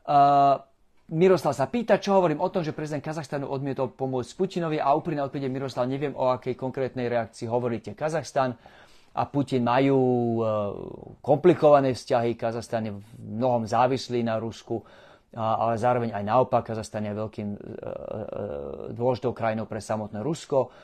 Uh, 0.07 0.61
Miroslav 1.11 1.59
sa 1.59 1.67
pýta, 1.67 1.99
čo 1.99 2.15
hovorím 2.15 2.39
o 2.39 2.53
tom, 2.53 2.63
že 2.63 2.71
prezident 2.71 3.03
Kazachstanu 3.03 3.51
odmietol 3.51 3.91
pomôcť 3.91 4.31
Putinovi 4.39 4.79
a 4.79 4.95
úprimne 4.95 5.27
odpovede 5.27 5.51
Miroslav, 5.51 5.91
neviem 5.91 6.15
o 6.15 6.31
akej 6.31 6.55
konkrétnej 6.55 7.11
reakcii 7.11 7.51
hovoríte. 7.51 7.99
Kazachstan 7.99 8.55
a 9.11 9.27
Putin 9.27 9.67
majú 9.67 9.99
uh, 9.99 10.47
komplikované 11.19 11.99
vzťahy, 11.99 12.39
Kazachstan 12.39 12.83
je 12.87 12.93
v 12.95 13.03
mnohom 13.19 13.67
závislý 13.67 14.23
na 14.23 14.39
Rusku, 14.39 14.87
ale 15.35 15.79
zároveň 15.79 16.11
aj 16.11 16.25
naopak 16.27 16.67
Kazachstan 16.67 17.07
je 17.07 17.15
veľkým 17.15 17.49
e, 17.55 17.59
e, 17.59 17.63
dôležitou 18.99 19.31
krajinou 19.31 19.67
pre 19.71 19.79
samotné 19.79 20.27
Rusko. 20.27 20.75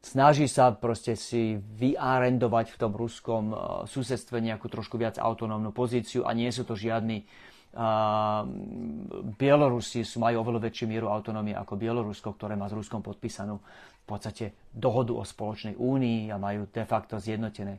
Snaží 0.00 0.48
sa 0.48 0.72
proste 0.72 1.12
si 1.12 1.58
vyarendovať 1.58 2.72
v 2.72 2.76
tom 2.78 2.92
ruskom 2.94 3.44
e, 3.50 3.56
susedstve 3.90 4.38
nejakú 4.38 4.70
trošku 4.70 4.94
viac 4.94 5.18
autonómnu 5.18 5.74
pozíciu 5.74 6.22
a 6.22 6.30
nie 6.32 6.48
sú 6.54 6.62
to 6.62 6.78
žiadni 6.78 7.26
Bielorusi 9.38 10.02
sú, 10.02 10.18
majú 10.18 10.42
oveľa 10.42 10.66
väčšiu 10.66 10.90
mieru 10.90 11.06
autonómie 11.06 11.54
ako 11.54 11.78
Bielorusko, 11.78 12.34
ktoré 12.34 12.58
má 12.58 12.66
s 12.66 12.74
Ruskom 12.74 12.98
podpísanú 12.98 13.62
v 13.62 14.06
podstate 14.10 14.58
dohodu 14.74 15.14
o 15.14 15.22
spoločnej 15.22 15.78
únii 15.78 16.34
a 16.34 16.36
majú 16.36 16.66
de 16.66 16.82
facto 16.82 17.22
zjednotené 17.22 17.78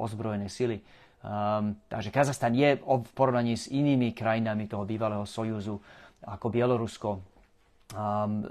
ozbrojené 0.00 0.48
sily. 0.48 0.80
Um, 1.24 1.80
takže 1.88 2.12
Kazachstan 2.12 2.52
je 2.52 2.76
v 2.84 3.12
porovnaní 3.16 3.56
s 3.56 3.72
inými 3.72 4.12
krajinami 4.12 4.68
toho 4.68 4.84
bývalého 4.84 5.24
sojuzu 5.24 5.80
ako 6.20 6.52
Bielorusko 6.52 7.10
um, 7.16 8.44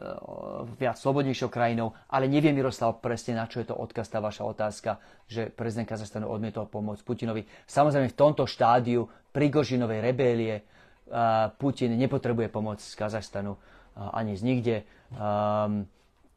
viac 0.81 0.97
slobodnejšou 0.97 1.53
krajinou, 1.53 1.93
ale 2.09 2.25
neviem, 2.25 2.57
Miroslav, 2.57 2.97
presne 2.97 3.38
na 3.38 3.45
čo 3.45 3.62
je 3.62 3.69
to 3.69 3.77
odkaz 3.77 4.09
tá 4.09 4.17
vaša 4.17 4.41
otázka, 4.49 4.97
že 5.29 5.53
prezident 5.53 5.86
Kazachstanu 5.86 6.25
odmietol 6.25 6.65
pomôcť 6.65 7.05
Putinovi. 7.05 7.45
Samozrejme 7.69 8.09
v 8.09 8.17
tomto 8.17 8.49
štádiu 8.49 9.05
Prigožinovej 9.29 10.01
rebélie 10.01 10.65
uh, 11.13 11.53
Putin 11.53 11.93
nepotrebuje 11.93 12.49
pomoc 12.49 12.81
z 12.81 12.93
Kazachstanu 12.97 13.53
uh, 13.53 14.17
ani 14.17 14.33
z 14.33 14.41
nikde. 14.41 14.75
Um, 15.13 15.86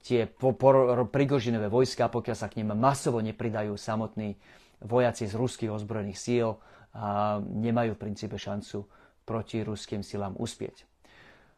tie 0.04 0.28
po, 0.28 0.52
po, 0.52 1.00
Prigožinové 1.08 1.72
vojska, 1.72 2.12
pokiaľ 2.12 2.36
sa 2.36 2.52
k 2.52 2.60
nim 2.60 2.76
masovo 2.76 3.24
nepridajú 3.24 3.72
samotní 3.80 4.36
vojaci 4.84 5.24
z 5.28 5.34
ruských 5.36 5.72
ozbrojených 5.72 6.18
síl 6.18 6.48
a 6.96 7.38
nemajú 7.40 7.96
v 7.96 8.02
princípe 8.08 8.36
šancu 8.40 8.88
proti 9.26 9.60
ruským 9.60 10.00
silám 10.00 10.36
uspieť. 10.38 10.86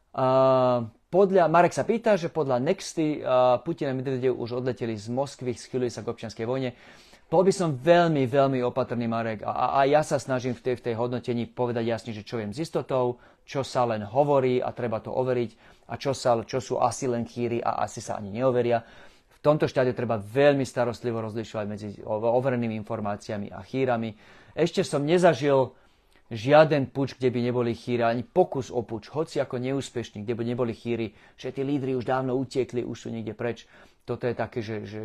A 0.09 0.25
podľa, 1.09 1.45
Marek 1.49 1.73
sa 1.73 1.85
pýta, 1.85 2.17
že 2.17 2.33
podľa 2.33 2.57
Nexty 2.57 3.21
Putin 3.61 3.93
a 3.93 3.97
Medvedev 3.97 4.33
už 4.33 4.61
odleteli 4.61 4.97
z 4.97 5.09
Moskvy, 5.13 5.53
schylili 5.53 5.93
sa 5.93 6.01
k 6.01 6.09
občianskej 6.09 6.49
vojne. 6.49 6.73
Bol 7.29 7.45
by 7.45 7.53
som 7.53 7.77
veľmi, 7.77 8.25
veľmi 8.25 8.57
opatrný, 8.65 9.05
Marek. 9.05 9.45
A, 9.45 9.77
a, 9.77 9.85
ja 9.85 10.01
sa 10.01 10.17
snažím 10.17 10.57
v 10.57 10.65
tej, 10.65 10.75
v 10.81 10.85
tej 10.89 10.95
hodnotení 10.97 11.45
povedať 11.45 11.85
jasne, 11.85 12.09
že 12.09 12.25
čo 12.25 12.41
viem 12.41 12.49
s 12.49 12.57
istotou, 12.57 13.21
čo 13.45 13.61
sa 13.61 13.85
len 13.85 14.01
hovorí 14.01 14.57
a 14.57 14.73
treba 14.73 14.97
to 14.97 15.13
overiť 15.13 15.51
a 15.89 15.97
čo, 16.01 16.17
sa, 16.17 16.41
čo 16.41 16.57
sú 16.57 16.81
asi 16.81 17.05
len 17.05 17.29
chýry 17.29 17.61
a 17.61 17.85
asi 17.85 18.01
sa 18.01 18.17
ani 18.17 18.33
neoveria. 18.33 18.81
V 19.39 19.41
tomto 19.41 19.71
štádiu 19.71 19.95
treba 19.95 20.19
veľmi 20.19 20.67
starostlivo 20.67 21.23
rozlišovať 21.23 21.65
medzi 21.65 21.87
overenými 22.03 22.75
informáciami 22.83 23.47
a 23.55 23.63
chýrami. 23.63 24.11
Ešte 24.51 24.83
som 24.83 25.07
nezažil 25.07 25.71
žiaden 26.27 26.91
puč, 26.91 27.15
kde 27.15 27.31
by 27.31 27.39
neboli 27.47 27.71
chýry, 27.71 28.03
ani 28.03 28.27
pokus 28.27 28.69
o 28.69 28.83
puč, 28.83 29.07
hoci 29.09 29.39
ako 29.39 29.57
neúspešný, 29.57 30.27
kde 30.27 30.35
by 30.35 30.43
neboli 30.43 30.75
chýry, 30.75 31.15
že 31.39 31.55
tí 31.55 31.63
lídry 31.63 31.95
už 31.95 32.05
dávno 32.05 32.35
utiekli, 32.35 32.83
už 32.83 33.07
sú 33.07 33.09
niekde 33.09 33.33
preč. 33.33 33.63
Toto 34.03 34.27
je 34.27 34.35
také, 34.35 34.59
že, 34.59 34.83
že 34.83 35.01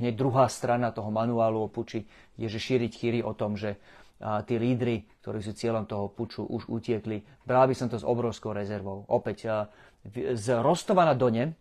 hneď 0.00 0.16
druhá 0.16 0.48
strana 0.48 0.90
toho 0.90 1.12
manuálu 1.12 1.62
o 1.62 1.68
puči 1.68 2.08
je, 2.40 2.48
že 2.48 2.58
šíriť 2.58 2.90
chýry 2.90 3.20
o 3.20 3.36
tom, 3.36 3.54
že 3.54 3.76
a 4.24 4.40
tí 4.46 4.56
lídry, 4.56 5.04
ktorí 5.20 5.42
sú 5.42 5.52
cieľom 5.52 5.84
toho 5.90 6.08
puču, 6.08 6.46
už 6.46 6.70
utiekli. 6.70 7.20
Bral 7.44 7.66
by 7.66 7.74
som 7.74 7.90
to 7.90 7.98
s 7.98 8.06
obrovskou 8.06 8.54
rezervou. 8.54 9.04
Opäť 9.10 9.68
z 10.14 10.46
Rostova 10.62 11.02
na 11.04 11.18
Done, 11.18 11.52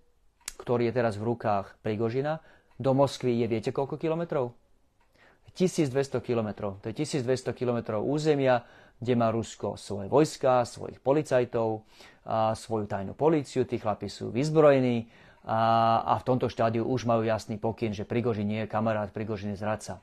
ktorý 0.63 0.87
je 0.89 0.95
teraz 0.95 1.19
v 1.19 1.27
rukách 1.27 1.75
Prigožina, 1.83 2.39
do 2.79 2.95
Moskvy 2.95 3.43
je 3.43 3.47
viete 3.51 3.75
koľko 3.75 3.99
kilometrov? 3.99 4.55
1200 5.53 6.17
kilometrov. 6.25 6.81
To 6.81 6.89
je 6.89 6.95
1200 6.97 7.53
kilometrov 7.53 8.01
územia, 8.01 8.65
kde 8.97 9.13
má 9.13 9.29
Rusko 9.29 9.77
svoje 9.77 10.09
vojska, 10.09 10.65
svojich 10.65 10.97
policajtov, 11.03 11.85
a 12.23 12.55
svoju 12.55 12.87
tajnú 12.87 13.13
políciu, 13.13 13.67
tí 13.67 13.75
chlapi 13.75 14.07
sú 14.07 14.31
vyzbrojení 14.31 15.11
a, 15.43 15.99
a 16.07 16.13
v 16.23 16.23
tomto 16.23 16.47
štádiu 16.47 16.87
už 16.87 17.03
majú 17.03 17.27
jasný 17.27 17.59
pokyn, 17.59 17.91
že 17.91 18.07
Prigožin 18.07 18.47
nie 18.47 18.63
je 18.63 18.71
kamarát, 18.71 19.11
Prigožin 19.11 19.51
je 19.53 19.59
zradca. 19.59 19.99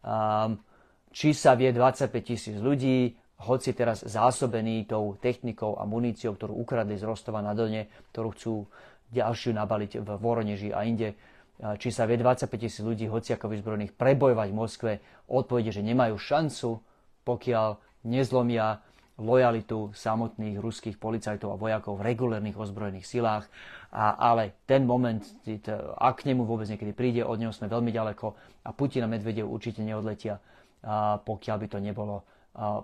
A, 0.00 0.48
či 1.12 1.36
sa 1.36 1.52
vie 1.52 1.68
25 1.76 2.08
tisíc 2.24 2.56
ľudí, 2.56 3.20
hoci 3.38 3.70
teraz 3.76 4.02
zásobený 4.02 4.88
tou 4.88 5.14
technikou 5.20 5.78
a 5.78 5.84
muníciou, 5.84 6.34
ktorú 6.34 6.58
ukradli 6.58 6.98
z 6.98 7.06
Rostova 7.06 7.38
na 7.44 7.54
Done, 7.54 7.86
ktorú 8.10 8.28
chcú 8.34 8.54
ďalšiu 9.12 9.56
nabaliť 9.56 10.04
v 10.04 10.08
Voroneži 10.20 10.70
a 10.72 10.84
inde. 10.84 11.16
Či 11.58 11.90
sa 11.90 12.06
vie 12.06 12.14
25 12.14 12.54
tisíc 12.54 12.84
ľudí, 12.86 13.10
hoci 13.10 13.34
ako 13.34 13.50
vyzbrojených, 13.50 13.98
prebojovať 13.98 14.48
v 14.52 14.58
Moskve, 14.58 14.92
odpovede, 15.26 15.74
že 15.74 15.82
nemajú 15.82 16.14
šancu, 16.14 16.78
pokiaľ 17.26 17.82
nezlomia 18.06 18.78
lojalitu 19.18 19.90
samotných 19.90 20.62
ruských 20.62 20.94
policajtov 20.94 21.50
a 21.50 21.58
vojakov 21.58 21.98
v 21.98 22.06
regulérnych 22.14 22.54
ozbrojených 22.54 23.10
silách. 23.10 23.50
A, 23.90 24.14
ale 24.14 24.54
ten 24.70 24.86
moment, 24.86 25.18
ak 25.98 26.22
k 26.22 26.30
nemu 26.30 26.46
vôbec 26.46 26.70
niekedy 26.70 26.94
príde, 26.94 27.26
od 27.26 27.42
neho 27.42 27.50
sme 27.50 27.66
veľmi 27.66 27.90
ďaleko 27.90 28.26
a 28.62 28.70
Putin 28.70 29.02
a 29.02 29.10
Medvedev 29.10 29.50
určite 29.50 29.82
neodletia, 29.82 30.38
a 30.86 31.18
pokiaľ 31.18 31.56
by 31.58 31.66
to 31.66 31.78
nebolo 31.82 32.22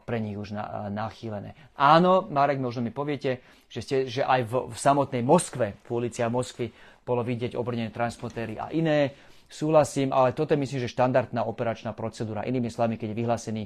pre 0.06 0.22
nich 0.22 0.38
už 0.38 0.54
nachýlené. 0.94 1.58
Áno, 1.74 2.30
Marek, 2.30 2.62
možno 2.62 2.86
mi 2.86 2.94
poviete, 2.94 3.42
že, 3.66 3.80
ste, 3.82 3.96
že 4.06 4.22
aj 4.22 4.40
v, 4.46 4.52
v 4.70 4.76
samotnej 4.78 5.22
Moskve, 5.26 5.82
v 5.82 5.88
uliciach 5.90 6.30
Moskvy, 6.30 6.70
bolo 7.02 7.26
vidieť 7.26 7.58
obrnené 7.58 7.90
transportéry 7.90 8.56
a 8.56 8.70
iné. 8.70 9.12
Súhlasím, 9.50 10.14
ale 10.14 10.32
toto 10.32 10.54
je 10.54 10.62
myslím, 10.62 10.80
že 10.82 10.94
štandardná 10.94 11.44
operačná 11.44 11.92
procedúra. 11.92 12.46
Inými 12.46 12.70
slovami, 12.70 12.96
keď 12.96 13.12
je 13.12 13.20
vyhlásený, 13.20 13.62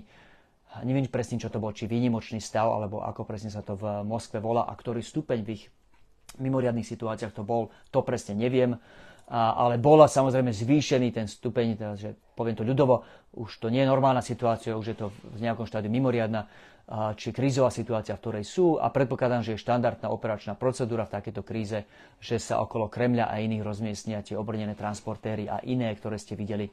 neviem 0.84 1.06
presne, 1.06 1.38
čo 1.38 1.52
to 1.52 1.62
bol, 1.62 1.70
či 1.70 1.86
výnimočný 1.86 2.40
stav, 2.42 2.72
alebo 2.72 3.04
ako 3.04 3.28
presne 3.28 3.52
sa 3.52 3.60
to 3.60 3.76
v 3.78 4.02
Moskve 4.04 4.42
volá 4.42 4.66
a 4.66 4.72
ktorý 4.74 5.04
stupeň 5.04 5.38
v 5.44 5.50
ich 5.54 5.64
mimoriadných 6.36 6.84
situáciách 6.84 7.32
to 7.32 7.44
bol, 7.44 7.72
to 7.88 8.04
presne 8.04 8.36
neviem 8.36 8.76
ale 9.28 9.76
bola 9.76 10.08
samozrejme 10.08 10.50
zvýšený 10.50 11.08
ten 11.12 11.28
stupeň, 11.28 11.66
teda, 11.76 11.94
že 12.00 12.16
poviem 12.32 12.56
to 12.56 12.64
ľudovo, 12.64 13.04
už 13.36 13.60
to 13.60 13.68
nie 13.68 13.84
je 13.84 13.92
normálna 13.92 14.24
situácia, 14.24 14.72
už 14.72 14.86
je 14.92 14.96
to 14.96 15.06
v 15.36 15.44
nejakom 15.44 15.68
štádiu 15.68 15.92
mimoriadna 15.92 16.48
či 17.20 17.36
krízová 17.36 17.68
situácia, 17.68 18.16
v 18.16 18.22
ktorej 18.24 18.44
sú 18.48 18.80
a 18.80 18.88
predpokladám, 18.88 19.44
že 19.44 19.52
je 19.52 19.60
štandardná 19.60 20.08
operačná 20.08 20.56
procedúra 20.56 21.04
v 21.04 21.20
takejto 21.20 21.42
kríze, 21.44 21.84
že 22.16 22.40
sa 22.40 22.64
okolo 22.64 22.88
Kremľa 22.88 23.28
a 23.28 23.44
iných 23.44 23.60
rozmiestnia 23.60 24.24
tie 24.24 24.40
obrnené 24.40 24.72
transportéry 24.72 25.44
a 25.52 25.60
iné, 25.68 25.92
ktoré 25.92 26.16
ste 26.16 26.32
videli 26.32 26.64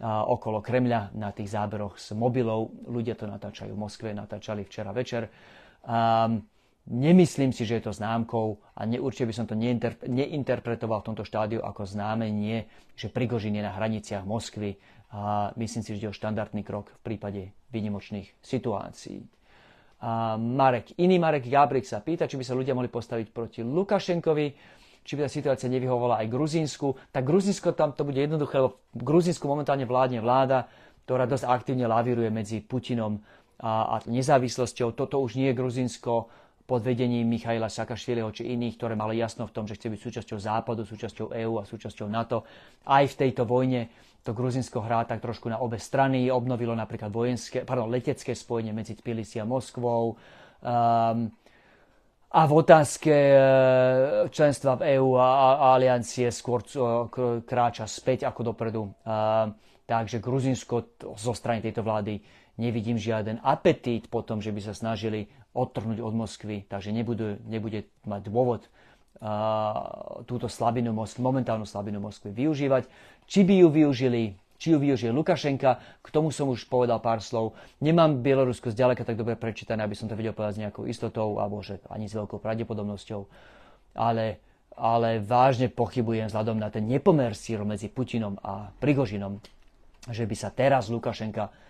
okolo 0.00 0.64
Kremľa 0.64 1.12
na 1.20 1.36
tých 1.36 1.52
záberoch 1.52 2.00
s 2.00 2.16
mobilov. 2.16 2.72
Ľudia 2.88 3.12
to 3.12 3.28
natáčajú 3.28 3.76
v 3.76 3.82
Moskve, 3.84 4.16
natáčali 4.16 4.64
včera 4.64 4.88
večer. 4.96 5.28
Um, 5.84 6.40
Nemyslím 6.88 7.52
si, 7.52 7.68
že 7.68 7.78
je 7.78 7.84
to 7.84 7.92
známkou 7.92 8.64
a 8.72 8.88
ne, 8.88 8.96
určite 8.96 9.28
by 9.28 9.34
som 9.36 9.44
to 9.44 9.52
neinterpretoval 10.08 11.04
v 11.04 11.08
tomto 11.12 11.20
štádiu 11.20 11.60
ako 11.60 11.84
znamenie, 11.84 12.64
že 12.96 13.12
Prigožin 13.12 13.60
je 13.60 13.62
na 13.62 13.76
hraniciach 13.76 14.24
Moskvy 14.24 14.80
a 15.12 15.52
myslím 15.60 15.84
si, 15.84 15.92
že 15.92 16.00
je 16.00 16.08
to 16.08 16.16
štandardný 16.16 16.64
krok 16.64 16.88
v 16.88 17.00
prípade 17.04 17.52
výnimočných 17.76 18.40
situácií. 18.40 19.20
A 20.00 20.40
Marek, 20.40 20.96
iný 20.96 21.20
Marek 21.20 21.44
Gabrik 21.50 21.84
sa 21.84 22.00
pýta, 22.00 22.24
či 22.24 22.40
by 22.40 22.44
sa 22.46 22.56
ľudia 22.56 22.72
mohli 22.72 22.88
postaviť 22.88 23.26
proti 23.36 23.60
Lukašenkovi, 23.60 24.46
či 25.04 25.12
by 25.16 25.24
tá 25.24 25.30
situácia 25.32 25.68
nevyhovovala 25.68 26.24
aj 26.24 26.32
Gruzínsku. 26.32 27.12
Tak 27.12 27.24
Gruzínsko 27.24 27.76
tam 27.76 27.92
to 27.92 28.04
bude 28.08 28.20
jednoduché, 28.20 28.64
lebo 28.64 28.80
v 28.96 29.02
Gruzínsku 29.04 29.44
momentálne 29.44 29.84
vládne 29.84 30.24
vláda, 30.24 30.68
ktorá 31.04 31.28
dosť 31.28 31.48
aktívne 31.48 31.84
lavíruje 31.84 32.28
medzi 32.32 32.60
Putinom 32.60 33.20
a, 33.58 33.96
a 33.98 34.04
nezávislosťou. 34.08 34.94
Toto 34.94 35.18
už 35.18 35.40
nie 35.40 35.50
je 35.50 35.58
Gruzínsko 35.58 36.28
pod 36.68 36.84
vedením 36.84 37.24
Michaila 37.24 37.72
Sakašviliho 37.72 38.28
či 38.28 38.52
iných, 38.52 38.76
ktoré 38.76 38.92
mali 38.92 39.16
jasno 39.16 39.48
v 39.48 39.54
tom, 39.56 39.64
že 39.64 39.80
chce 39.80 39.88
byť 39.88 40.00
súčasťou 40.04 40.36
Západu, 40.36 40.84
súčasťou 40.84 41.32
EÚ 41.32 41.54
a 41.56 41.64
súčasťou 41.64 42.12
NATO 42.12 42.44
aj 42.84 43.08
v 43.08 43.18
tejto 43.24 43.48
vojne 43.48 43.88
to 44.28 44.36
Gruzinsko 44.36 44.84
hrá 44.84 45.08
tak 45.08 45.24
trošku 45.24 45.48
na 45.48 45.56
obe 45.56 45.80
strany. 45.80 46.28
Obnovilo 46.28 46.76
napríklad 46.76 47.08
vojenské, 47.08 47.64
pardon, 47.64 47.88
letecké 47.88 48.36
spojenie 48.36 48.76
medzi 48.76 48.92
Tbilisi 48.92 49.40
a 49.40 49.48
Moskvou. 49.48 50.20
Um, 50.60 51.32
a 52.28 52.44
v 52.44 52.52
otázke 52.52 53.08
e, 53.08 53.40
členstva 54.28 54.76
v 54.76 55.00
EÚ 55.00 55.16
a, 55.16 55.72
aliancie 55.72 56.28
skôr 56.28 56.60
kráča 57.48 57.88
späť 57.88 58.28
ako 58.28 58.52
dopredu. 58.52 58.84
Takže 59.88 60.20
Gruzinsko 60.20 61.00
zo 61.16 61.32
strany 61.32 61.64
tejto 61.64 61.80
vlády 61.80 62.20
nevidím 62.58 62.98
žiaden 62.98 63.38
apetít 63.40 64.10
po 64.10 64.20
tom, 64.20 64.42
že 64.42 64.50
by 64.50 64.60
sa 64.60 64.74
snažili 64.74 65.30
odtrhnúť 65.54 66.02
od 66.02 66.12
Moskvy, 66.12 66.66
takže 66.68 66.92
nebude, 66.92 67.40
nebude 67.46 67.86
mať 68.04 68.20
dôvod 68.28 68.66
túto 70.30 70.46
slabinu, 70.46 70.94
momentálnu 70.94 71.66
slabinu 71.66 71.98
Moskvy 71.98 72.30
využívať. 72.30 72.86
Či 73.26 73.42
by 73.42 73.54
ju 73.66 73.68
využili, 73.70 74.22
či 74.62 74.74
ju 74.74 74.78
využije 74.78 75.10
Lukašenka, 75.10 75.82
k 76.02 76.08
tomu 76.14 76.30
som 76.30 76.46
už 76.46 76.70
povedal 76.70 77.02
pár 77.02 77.18
slov. 77.18 77.58
Nemám 77.82 78.22
Bielorusko 78.22 78.70
zďaleka 78.70 79.02
tak 79.02 79.18
dobre 79.18 79.34
prečítané, 79.34 79.82
aby 79.82 79.98
som 79.98 80.06
to 80.06 80.14
vedel 80.14 80.34
povedať 80.34 80.54
s 80.54 80.62
nejakou 80.62 80.86
istotou, 80.86 81.42
alebo 81.42 81.58
že 81.66 81.82
ani 81.90 82.06
s 82.06 82.14
veľkou 82.14 82.38
pravdepodobnosťou. 82.38 83.26
Ale, 83.98 84.38
ale 84.78 85.18
vážne 85.18 85.66
pochybujem 85.66 86.30
vzhľadom 86.30 86.54
na 86.54 86.70
ten 86.70 86.86
nepomer 86.86 87.34
síl 87.34 87.66
medzi 87.66 87.90
Putinom 87.90 88.38
a 88.46 88.70
Prigožinom, 88.78 89.42
že 90.06 90.30
by 90.30 90.34
sa 90.38 90.54
teraz 90.54 90.86
Lukašenka 90.94 91.50
a, 91.50 91.67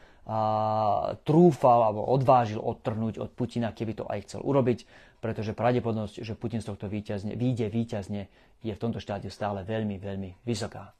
trúfal 1.24 1.80
alebo 1.88 2.04
odvážil 2.04 2.60
odtrhnúť 2.60 3.16
od 3.16 3.32
Putina, 3.32 3.72
keby 3.72 3.92
to 3.96 4.04
aj 4.04 4.28
chcel 4.28 4.40
urobiť, 4.44 4.84
pretože 5.24 5.56
pravdepodobnosť, 5.56 6.20
že 6.20 6.36
Putin 6.36 6.60
z 6.60 6.68
tohto 6.68 6.84
víťazne, 6.86 7.32
vyjde 7.32 7.72
víťazne, 7.72 8.28
je 8.60 8.72
v 8.74 8.82
tomto 8.82 9.00
štádiu 9.00 9.32
stále 9.32 9.64
veľmi, 9.64 9.96
veľmi 9.96 10.44
vysoká. 10.44 10.92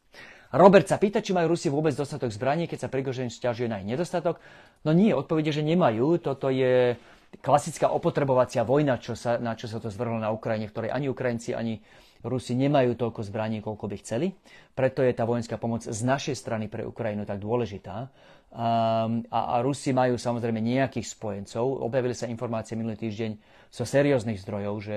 Robert 0.49 0.89
sa 0.89 0.97
pýta, 0.97 1.20
či 1.20 1.37
majú 1.37 1.53
Rusi 1.53 1.68
vôbec 1.68 1.93
dostatok 1.93 2.33
zbraní, 2.33 2.64
keď 2.64 2.89
sa 2.89 2.89
Prigožen 2.89 3.29
stiažuje 3.29 3.68
na 3.68 3.85
ich 3.85 3.89
nedostatok. 3.89 4.41
No 4.81 4.97
nie, 4.97 5.12
odpovede, 5.12 5.53
že 5.53 5.61
nemajú. 5.61 6.16
Toto 6.24 6.49
je 6.49 6.97
klasická 7.45 7.93
opotrebovacia 7.93 8.64
vojna, 8.64 8.97
čo 8.97 9.12
sa, 9.12 9.37
na 9.37 9.53
čo 9.53 9.68
sa 9.68 9.76
to 9.76 9.93
zvrhlo 9.93 10.16
na 10.16 10.33
Ukrajine, 10.33 10.64
v 10.64 10.72
ktorej 10.72 10.91
ani 10.97 11.12
Ukrajinci, 11.12 11.53
ani 11.53 11.85
Rusi 12.27 12.59
nemajú 12.59 12.99
toľko 12.99 13.23
zbraní, 13.23 13.62
koľko 13.62 13.87
by 13.87 13.97
chceli. 14.03 14.35
Preto 14.75 15.07
je 15.07 15.14
tá 15.14 15.23
vojenská 15.23 15.55
pomoc 15.55 15.87
z 15.87 16.01
našej 16.03 16.35
strany 16.35 16.66
pre 16.66 16.83
Ukrajinu 16.83 17.23
tak 17.23 17.39
dôležitá. 17.39 18.11
Um, 18.49 19.23
a, 19.31 19.55
a 19.55 19.62
Rusi 19.62 19.95
majú 19.95 20.19
samozrejme 20.19 20.59
nejakých 20.59 21.07
spojencov. 21.14 21.85
Objavili 21.85 22.16
sa 22.16 22.27
informácie 22.27 22.75
minulý 22.75 22.99
týždeň 22.99 23.31
zo 23.71 23.85
so 23.85 23.91
serióznych 23.93 24.41
zdrojov, 24.43 24.75
že 24.83 24.97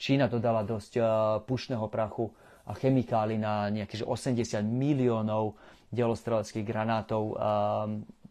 Čína 0.00 0.32
dodala 0.32 0.64
dosť 0.64 0.92
uh, 0.96 1.06
pušného 1.44 1.84
prachu 1.92 2.32
a 2.64 2.72
chemikály 2.72 3.36
na 3.36 3.68
nejakých 3.68 4.06
80 4.06 4.62
miliónov 4.64 5.58
delostreleckých 5.92 6.64
granátov 6.64 7.22
um, 7.22 7.36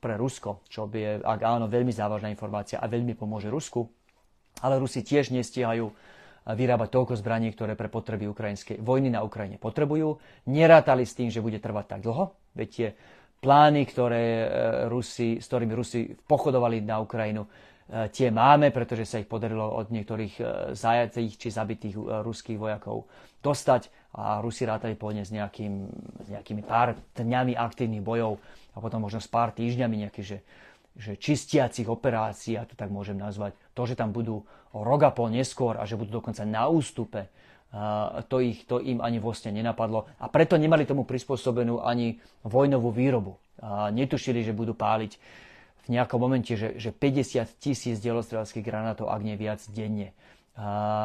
pre 0.02 0.18
Rusko, 0.18 0.66
čo 0.66 0.89
by 0.89 0.98
je, 0.98 1.12
ak 1.22 1.39
áno, 1.46 1.70
veľmi 1.70 1.94
závažná 1.94 2.34
informácia 2.34 2.82
a 2.82 2.89
veľmi 2.89 3.14
pomôže 3.14 3.54
Rusku. 3.54 3.86
Ale 4.66 4.82
Rusi 4.82 5.06
tiež 5.06 5.30
nestíhajú 5.30 5.94
vyrábať 6.46 6.89
toľko 6.89 7.14
zbraní, 7.22 7.54
ktoré 7.54 7.78
pre 7.78 7.86
potreby 7.86 8.26
ukrajinskej 8.26 8.82
vojny 8.82 9.14
na 9.14 9.22
Ukrajine 9.22 9.62
potrebujú. 9.62 10.18
Nerátali 10.50 11.06
s 11.06 11.14
tým, 11.14 11.30
že 11.30 11.44
bude 11.44 11.62
trvať 11.62 11.98
tak 11.98 12.02
dlho, 12.02 12.34
veď 12.58 12.70
tie 12.70 12.88
plány, 13.42 13.86
ktoré 13.86 14.24
uh, 14.26 14.46
Rusi, 14.89 15.38
s 15.38 15.46
ktorými 15.46 15.74
Rusi 15.78 16.10
pochodovali 16.14 16.82
na 16.82 16.98
Ukrajinu, 16.98 17.46
uh, 17.46 18.10
tie 18.10 18.34
máme, 18.34 18.74
pretože 18.74 19.06
sa 19.06 19.22
ich 19.22 19.30
podarilo 19.30 19.70
od 19.70 19.94
niektorých 19.94 20.34
zajatých 20.74 21.32
či 21.38 21.48
zabitých 21.54 21.96
ruských 22.26 22.58
vojakov 22.58 23.06
dostať 23.42 24.14
a 24.18 24.44
Rusi 24.44 24.66
rátali 24.68 24.94
pôvodne 24.94 25.26
s, 25.26 25.32
nejakým, 25.34 25.74
s 26.22 26.28
nejakými 26.30 26.62
pár 26.66 26.98
dňami 27.18 27.58
aktívnych 27.58 28.04
bojov 28.04 28.38
a 28.76 28.78
potom 28.80 29.04
možno 29.04 29.20
s 29.20 29.28
pár 29.28 29.52
týždňami 29.52 30.08
nejakých, 30.08 30.26
že, 30.26 30.38
že 30.96 31.16
čistiacich 31.16 31.88
operácií, 31.88 32.60
a 32.60 32.68
to 32.68 32.76
tak 32.76 32.92
môžem 32.92 33.16
nazvať. 33.16 33.56
To, 33.76 33.88
že 33.88 33.96
tam 33.96 34.12
budú 34.12 34.44
rok 34.76 35.02
a 35.08 35.12
pol 35.12 35.32
neskôr 35.32 35.80
a 35.80 35.88
že 35.88 35.96
budú 35.96 36.20
dokonca 36.20 36.44
na 36.44 36.68
ústupe, 36.68 37.32
to, 38.28 38.44
ich, 38.44 38.68
to 38.68 38.84
im 38.84 39.00
ani 39.00 39.24
vlastne 39.24 39.56
nenapadlo 39.56 40.04
a 40.20 40.28
preto 40.28 40.60
nemali 40.60 40.84
tomu 40.84 41.08
prispôsobenú 41.08 41.80
ani 41.80 42.20
vojnovú 42.44 42.92
výrobu. 42.92 43.39
Netušili, 43.96 44.44
že 44.44 44.52
budú 44.52 44.76
páliť 44.76 45.16
v 45.82 45.88
nejakom 45.96 46.20
momente, 46.20 46.52
že, 46.60 46.76
že 46.76 46.92
50 46.92 47.48
tisíc 47.64 47.98
dielostrelských 48.04 48.62
granátov, 48.62 49.08
ak 49.08 49.22
nie 49.24 49.39
viac, 49.39 49.64
denne. 49.72 50.12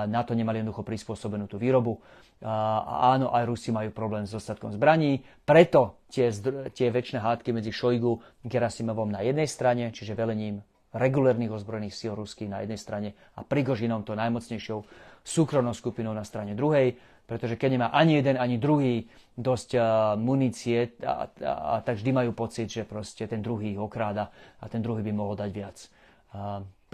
Na 0.06 0.20
to 0.26 0.34
nemali 0.34 0.58
jednoducho 0.58 0.82
prispôsobenú 0.82 1.46
tú 1.46 1.56
výrobu. 1.56 2.02
A 2.44 3.14
áno, 3.16 3.32
aj 3.32 3.48
Rusi 3.48 3.70
majú 3.72 3.94
problém 3.94 4.28
s 4.28 4.34
dostatkom 4.34 4.68
zbraní, 4.74 5.24
preto 5.48 6.04
tie, 6.12 6.28
tie 6.74 6.92
väčšie 6.92 7.22
hádky 7.22 7.54
medzi 7.54 7.72
Šojgu 7.72 8.12
a 8.12 8.44
Gerasimovom 8.44 9.08
na 9.08 9.24
jednej 9.24 9.48
strane, 9.48 9.88
čiže 9.88 10.12
velením 10.12 10.60
regulérnych 10.92 11.48
ozbrojených 11.48 11.96
síl 11.96 12.12
ruských 12.12 12.52
na 12.52 12.60
jednej 12.60 12.76
strane 12.76 13.08
a 13.36 13.44
Prigožinom, 13.44 14.04
to 14.04 14.12
najmocnejšou 14.12 14.84
súkromnou 15.24 15.72
skupinou 15.72 16.12
na 16.12 16.28
strane 16.28 16.52
druhej, 16.52 16.96
pretože 17.24 17.58
keď 17.58 17.70
nemá 17.72 17.88
ani 17.90 18.20
jeden, 18.20 18.36
ani 18.36 18.60
druhý 18.60 19.08
dosť 19.34 19.80
munície, 20.20 20.94
a, 21.02 21.26
a, 21.26 21.52
a, 21.52 21.74
tak 21.80 21.98
vždy 21.98 22.10
majú 22.12 22.30
pocit, 22.36 22.68
že 22.68 22.84
proste 22.84 23.24
ten 23.26 23.40
druhý 23.40 23.74
ich 23.74 23.80
okráda 23.80 24.28
a 24.60 24.64
ten 24.68 24.84
druhý 24.84 25.00
by 25.02 25.12
mohol 25.16 25.34
dať 25.34 25.50
viac. 25.50 25.76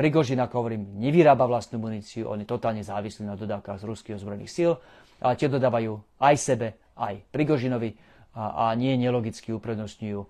Prigožin, 0.02 0.42
ako 0.42 0.66
hovorím, 0.66 0.98
nevyrába 0.98 1.46
vlastnú 1.46 1.78
muníciu, 1.78 2.26
on 2.26 2.42
je 2.42 2.48
totálne 2.50 2.82
závislý 2.82 3.22
na 3.22 3.38
dodávkach 3.38 3.78
z 3.78 3.86
ruských 3.86 4.18
ozbrojených 4.18 4.50
síl 4.50 4.74
ale 5.22 5.38
tie 5.38 5.46
dodávajú 5.46 6.18
aj 6.18 6.34
sebe, 6.36 6.68
aj 6.98 7.22
Prigožinovi 7.30 7.94
a, 8.34 8.68
a 8.68 8.74
nie 8.74 8.98
nelogicky 8.98 9.54
uprednostňujú 9.54 10.20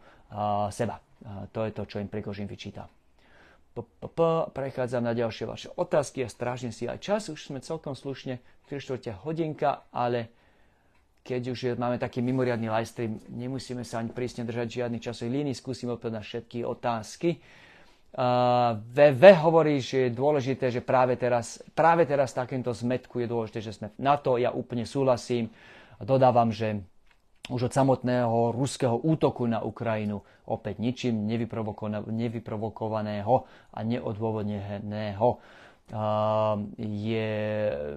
seba. 0.68 1.00
A 1.22 1.48
to 1.48 1.64
je 1.64 1.72
to, 1.72 1.82
čo 1.88 1.96
im 1.98 2.12
Prigožin 2.12 2.44
vyčíta. 2.44 2.86
Prechádzam 4.52 5.00
na 5.00 5.16
ďalšie 5.16 5.44
vaše 5.48 5.68
otázky 5.72 6.20
a 6.20 6.28
strážim 6.28 6.76
si 6.76 6.84
aj 6.84 7.00
čas. 7.00 7.32
Už 7.32 7.48
sme 7.48 7.64
celkom 7.64 7.96
slušne 7.96 8.44
3 8.68 9.24
hodinka, 9.24 9.88
ale 9.88 10.28
keď 11.24 11.42
už 11.56 11.60
máme 11.80 11.96
taký 11.96 12.20
mimoriadný 12.20 12.68
livestream, 12.68 13.16
nemusíme 13.32 13.86
sa 13.86 14.04
ani 14.04 14.12
prísne 14.12 14.44
držať 14.44 14.82
žiadny 14.82 14.98
časový 15.00 15.40
líny, 15.40 15.56
skúsim 15.56 15.88
odpovedať 15.88 16.16
na 16.18 16.22
všetky 16.26 16.58
otázky. 16.68 17.40
Uh, 18.12 18.76
VV 18.92 19.40
hovorí, 19.40 19.80
že 19.80 20.12
je 20.12 20.12
dôležité, 20.12 20.68
že 20.68 20.84
práve 20.84 21.16
teraz, 21.16 21.64
práve 21.72 22.04
teraz 22.04 22.36
takýmto 22.36 22.76
zmetku 22.76 23.24
je 23.24 23.28
dôležité, 23.28 23.64
že 23.64 23.72
sme 23.72 23.88
na 23.96 24.20
to, 24.20 24.36
ja 24.36 24.52
úplne 24.52 24.84
súhlasím. 24.84 25.48
Dodávam, 25.96 26.52
že 26.52 26.84
už 27.48 27.68
od 27.68 27.72
samotného 27.72 28.52
ruského 28.52 29.00
útoku 29.00 29.48
na 29.48 29.64
Ukrajinu 29.64 30.20
opäť 30.44 30.76
ničím 30.84 31.24
nevyprovokovaného 32.04 33.34
a 33.72 33.78
neodôvodneného 33.80 35.28
uh, 35.32 36.60
je, 36.76 37.30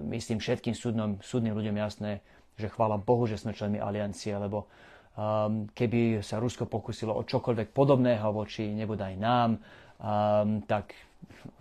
myslím, 0.00 0.40
všetkým 0.40 0.72
súdnom, 0.72 1.20
súdnym 1.20 1.52
ľuďom 1.52 1.76
jasné, 1.76 2.24
že 2.56 2.72
chvála 2.72 2.96
Bohu, 2.96 3.28
že 3.28 3.36
sme 3.36 3.52
členmi 3.52 3.76
aliancie, 3.76 4.32
lebo 4.32 4.64
um, 5.12 5.68
keby 5.76 6.24
sa 6.24 6.40
Rusko 6.40 6.64
pokusilo 6.64 7.12
o 7.12 7.22
čokoľvek 7.28 7.68
podobného 7.76 8.32
voči 8.32 8.72
nebodaj 8.72 9.14
nám, 9.20 9.60
um, 10.00 10.62
tak 10.64 10.94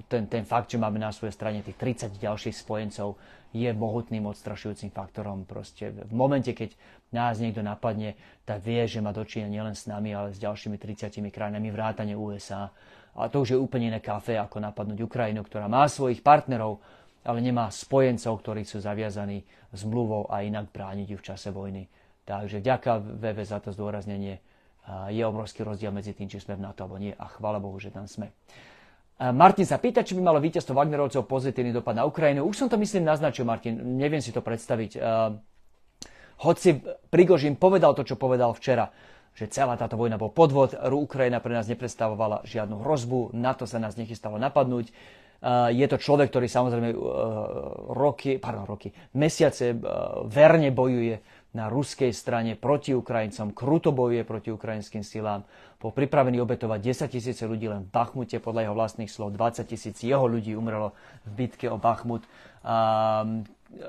ten, 0.08 0.28
ten 0.28 0.44
fakt, 0.46 0.72
že 0.72 0.82
máme 0.82 1.00
na 1.00 1.12
svojej 1.12 1.34
strane 1.34 1.64
tých 1.64 1.78
30 1.78 2.18
ďalších 2.18 2.56
spojencov, 2.56 3.16
je 3.56 3.72
mohutným 3.72 4.28
odstrašujúcim 4.28 4.92
faktorom. 4.92 5.48
Proste 5.48 5.96
v 5.96 6.12
momente, 6.12 6.52
keď 6.52 6.76
nás 7.16 7.40
niekto 7.40 7.64
napadne, 7.64 8.20
tak 8.44 8.60
vie, 8.60 8.84
že 8.84 9.00
má 9.00 9.16
dočinenia 9.16 9.64
nielen 9.64 9.76
s 9.76 9.88
nami, 9.88 10.12
ale 10.12 10.36
s 10.36 10.40
ďalšími 10.44 10.76
30 10.76 11.24
krajinami 11.32 11.72
vrátane 11.72 12.20
USA. 12.20 12.68
A 13.16 13.32
to 13.32 13.48
už 13.48 13.56
je 13.56 13.58
úplne 13.58 13.96
iné 13.96 14.04
kafe, 14.04 14.36
ako 14.36 14.60
napadnúť 14.60 15.08
Ukrajinu, 15.08 15.40
ktorá 15.48 15.72
má 15.72 15.88
svojich 15.88 16.20
partnerov, 16.20 16.84
ale 17.24 17.40
nemá 17.40 17.72
spojencov, 17.72 18.44
ktorí 18.44 18.68
sú 18.68 18.84
zaviazaní 18.84 19.48
zmluvou 19.72 20.28
a 20.28 20.44
inak 20.44 20.70
brániť 20.76 21.08
ju 21.16 21.18
v 21.18 21.28
čase 21.32 21.50
vojny. 21.56 21.88
Takže 22.28 22.60
vďaka 22.60 23.00
VV 23.00 23.38
za 23.48 23.64
to 23.64 23.72
zdôraznenie 23.72 24.44
je 25.10 25.24
obrovský 25.26 25.66
rozdiel 25.66 25.90
medzi 25.90 26.14
tým, 26.14 26.30
či 26.30 26.38
sme 26.38 26.58
v 26.58 26.66
NATO 26.66 26.86
alebo 26.86 27.02
nie. 27.02 27.14
A 27.18 27.26
chvála 27.26 27.58
Bohu, 27.58 27.78
že 27.82 27.90
tam 27.90 28.06
sme. 28.06 28.30
Martin 29.16 29.64
sa 29.64 29.80
pýta, 29.80 30.04
či 30.04 30.12
by 30.12 30.22
malo 30.28 30.44
víťazstvo 30.44 30.76
Wagnerovcov 30.76 31.24
pozitívny 31.24 31.72
dopad 31.72 31.96
na 31.96 32.04
Ukrajinu. 32.04 32.44
Už 32.44 32.60
som 32.60 32.68
to 32.68 32.76
myslím 32.76 33.08
naznačil, 33.08 33.48
Martin, 33.48 33.80
neviem 33.96 34.20
si 34.20 34.36
to 34.36 34.44
predstaviť. 34.44 35.00
Hoci 36.44 36.70
Prigožin 37.08 37.56
povedal 37.56 37.96
to, 37.96 38.04
čo 38.04 38.20
povedal 38.20 38.52
včera, 38.52 38.92
že 39.32 39.48
celá 39.48 39.80
táto 39.80 39.96
vojna 39.96 40.20
bol 40.20 40.36
podvod, 40.36 40.76
Ukrajina 40.76 41.40
pre 41.40 41.56
nás 41.56 41.68
nepredstavovala 41.72 42.44
žiadnu 42.44 42.84
hrozbu, 42.84 43.32
NATO 43.36 43.64
sa 43.64 43.80
nás 43.80 43.96
nechystalo 43.96 44.36
napadnúť. 44.36 44.92
Je 45.72 45.86
to 45.88 46.00
človek, 46.00 46.32
ktorý 46.32 46.48
samozrejme 46.52 46.96
roky, 47.96 48.36
pardon, 48.36 48.68
roky, 48.68 48.92
mesiace 49.16 49.76
verne 50.28 50.72
bojuje 50.76 51.20
na 51.56 51.72
ruskej 51.72 52.12
strane 52.12 52.60
proti 52.60 52.92
Ukrajincom, 52.92 53.56
kruto 53.56 53.96
bojuje 53.96 54.28
proti 54.28 54.52
ukrajinským 54.52 55.08
silám, 55.08 55.48
bol 55.80 55.96
pripravený 55.96 56.44
obetovať 56.44 57.08
10 57.08 57.16
tisíce 57.16 57.44
ľudí 57.48 57.72
len 57.72 57.88
v 57.88 57.92
Bachmute, 57.96 58.44
podľa 58.44 58.68
jeho 58.68 58.76
vlastných 58.76 59.12
slov 59.12 59.32
20 59.40 59.64
tisíc 59.64 59.96
jeho 60.04 60.28
ľudí 60.28 60.52
umrelo 60.52 60.92
v 61.24 61.48
bitke 61.48 61.72
o 61.72 61.80
Bachmut. 61.80 62.28
A, 62.66 63.24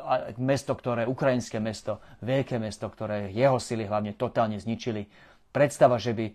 a 0.06 0.12
mesto, 0.38 0.78
ktoré, 0.78 1.10
ukrajinské 1.10 1.58
mesto, 1.58 1.98
veľké 2.22 2.62
mesto, 2.62 2.86
ktoré 2.86 3.34
jeho 3.34 3.58
sily 3.58 3.90
hlavne 3.90 4.14
totálne 4.14 4.62
zničili. 4.62 5.10
predstava, 5.50 5.96
že 5.96 6.12
by 6.12 6.26
uh, 6.28 6.34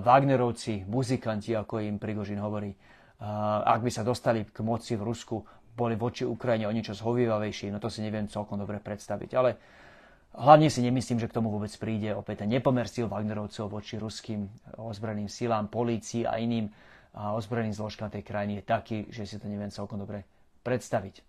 Wagnerovci, 0.00 0.88
muzikanti, 0.88 1.52
ako 1.52 1.84
im 1.84 2.00
Prigožin 2.00 2.40
hovorí, 2.40 2.72
uh, 2.72 3.60
ak 3.62 3.84
by 3.84 3.90
sa 3.92 4.02
dostali 4.02 4.48
k 4.48 4.58
moci 4.64 4.96
v 4.96 5.04
Rusku, 5.04 5.36
boli 5.76 5.94
voči 5.94 6.24
Ukrajine 6.24 6.66
o 6.66 6.72
niečo 6.72 6.96
zhovievavejší, 6.96 7.70
no 7.70 7.78
to 7.78 7.92
si 7.92 8.00
neviem 8.00 8.26
celkom 8.26 8.56
dobre 8.56 8.80
predstaviť. 8.80 9.30
Ale 9.36 9.50
hlavne 10.34 10.70
si 10.70 10.80
nemyslím, 10.82 11.18
že 11.18 11.28
k 11.30 11.36
tomu 11.36 11.50
vôbec 11.50 11.70
príde 11.78 12.14
opäť 12.14 12.46
ten 12.46 12.50
nepomer 12.50 12.86
síl 12.86 13.10
Wagnerovcov 13.10 13.66
voči 13.66 13.98
ruským 13.98 14.46
ozbrojeným 14.78 15.26
silám, 15.26 15.66
polícii 15.66 16.22
a 16.26 16.38
iným 16.38 16.70
a 17.10 17.34
ozbrojeným 17.34 17.74
zložkám 17.74 18.10
tej 18.10 18.22
krajiny 18.22 18.62
je 18.62 18.64
taký, 18.64 18.98
že 19.10 19.26
si 19.26 19.36
to 19.42 19.50
neviem 19.50 19.74
celkom 19.74 19.98
dobre 19.98 20.22
predstaviť. 20.62 21.26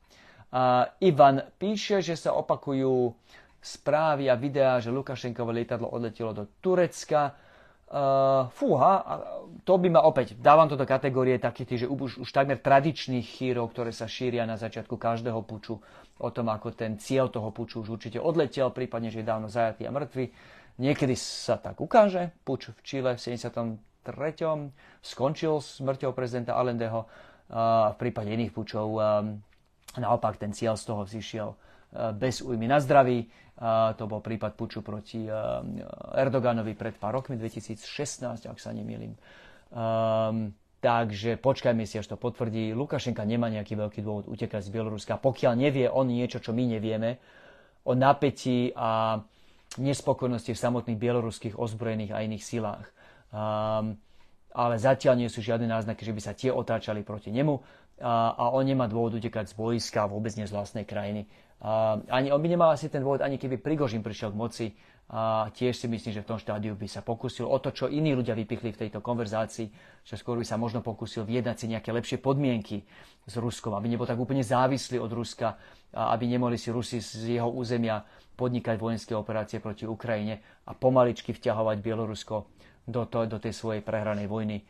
Uh, 0.51 0.85
Ivan 1.01 1.47
píše, 1.57 2.03
že 2.03 2.19
sa 2.19 2.35
opakujú 2.35 3.15
správy 3.63 4.27
a 4.27 4.35
videá, 4.35 4.83
že 4.83 4.91
Lukašenkovo 4.91 5.49
lietadlo 5.53 5.89
odletelo 5.89 6.35
do 6.35 6.43
Turecka. 6.59 7.33
Uh, 7.91 8.47
fúha, 8.55 9.03
to 9.67 9.75
by 9.75 9.91
ma 9.91 10.01
opäť, 10.07 10.39
dávam 10.39 10.67
to 10.67 10.79
do 10.79 10.87
kategórie 10.87 11.35
takých, 11.35 11.83
že 11.83 11.87
už, 11.91 12.23
už 12.23 12.29
takmer 12.31 12.59
tradičných 12.59 13.23
chýrov, 13.23 13.71
ktoré 13.75 13.91
sa 13.91 14.07
šíria 14.07 14.47
na 14.47 14.55
začiatku 14.55 14.95
každého 14.95 15.43
puču, 15.43 15.83
o 16.21 16.29
tom, 16.29 16.53
ako 16.53 16.77
ten 16.77 17.01
cieľ 17.01 17.33
toho 17.33 17.49
puču 17.49 17.81
už 17.81 17.97
určite 17.97 18.21
odletel, 18.21 18.69
prípadne, 18.69 19.09
že 19.09 19.25
je 19.25 19.29
dávno 19.29 19.49
zajatý 19.49 19.89
a 19.89 19.91
mŕtvy. 19.91 20.29
Niekedy 20.77 21.17
sa 21.17 21.57
tak 21.57 21.81
ukáže, 21.81 22.31
puč 22.45 22.69
v 22.69 22.79
Čile 22.85 23.11
v 23.17 23.21
73. 23.21 23.81
skončil 25.01 25.59
smrťou 25.59 26.13
prezidenta 26.13 26.55
Allendeho, 26.55 27.09
v 27.91 27.95
prípade 27.99 28.31
iných 28.31 28.55
pučov 28.55 28.95
naopak 29.99 30.39
ten 30.39 30.55
cieľ 30.55 30.79
z 30.79 30.83
toho 30.87 31.03
vzýšiel 31.03 31.49
bez 32.15 32.39
újmy 32.39 32.71
na 32.71 32.79
zdraví 32.79 33.27
to 33.99 34.09
bol 34.09 34.23
prípad 34.23 34.57
puču 34.57 34.81
proti 34.81 35.27
Erdoganovi 36.17 36.73
pred 36.73 36.97
pár 36.97 37.21
rokmi, 37.21 37.37
2016, 37.37 38.49
ak 38.49 38.57
sa 38.57 38.73
nemýlim. 38.73 39.13
Takže 40.81 41.37
počkajme 41.37 41.85
si, 41.85 42.01
až 42.01 42.09
to 42.11 42.17
potvrdí. 42.17 42.73
Lukašenka 42.73 43.21
nemá 43.21 43.47
nejaký 43.53 43.77
veľký 43.77 44.01
dôvod 44.01 44.25
utekať 44.27 44.65
z 44.65 44.73
Bieloruska, 44.73 45.21
pokiaľ 45.21 45.53
nevie 45.55 45.85
on 45.87 46.09
niečo, 46.09 46.41
čo 46.41 46.51
my 46.51 46.65
nevieme, 46.65 47.21
o 47.85 47.93
napätí 47.93 48.73
a 48.73 49.21
nespokojnosti 49.79 50.51
v 50.51 50.59
samotných 50.59 50.99
bieloruských 50.99 51.55
ozbrojených 51.55 52.11
a 52.11 52.25
iných 52.25 52.43
silách. 52.43 52.85
Um, 53.31 53.95
ale 54.51 54.75
zatiaľ 54.75 55.15
nie 55.15 55.31
sú 55.31 55.39
žiadne 55.39 55.63
náznaky, 55.63 56.03
že 56.03 56.11
by 56.11 56.21
sa 56.21 56.35
tie 56.35 56.51
otáčali 56.51 57.07
proti 57.07 57.31
nemu 57.31 57.55
a, 58.03 58.35
a 58.35 58.43
on 58.51 58.67
nemá 58.67 58.91
dôvod 58.91 59.15
utekať 59.15 59.53
z 59.53 59.55
boiska, 59.55 60.11
vôbec 60.11 60.35
nie 60.35 60.43
z 60.43 60.51
vlastnej 60.51 60.83
krajiny. 60.83 61.31
A, 61.63 62.03
ani 62.11 62.35
on 62.35 62.43
by 62.43 62.47
nemal 62.51 62.75
asi 62.75 62.91
ten 62.91 62.99
dôvod, 62.99 63.23
ani 63.23 63.39
keby 63.39 63.63
Prigožin 63.63 64.03
prišiel 64.03 64.35
k 64.35 64.39
moci. 64.41 64.65
A 65.11 65.51
tiež 65.51 65.75
si 65.75 65.91
myslím, 65.91 66.15
že 66.15 66.23
v 66.23 66.29
tom 66.31 66.39
štádiu 66.39 66.71
by 66.71 66.87
sa 66.87 67.03
pokusil 67.03 67.43
o 67.43 67.59
to, 67.59 67.75
čo 67.75 67.91
iní 67.91 68.15
ľudia 68.15 68.31
vypichli 68.31 68.71
v 68.71 68.87
tejto 68.87 69.03
konverzácii, 69.03 69.67
že 70.07 70.15
skôr 70.15 70.39
by 70.39 70.47
sa 70.47 70.55
možno 70.55 70.79
pokusil 70.79 71.27
vyjednať 71.27 71.55
si 71.59 71.65
nejaké 71.67 71.91
lepšie 71.91 72.23
podmienky 72.23 72.87
s 73.27 73.35
Ruskom, 73.35 73.75
aby 73.75 73.91
nebol 73.91 74.07
tak 74.07 74.15
úplne 74.15 74.39
závislý 74.39 75.03
od 75.03 75.11
Ruska, 75.11 75.59
a 75.91 76.15
aby 76.15 76.31
nemohli 76.31 76.55
si 76.55 76.71
Rusi 76.71 77.03
z 77.03 77.35
jeho 77.35 77.51
územia 77.51 78.07
podnikať 78.39 78.79
vojenské 78.79 79.11
operácie 79.11 79.59
proti 79.59 79.83
Ukrajine 79.83 80.63
a 80.63 80.71
pomaličky 80.71 81.35
vťahovať 81.35 81.77
Bielorusko 81.83 82.47
do, 82.87 83.03
to, 83.03 83.27
do 83.27 83.35
tej 83.35 83.51
svojej 83.51 83.83
prehranej 83.83 84.31
vojny. 84.31 84.63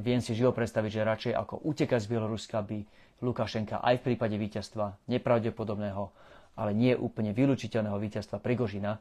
Viem 0.00 0.24
si 0.24 0.32
živo 0.32 0.56
predstaviť, 0.56 0.88
že 0.88 1.04
radšej 1.04 1.32
ako 1.36 1.68
utekať 1.68 2.00
z 2.00 2.10
Bieloruska 2.16 2.64
by 2.64 2.80
Lukašenka 3.20 3.84
aj 3.84 4.00
v 4.00 4.04
prípade 4.08 4.40
víťazstva 4.40 5.04
nepravdepodobného, 5.04 6.08
ale 6.56 6.72
nie 6.72 6.96
úplne 6.96 7.36
vylúčiteľného 7.36 8.00
víťazstva 8.00 8.40
Prigožina, 8.40 8.96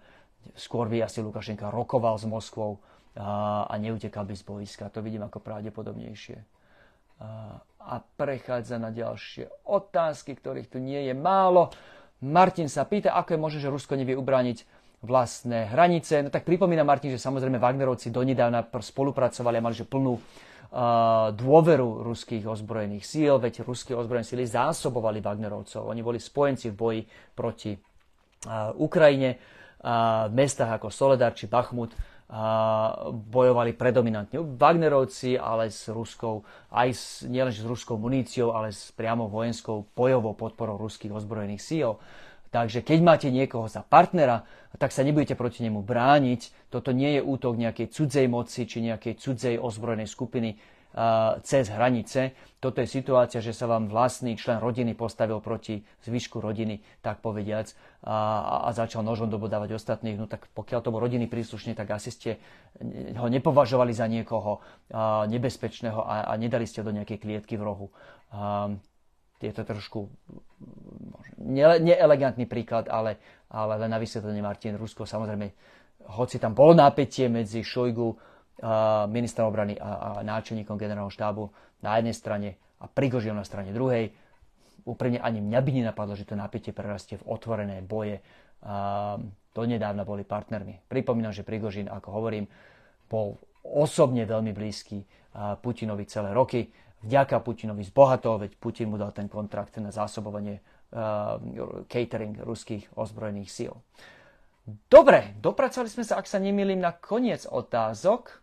skôr 0.55 0.88
by 0.88 1.03
asi 1.03 1.19
Lukašenka 1.21 1.73
rokoval 1.73 2.15
s 2.19 2.25
Moskvou 2.27 2.79
a, 3.15 3.65
a 3.67 3.73
neutekal 3.79 4.27
by 4.27 4.36
z 4.36 4.43
boiska. 4.43 4.91
To 4.91 5.01
vidím 5.01 5.23
ako 5.23 5.39
pravdepodobnejšie. 5.39 6.38
A, 7.23 7.59
a 7.61 7.95
prechádza 8.03 8.75
na 8.75 8.91
ďalšie 8.91 9.67
otázky, 9.67 10.36
ktorých 10.36 10.67
tu 10.67 10.83
nie 10.83 11.07
je 11.07 11.15
málo. 11.15 11.71
Martin 12.23 12.67
sa 12.67 12.83
pýta, 12.88 13.15
ako 13.15 13.36
je 13.36 13.39
možné, 13.39 13.59
že 13.63 13.71
Rusko 13.71 13.95
nevie 13.95 14.15
ubrániť 14.15 14.63
vlastné 15.05 15.69
hranice. 15.69 16.25
No 16.25 16.33
tak 16.33 16.43
pripomína 16.49 16.81
Martin, 16.81 17.13
že 17.13 17.21
samozrejme 17.21 17.61
Wagnerovci 17.61 18.09
donedávna 18.09 18.65
spolupracovali 18.67 19.61
a 19.61 19.65
mali 19.65 19.75
že 19.77 19.86
plnú 19.86 20.17
dôveru 21.31 22.03
ruských 22.03 22.43
ozbrojených 22.43 23.05
síl, 23.07 23.39
veď 23.39 23.63
ruské 23.63 23.95
ozbrojené 23.95 24.27
síly 24.27 24.43
zásobovali 24.43 25.23
Wagnerovcov. 25.23 25.88
Oni 25.88 26.03
boli 26.03 26.19
spojenci 26.19 26.73
v 26.73 26.75
boji 26.75 27.01
proti 27.31 27.71
Ukrajine. 28.75 29.39
V 29.86 30.33
mestách 30.33 30.81
ako 30.81 30.89
Soledar 30.89 31.38
či 31.38 31.45
Bachmut 31.45 31.93
bojovali 33.29 33.77
predominantne 33.77 34.41
Wagnerovci, 34.41 35.38
ale 35.38 35.69
s 35.69 35.86
ruskou, 35.93 36.41
aj 36.73 36.89
s, 36.89 37.03
nielen 37.29 37.53
s 37.53 37.61
ruskou 37.61 38.01
muníciou, 38.01 38.49
ale 38.57 38.73
s 38.73 38.89
priamo 38.97 39.29
vojenskou 39.29 39.86
bojovou 39.93 40.33
podporou 40.33 40.81
ruských 40.81 41.13
ozbrojených 41.13 41.61
síl. 41.61 42.01
Takže 42.49 42.81
keď 42.81 42.99
máte 43.03 43.27
niekoho 43.29 43.69
za 43.69 43.86
partnera, 43.86 44.41
tak 44.81 44.89
sa 44.89 45.05
nebudete 45.05 45.38
proti 45.38 45.61
nemu 45.61 45.86
brániť. 45.86 46.71
Toto 46.73 46.89
nie 46.89 47.19
je 47.19 47.21
útok 47.21 47.59
nejakej 47.59 47.93
cudzej 47.93 48.25
moci 48.25 48.65
či 48.65 48.81
nejakej 48.81 49.13
cudzej 49.21 49.55
ozbrojenej 49.61 50.09
skupiny 50.09 50.57
cez 51.43 51.68
hranice. 51.68 52.32
Toto 52.64 52.80
je 52.80 52.88
situácia, 52.88 53.43
že 53.43 53.52
sa 53.52 53.68
vám 53.68 53.91
vlastný 53.91 54.39
člen 54.39 54.64
rodiny 54.64 54.96
postavil 54.96 55.43
proti 55.43 55.84
zvyšku 56.08 56.39
rodiny, 56.39 56.80
tak 57.04 57.20
povediac, 57.20 57.68
a, 58.08 58.64
a 58.66 58.70
začal 58.72 59.04
nožom 59.04 59.28
dobodávať 59.28 59.76
ostatných. 59.76 60.16
No 60.16 60.26
tak 60.26 60.48
pokiaľ 60.56 60.80
to 60.80 60.89
bol 60.96 61.04
rodiny 61.04 61.28
príslušne, 61.28 61.76
tak 61.76 61.91
asi 61.91 62.16
ste 62.16 62.32
ho 63.20 63.28
nepovažovali 63.28 63.91
za 63.91 64.08
niekoho 64.08 64.64
uh, 64.64 65.28
nebezpečného 65.28 66.00
a, 66.00 66.32
a 66.32 66.34
nedali 66.39 66.64
ste 66.64 66.80
do 66.80 66.96
nejakej 66.96 67.20
klietky 67.20 67.60
v 67.60 67.68
rohu. 67.68 67.88
Uh, 68.32 68.80
je 69.43 69.52
to 69.52 69.68
trošku 69.68 70.10
neelegantný 71.84 72.48
príklad, 72.48 72.88
ale, 72.88 73.20
ale 73.52 73.78
len 73.84 73.91
na 73.91 74.00
vysvetlenie 74.00 74.41
Martin 74.41 74.80
Rusko 74.80 75.04
samozrejme, 75.04 75.52
hoci 76.18 76.39
tam 76.39 76.56
bolo 76.56 76.72
napätie 76.72 77.28
medzi 77.28 77.62
Šojgu, 77.62 78.16
ministrom 79.12 79.51
obrany 79.51 79.76
a, 79.76 80.20
a 80.20 80.24
náčelníkom 80.24 80.80
generálneho 80.80 81.12
štábu 81.12 81.51
na 81.84 81.99
jednej 81.99 82.16
strane 82.16 82.49
a 82.80 82.88
Prigožinom 82.88 83.39
na 83.39 83.47
strane 83.47 83.76
druhej, 83.76 84.16
úprimne 84.88 85.20
ani 85.20 85.43
mňa 85.43 85.60
by 85.60 85.72
nenapadlo, 85.72 86.16
že 86.16 86.28
to 86.28 86.39
napätie 86.39 86.72
prerastie 86.72 87.20
v 87.20 87.28
otvorené 87.28 87.84
boje. 87.84 88.24
A, 88.64 89.18
nedávna 89.56 90.03
boli 90.03 90.28
partnermi. 90.28 90.84
Pripomínam, 90.91 91.32
že 91.32 91.47
Prigožin, 91.47 91.88
ako 91.88 92.12
hovorím, 92.12 92.43
bol 93.08 93.39
osobne 93.64 94.28
veľmi 94.28 94.51
blízky 94.51 94.99
Putinovi 95.64 96.03
celé 96.12 96.36
roky 96.36 96.68
vďaka 97.06 97.39
Putinovi 97.39 97.86
zbohatol, 97.86 98.41
veď 98.41 98.51
Putin 98.58 98.89
mu 98.89 98.97
dal 98.97 99.14
ten 99.14 99.30
kontrakt 99.30 99.78
na 99.78 99.93
zásobovanie 99.93 100.60
catering 101.88 102.41
ruských 102.41 102.89
ozbrojených 102.97 103.51
síl. 103.51 103.74
Dobre, 104.66 105.38
dopracovali 105.38 105.89
sme 105.91 106.01
sa, 106.01 106.18
ak 106.18 106.26
sa 106.26 106.41
nemýlim, 106.41 106.82
na 106.82 106.97
koniec 106.97 107.45
otázok. 107.45 108.41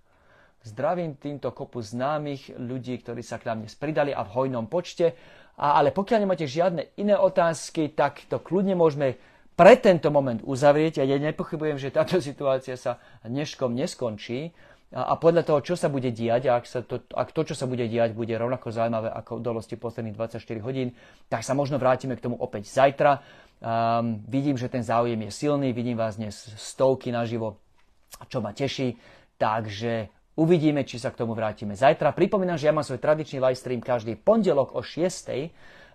Zdravím 0.62 1.18
týmto 1.18 1.50
kopu 1.50 1.82
známych 1.82 2.54
ľudí, 2.54 2.94
ktorí 3.02 3.26
sa 3.26 3.42
k 3.42 3.50
nám 3.50 3.66
dnes 3.66 3.74
pridali 3.74 4.14
a 4.14 4.22
v 4.22 4.30
hojnom 4.30 4.70
počte. 4.70 5.18
A, 5.58 5.74
ale 5.82 5.90
pokiaľ 5.90 6.18
nemáte 6.22 6.46
žiadne 6.46 6.94
iné 7.02 7.18
otázky, 7.18 7.90
tak 7.90 8.30
to 8.30 8.38
kľudne 8.38 8.78
môžeme 8.78 9.18
pre 9.58 9.74
tento 9.74 10.14
moment 10.14 10.38
uzavrieť. 10.38 11.02
Ja 11.02 11.18
nepochybujem, 11.18 11.82
že 11.82 11.90
táto 11.90 12.22
situácia 12.24 12.78
sa 12.78 13.02
dneškom 13.26 13.74
neskončí 13.74 14.54
a 14.92 15.16
podľa 15.16 15.48
toho, 15.48 15.60
čo 15.64 15.74
sa 15.74 15.88
bude 15.88 16.12
diať, 16.12 16.52
a 16.52 16.60
ak, 16.60 16.64
sa 16.68 16.84
to, 16.84 17.00
ak 17.16 17.32
to, 17.32 17.48
čo 17.48 17.54
sa 17.56 17.64
bude 17.64 17.88
diať, 17.88 18.12
bude 18.12 18.36
rovnako 18.36 18.68
zaujímavé 18.68 19.08
ako 19.08 19.40
udalosti 19.40 19.80
posledných 19.80 20.20
24 20.20 20.60
hodín, 20.60 20.92
tak 21.32 21.48
sa 21.48 21.56
možno 21.56 21.80
vrátime 21.80 22.12
k 22.12 22.28
tomu 22.28 22.36
opäť 22.36 22.68
zajtra. 22.68 23.24
Um, 23.64 24.20
vidím, 24.28 24.60
že 24.60 24.68
ten 24.68 24.84
záujem 24.84 25.16
je 25.16 25.32
silný, 25.32 25.72
vidím 25.72 25.96
vás 25.96 26.20
dnes 26.20 26.36
stovky 26.60 27.08
naživo, 27.08 27.56
čo 28.28 28.44
ma 28.44 28.52
teší, 28.52 29.00
takže 29.40 30.12
uvidíme, 30.36 30.84
či 30.86 30.96
sa 30.96 31.12
k 31.12 31.20
tomu 31.20 31.36
vrátime 31.36 31.76
zajtra. 31.76 32.16
Pripomínam, 32.16 32.56
že 32.56 32.68
ja 32.68 32.74
mám 32.74 32.86
svoj 32.86 33.00
tradičný 33.00 33.40
live 33.40 33.58
stream 33.58 33.80
každý 33.84 34.16
pondelok 34.16 34.72
o 34.76 34.80
6. 34.80 35.30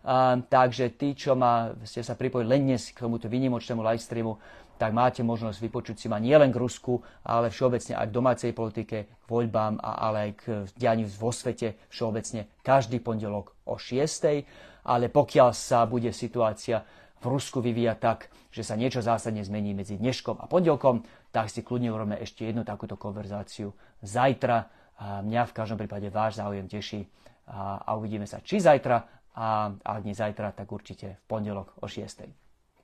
Um, 0.07 0.45
takže 0.47 0.95
tí, 0.95 1.17
čo 1.17 1.35
ma, 1.35 1.73
ste 1.83 1.99
sa 2.05 2.15
pripojili 2.15 2.47
len 2.47 2.61
dnes 2.63 2.95
k 2.95 3.03
tomuto 3.03 3.27
výnimočnému 3.27 3.83
live 3.83 3.99
streamu, 3.99 4.39
tak 4.77 4.93
máte 4.93 5.25
možnosť 5.25 5.57
vypočuť 5.57 5.95
si 5.97 6.07
ma 6.07 6.21
nielen 6.21 6.53
k 6.53 6.61
Rusku, 6.61 7.01
ale 7.25 7.49
všeobecne 7.49 7.97
aj 7.97 8.07
k 8.07 8.15
domácej 8.15 8.51
politike, 8.53 8.97
k 9.09 9.25
voľbám, 9.25 9.81
a 9.81 9.91
ale 10.05 10.17
aj 10.21 10.31
k 10.37 10.43
dianiu 10.77 11.09
vo 11.17 11.33
svete 11.33 11.81
všeobecne 11.89 12.45
každý 12.61 13.01
pondelok 13.01 13.57
o 13.65 13.75
6. 13.75 14.87
Ale 14.87 15.11
pokiaľ 15.11 15.49
sa 15.51 15.83
bude 15.83 16.13
situácia 16.15 16.85
v 17.21 17.25
Rusku 17.25 17.59
vyvíjať 17.59 17.97
tak, 17.97 18.19
že 18.53 18.61
sa 18.61 18.77
niečo 18.77 19.01
zásadne 19.01 19.41
zmení 19.41 19.73
medzi 19.73 19.97
dneškom 19.97 20.37
a 20.37 20.45
pondelkom, 20.45 21.01
tak 21.33 21.49
si 21.49 21.65
kľudne 21.65 21.89
urobíme 21.89 22.17
ešte 22.21 22.45
jednu 22.45 22.61
takúto 22.63 22.97
konverzáciu 22.97 23.73
zajtra. 24.01 24.69
A 24.97 25.21
mňa 25.21 25.45
v 25.49 25.55
každom 25.55 25.77
prípade 25.77 26.09
váš 26.09 26.41
záujem 26.41 26.65
teší 26.65 27.05
a, 27.49 27.81
a 27.85 27.89
uvidíme 27.97 28.25
sa 28.25 28.41
či 28.41 28.57
zajtra 28.57 28.97
a 29.37 29.69
ak 29.77 30.01
nie 30.01 30.17
zajtra, 30.17 30.57
tak 30.57 30.65
určite 30.73 31.21
v 31.21 31.23
pondelok 31.29 31.77
o 31.81 31.85
6. 31.85 32.25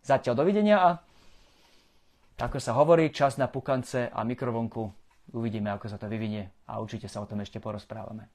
Zatiaľ 0.06 0.36
dovidenia 0.38 0.78
a 0.78 0.90
ako 2.38 2.58
sa 2.62 2.78
hovorí, 2.78 3.10
čas 3.10 3.38
na 3.42 3.50
pukance 3.50 4.10
a 4.10 4.20
mikrovonku 4.22 5.04
Uvidíme, 5.32 5.72
ako 5.72 5.88
sa 5.88 5.96
to 5.96 6.12
vyvinie 6.12 6.52
a 6.68 6.84
určite 6.84 7.08
sa 7.08 7.24
o 7.24 7.30
tom 7.30 7.40
ešte 7.40 7.64
porozprávame. 7.64 8.28